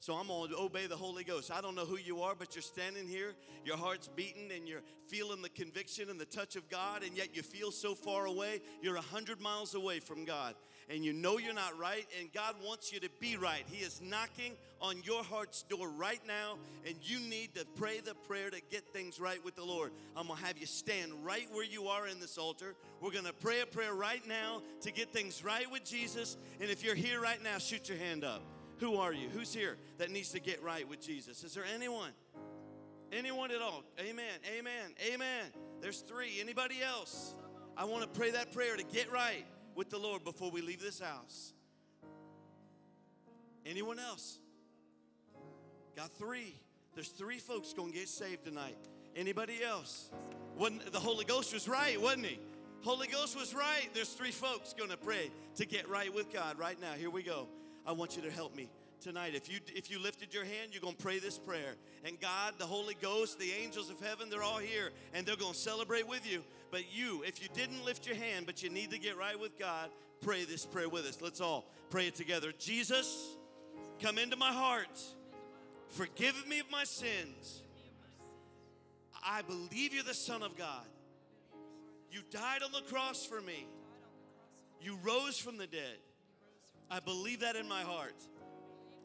So 0.00 0.14
I'm 0.14 0.26
going 0.26 0.50
to 0.50 0.58
obey 0.58 0.86
the 0.86 0.96
Holy 0.96 1.24
Ghost. 1.24 1.50
I 1.50 1.60
don't 1.60 1.74
know 1.74 1.86
who 1.86 1.96
you 1.96 2.22
are, 2.22 2.34
but 2.34 2.54
you're 2.54 2.62
standing 2.62 3.06
here, 3.06 3.32
your 3.64 3.76
heart's 3.76 4.08
beating, 4.08 4.50
and 4.54 4.68
you're 4.68 4.82
feeling 5.06 5.40
the 5.40 5.48
conviction 5.48 6.10
and 6.10 6.20
the 6.20 6.26
touch 6.26 6.56
of 6.56 6.68
God, 6.68 7.02
and 7.02 7.16
yet 7.16 7.34
you 7.34 7.42
feel 7.42 7.70
so 7.70 7.94
far 7.94 8.26
away. 8.26 8.60
You're 8.82 8.96
a 8.96 9.00
hundred 9.00 9.40
miles 9.40 9.74
away 9.74 10.00
from 10.00 10.24
God, 10.26 10.56
and 10.90 11.04
you 11.04 11.12
know 11.12 11.38
you're 11.38 11.54
not 11.54 11.78
right, 11.78 12.06
and 12.20 12.32
God 12.32 12.54
wants 12.64 12.92
you 12.92 13.00
to 13.00 13.08
be 13.20 13.36
right. 13.36 13.64
He 13.66 13.84
is 13.84 14.00
knocking 14.02 14.52
on 14.80 14.96
your 15.02 15.22
heart's 15.22 15.62
door 15.62 15.88
right 15.88 16.20
now, 16.26 16.58
and 16.86 16.96
you 17.02 17.20
need 17.20 17.54
to 17.54 17.64
pray 17.76 18.00
the 18.00 18.14
prayer 18.14 18.50
to 18.50 18.60
get 18.70 18.84
things 18.92 19.18
right 19.18 19.42
with 19.44 19.56
the 19.56 19.64
Lord. 19.64 19.92
I'm 20.16 20.26
to 20.26 20.34
have 20.34 20.58
you 20.58 20.66
stand 20.66 21.12
right 21.24 21.46
where 21.52 21.64
you 21.64 21.88
are 21.88 22.06
in 22.06 22.20
this 22.20 22.38
altar. 22.38 22.74
We're 23.00 23.12
to 23.24 23.32
pray 23.32 23.60
a 23.60 23.66
prayer 23.66 23.94
right 23.94 24.26
now 24.28 24.62
to 24.82 24.92
get 24.92 25.12
things 25.12 25.42
right 25.44 25.70
with 25.70 25.84
Jesus. 25.84 26.36
And 26.60 26.70
if 26.70 26.84
you're 26.84 26.94
here 26.94 27.20
right 27.20 27.42
now, 27.42 27.58
shoot 27.58 27.88
your 27.88 27.98
hand 27.98 28.24
up. 28.24 28.42
Who 28.80 28.96
are 28.96 29.12
you? 29.12 29.28
Who's 29.28 29.54
here 29.54 29.76
that 29.98 30.10
needs 30.10 30.30
to 30.30 30.40
get 30.40 30.62
right 30.62 30.88
with 30.88 31.00
Jesus? 31.00 31.44
Is 31.44 31.54
there 31.54 31.64
anyone? 31.64 32.10
Anyone 33.12 33.52
at 33.52 33.62
all? 33.62 33.84
Amen. 34.00 34.24
Amen. 34.58 34.90
Amen. 35.12 35.46
There's 35.80 36.00
three. 36.00 36.40
Anybody 36.40 36.82
else? 36.82 37.34
I 37.76 37.84
want 37.84 38.02
to 38.02 38.08
pray 38.08 38.32
that 38.32 38.52
prayer 38.52 38.76
to 38.76 38.84
get 38.84 39.10
right 39.12 39.44
with 39.74 39.90
the 39.90 39.98
Lord 39.98 40.24
before 40.24 40.50
we 40.50 40.60
leave 40.60 40.80
this 40.80 41.00
house. 41.00 41.52
Anyone 43.66 43.98
else? 43.98 44.38
Got 45.96 46.10
three. 46.16 46.54
There's 46.94 47.08
three 47.08 47.38
folks 47.38 47.72
going 47.72 47.92
to 47.92 47.98
get 47.98 48.08
saved 48.08 48.44
tonight. 48.44 48.76
Anybody 49.16 49.62
else? 49.62 50.10
Wasn't, 50.58 50.92
the 50.92 51.00
Holy 51.00 51.24
Ghost 51.24 51.54
was 51.54 51.68
right, 51.68 52.00
wasn't 52.00 52.26
he? 52.26 52.38
Holy 52.82 53.06
Ghost 53.06 53.36
was 53.38 53.54
right. 53.54 53.88
There's 53.94 54.10
three 54.10 54.30
folks 54.30 54.74
going 54.74 54.90
to 54.90 54.96
pray 54.96 55.30
to 55.56 55.66
get 55.66 55.88
right 55.88 56.12
with 56.14 56.32
God 56.32 56.58
right 56.58 56.78
now. 56.80 56.92
Here 56.92 57.10
we 57.10 57.22
go. 57.22 57.48
I 57.86 57.92
want 57.92 58.16
you 58.16 58.22
to 58.22 58.30
help 58.30 58.54
me 58.54 58.68
tonight. 59.00 59.34
If 59.34 59.50
you 59.50 59.60
if 59.74 59.90
you 59.90 59.98
lifted 59.98 60.32
your 60.32 60.44
hand, 60.44 60.70
you're 60.72 60.80
going 60.80 60.96
to 60.96 61.02
pray 61.02 61.18
this 61.18 61.38
prayer. 61.38 61.76
And 62.04 62.18
God, 62.20 62.54
the 62.58 62.66
Holy 62.66 62.96
Ghost, 63.00 63.38
the 63.38 63.52
angels 63.52 63.90
of 63.90 64.00
heaven, 64.00 64.30
they're 64.30 64.42
all 64.42 64.58
here 64.58 64.90
and 65.12 65.26
they're 65.26 65.36
going 65.36 65.52
to 65.52 65.58
celebrate 65.58 66.08
with 66.08 66.30
you. 66.30 66.42
But 66.74 66.92
you, 66.92 67.22
if 67.22 67.40
you 67.40 67.48
didn't 67.54 67.84
lift 67.84 68.04
your 68.04 68.16
hand, 68.16 68.46
but 68.46 68.60
you 68.60 68.68
need 68.68 68.90
to 68.90 68.98
get 68.98 69.16
right 69.16 69.38
with 69.38 69.56
God, 69.56 69.90
pray 70.20 70.42
this 70.44 70.66
prayer 70.66 70.88
with 70.88 71.06
us. 71.06 71.22
Let's 71.22 71.40
all 71.40 71.66
pray 71.88 72.08
it 72.08 72.16
together. 72.16 72.50
Jesus, 72.58 73.36
come 74.02 74.18
into 74.18 74.34
my 74.34 74.50
heart. 74.50 75.00
Forgive 75.90 76.34
me 76.48 76.58
of 76.58 76.68
my 76.72 76.82
sins. 76.82 77.62
I 79.24 79.42
believe 79.42 79.94
you're 79.94 80.02
the 80.02 80.14
Son 80.14 80.42
of 80.42 80.58
God. 80.58 80.84
You 82.10 82.22
died 82.32 82.64
on 82.64 82.72
the 82.72 82.82
cross 82.92 83.24
for 83.24 83.40
me. 83.40 83.68
You 84.82 84.98
rose 85.04 85.38
from 85.38 85.58
the 85.58 85.68
dead. 85.68 85.98
I 86.90 86.98
believe 86.98 87.42
that 87.42 87.54
in 87.54 87.68
my 87.68 87.82
heart. 87.82 88.20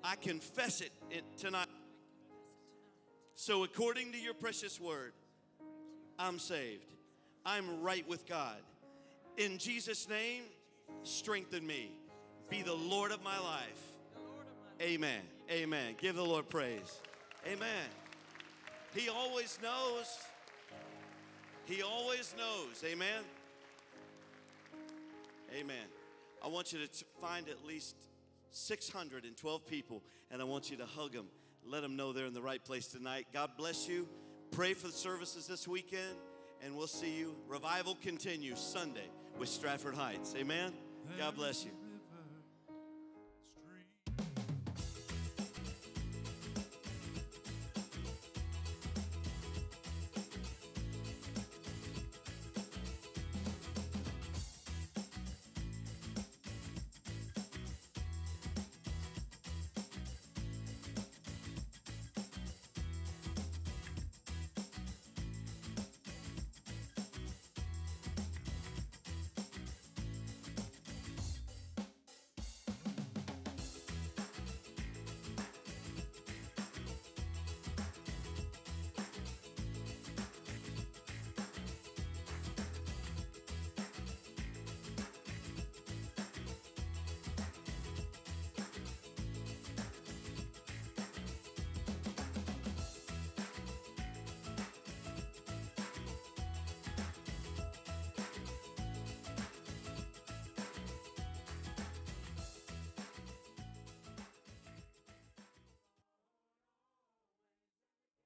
I 0.04 0.16
confess 0.16 0.82
it 0.82 0.92
tonight. 1.38 1.68
So, 3.36 3.64
according 3.64 4.12
to 4.14 4.18
your 4.18 4.34
precious 4.34 4.82
word, 4.82 5.14
I'm 6.18 6.40
saved. 6.40 6.96
I'm 7.46 7.82
right 7.82 8.08
with 8.08 8.28
God. 8.28 8.58
In 9.38 9.58
Jesus' 9.58 10.08
name, 10.10 10.44
strengthen 11.04 11.66
me. 11.66 11.92
Be 12.50 12.62
the 12.62 12.74
Lord 12.74 13.12
of 13.12 13.24
my 13.24 13.40
life. 13.40 13.82
Amen. 14.82 15.22
Amen. 15.52 15.96
Give 15.98 16.16
the 16.16 16.24
Lord 16.24 16.50
praise. 16.50 17.00
Amen. 17.48 17.88
He 18.94 19.10
always 19.10 19.60
knows. 19.62 20.18
He 21.66 21.82
always 21.82 22.34
knows. 22.38 22.84
Amen. 22.86 23.24
Amen. 25.58 25.86
I 26.44 26.48
want 26.48 26.74
you 26.74 26.80
to 26.80 27.06
find 27.22 27.48
at 27.50 27.66
least 27.66 27.96
612 28.52 29.66
people 29.68 30.04
and 30.32 30.42
I 30.42 30.46
want 30.46 30.72
you 30.72 30.78
to 30.78 30.86
hug 30.86 31.14
them. 31.14 31.28
Let 31.66 31.82
them 31.82 31.96
know 31.96 32.14
they're 32.14 32.26
in 32.26 32.34
the 32.34 32.42
right 32.42 32.64
place 32.64 32.88
tonight. 32.88 33.28
God 33.34 33.52
bless 33.58 33.88
you. 33.88 34.08
Pray 34.52 34.74
for 34.74 34.88
the 34.88 34.94
services 34.94 35.46
this 35.46 35.68
weekend 35.68 36.16
and 36.64 36.76
we'll 36.76 36.88
see 36.88 37.18
you. 37.18 37.36
Revival 37.48 37.98
continues 38.02 38.60
Sunday 38.60 39.10
with 39.38 39.50
Stratford 39.50 39.96
Heights. 39.96 40.36
Amen. 40.38 40.74
God 41.18 41.36
bless 41.36 41.66
you. 41.66 41.72